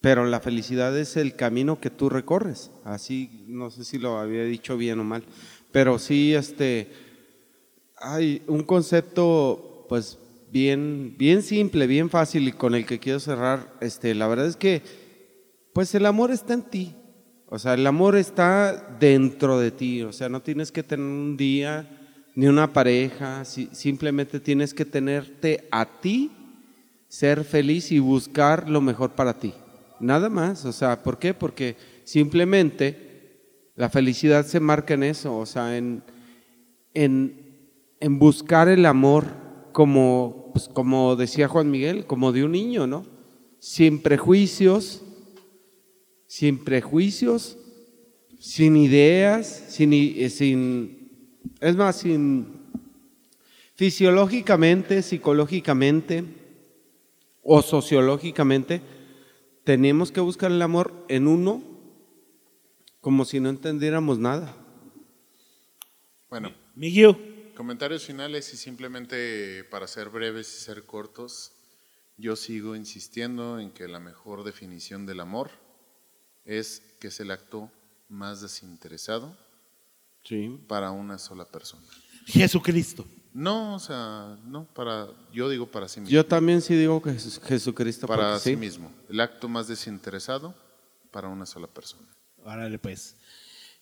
pero 0.00 0.24
la 0.24 0.40
felicidad 0.40 0.96
es 0.98 1.16
el 1.16 1.36
camino 1.36 1.80
que 1.80 1.90
tú 1.90 2.08
recorres. 2.08 2.70
Así, 2.84 3.44
no 3.48 3.70
sé 3.70 3.84
si 3.84 3.98
lo 3.98 4.18
había 4.18 4.44
dicho 4.44 4.76
bien 4.76 4.98
o 5.00 5.04
mal, 5.04 5.24
pero 5.72 5.98
sí, 5.98 6.34
este, 6.34 6.90
hay 7.96 8.42
un 8.46 8.62
concepto, 8.62 9.86
pues, 9.88 10.18
bien, 10.50 11.14
bien 11.18 11.42
simple, 11.42 11.86
bien 11.86 12.10
fácil 12.10 12.48
y 12.48 12.52
con 12.52 12.74
el 12.74 12.86
que 12.86 12.98
quiero 12.98 13.20
cerrar. 13.20 13.72
Este, 13.80 14.14
la 14.14 14.26
verdad 14.26 14.46
es 14.46 14.56
que, 14.56 14.82
pues, 15.72 15.94
el 15.94 16.06
amor 16.06 16.30
está 16.30 16.54
en 16.54 16.62
ti. 16.62 16.94
O 17.46 17.58
sea, 17.58 17.74
el 17.74 17.86
amor 17.86 18.16
está 18.16 18.96
dentro 19.00 19.58
de 19.58 19.70
ti. 19.70 20.02
O 20.02 20.12
sea, 20.12 20.28
no 20.28 20.40
tienes 20.40 20.72
que 20.72 20.82
tener 20.82 21.04
un 21.04 21.36
día 21.36 21.88
ni 22.34 22.46
una 22.46 22.72
pareja. 22.72 23.44
si- 23.44 23.68
simplemente 23.72 24.40
tienes 24.40 24.72
que 24.72 24.84
tenerte 24.84 25.68
a 25.70 25.84
ti, 26.00 26.30
ser 27.08 27.44
feliz 27.44 27.90
y 27.92 27.98
buscar 27.98 28.68
lo 28.68 28.80
mejor 28.80 29.10
para 29.10 29.34
ti. 29.38 29.52
Nada 30.00 30.28
más. 30.28 30.64
O 30.64 30.72
sea, 30.72 31.02
¿por 31.02 31.18
qué? 31.18 31.34
Porque 31.34 31.76
simplemente 32.04 33.72
la 33.76 33.88
felicidad 33.88 34.44
se 34.46 34.60
marca 34.60 34.94
en 34.94 35.04
eso. 35.04 35.36
O 35.36 35.46
sea, 35.46 35.76
en, 35.76 36.02
en, 36.94 37.58
en 38.00 38.18
buscar 38.18 38.68
el 38.68 38.86
amor 38.86 39.26
como, 39.72 40.50
pues, 40.52 40.68
como 40.68 41.16
decía 41.16 41.48
Juan 41.48 41.70
Miguel, 41.70 42.06
como 42.06 42.32
de 42.32 42.44
un 42.44 42.52
niño, 42.52 42.86
¿no? 42.86 43.04
Sin 43.58 44.02
prejuicios, 44.02 45.02
sin 46.26 46.64
prejuicios, 46.64 47.58
sin 48.38 48.76
ideas, 48.76 49.46
sin, 49.68 49.92
eh, 49.92 50.30
sin 50.30 51.00
es 51.60 51.76
más, 51.76 51.96
sin 51.96 52.46
fisiológicamente, 53.74 55.02
psicológicamente 55.02 56.24
o 57.42 57.62
sociológicamente, 57.62 58.80
tenemos 59.64 60.10
que 60.12 60.20
buscar 60.20 60.50
el 60.50 60.62
amor 60.62 61.04
en 61.08 61.26
uno 61.26 61.62
como 63.00 63.24
si 63.24 63.40
no 63.40 63.48
entendiéramos 63.48 64.18
nada. 64.18 64.54
Bueno, 66.28 66.54
Miguel, 66.74 67.52
comentarios 67.56 68.04
finales 68.04 68.52
y 68.54 68.56
simplemente 68.56 69.64
para 69.64 69.86
ser 69.86 70.10
breves 70.10 70.48
y 70.54 70.60
ser 70.64 70.84
cortos, 70.84 71.52
yo 72.16 72.36
sigo 72.36 72.76
insistiendo 72.76 73.58
en 73.58 73.70
que 73.70 73.88
la 73.88 74.00
mejor 74.00 74.44
definición 74.44 75.06
del 75.06 75.20
amor 75.20 75.50
es 76.44 76.82
que 77.00 77.08
es 77.08 77.20
el 77.20 77.30
acto 77.30 77.70
más 78.08 78.40
desinteresado 78.42 79.36
Sí. 80.22 80.60
para 80.68 80.90
una 80.90 81.16
sola 81.16 81.46
persona. 81.46 81.86
Jesucristo. 82.26 83.06
No, 83.32 83.74
o 83.74 83.78
sea, 83.78 84.36
no, 84.44 84.64
para, 84.74 85.06
yo 85.32 85.48
digo 85.48 85.66
para 85.66 85.88
sí 85.88 86.00
mismo. 86.00 86.12
Yo 86.12 86.26
también 86.26 86.60
sí 86.60 86.74
digo 86.74 87.00
que 87.00 87.10
Jes- 87.10 87.40
Jesucristo 87.42 88.06
para 88.06 88.30
porque 88.32 88.40
sí 88.40 88.50
sí. 88.50 88.56
mismo. 88.56 88.90
El 89.08 89.20
acto 89.20 89.48
más 89.48 89.68
desinteresado 89.68 90.54
para 91.12 91.28
una 91.28 91.46
sola 91.46 91.66
persona. 91.68 92.06
Órale, 92.44 92.78
pues. 92.78 93.16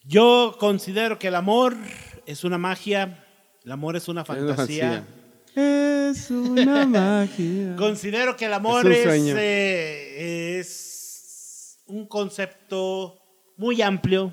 Yo 0.04 0.56
considero 0.60 1.18
que 1.18 1.28
el 1.28 1.34
amor 1.34 1.76
es 2.26 2.44
una 2.44 2.58
magia, 2.58 3.24
el 3.64 3.72
amor 3.72 3.96
es 3.96 4.08
una 4.08 4.22
Es 4.22 4.28
una 4.28 4.36
fantasía. 4.54 5.06
Es 5.54 6.30
una 6.30 6.86
magia. 6.86 7.74
Considero 7.76 8.36
que 8.36 8.44
el 8.44 8.52
amor 8.52 8.80
Es 8.80 8.86
un 8.86 8.92
es, 8.92 9.02
sueño. 9.04 9.34
eh, 9.38 10.58
es 10.60 11.78
un 11.86 12.06
concepto 12.06 13.18
muy 13.56 13.80
amplio, 13.82 14.32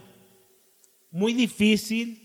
muy 1.09 1.33
difícil, 1.33 2.24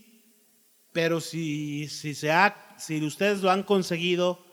pero 0.93 1.21
si, 1.21 1.87
si, 1.87 2.13
se 2.13 2.31
ha, 2.31 2.75
si 2.77 3.03
ustedes 3.05 3.41
lo 3.41 3.51
han 3.51 3.63
conseguido 3.63 4.51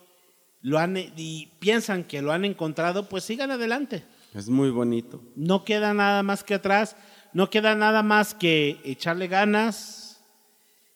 lo 0.61 0.79
han, 0.79 0.97
y 0.97 1.53
piensan 1.59 2.05
que 2.05 2.23
lo 2.23 2.33
han 2.33 2.45
encontrado, 2.45 3.09
pues 3.09 3.25
sigan 3.25 3.51
adelante. 3.51 4.05
Es 4.35 4.49
muy 4.49 4.71
bonito. 4.71 5.23
No 5.37 5.65
queda 5.65 5.95
nada 5.95 6.23
más 6.23 6.45
que 6.45 6.55
atrás, 6.55 6.97
no 7.33 7.51
queda 7.51 7.75
nada 7.75 8.03
más 8.03 8.35
que 8.35 8.81
echarle 8.85 9.29
ganas 9.29 10.21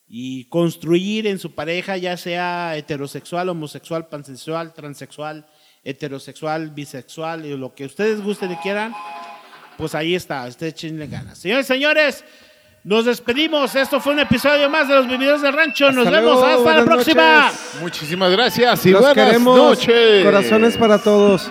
y 0.06 0.44
construir 0.46 1.26
en 1.26 1.38
su 1.38 1.54
pareja, 1.54 1.96
ya 1.96 2.16
sea 2.16 2.76
heterosexual, 2.76 3.48
homosexual, 3.48 4.08
pansexual, 4.08 4.74
transexual, 4.74 5.46
heterosexual, 5.84 6.70
bisexual, 6.70 7.46
y 7.46 7.56
lo 7.56 7.74
que 7.74 7.86
ustedes 7.86 8.20
gusten 8.20 8.52
y 8.52 8.56
quieran, 8.56 8.92
pues 9.78 9.94
ahí 9.94 10.14
está, 10.14 10.46
ustedes 10.46 10.74
echenle 10.74 11.06
ganas. 11.06 11.38
Señores, 11.38 11.66
señores, 11.66 12.24
nos 12.84 13.04
despedimos. 13.04 13.74
Esto 13.76 14.00
fue 14.00 14.12
un 14.12 14.20
episodio 14.20 14.68
más 14.68 14.88
de 14.88 14.94
los 14.94 15.06
Vividores 15.08 15.42
del 15.42 15.52
Rancho. 15.52 15.92
Nos 15.92 16.10
vemos 16.10 16.42
hasta 16.42 16.76
la 16.78 16.84
próxima. 16.84 17.44
noches. 17.46 17.76
Muchísimas 17.80 18.30
gracias 18.32 18.86
y 18.86 18.90
Los 18.90 19.02
buenas 19.02 19.26
queremos. 19.26 19.56
noches. 19.56 20.24
Corazones 20.24 20.76
para 20.76 20.98
todos. 20.98 21.50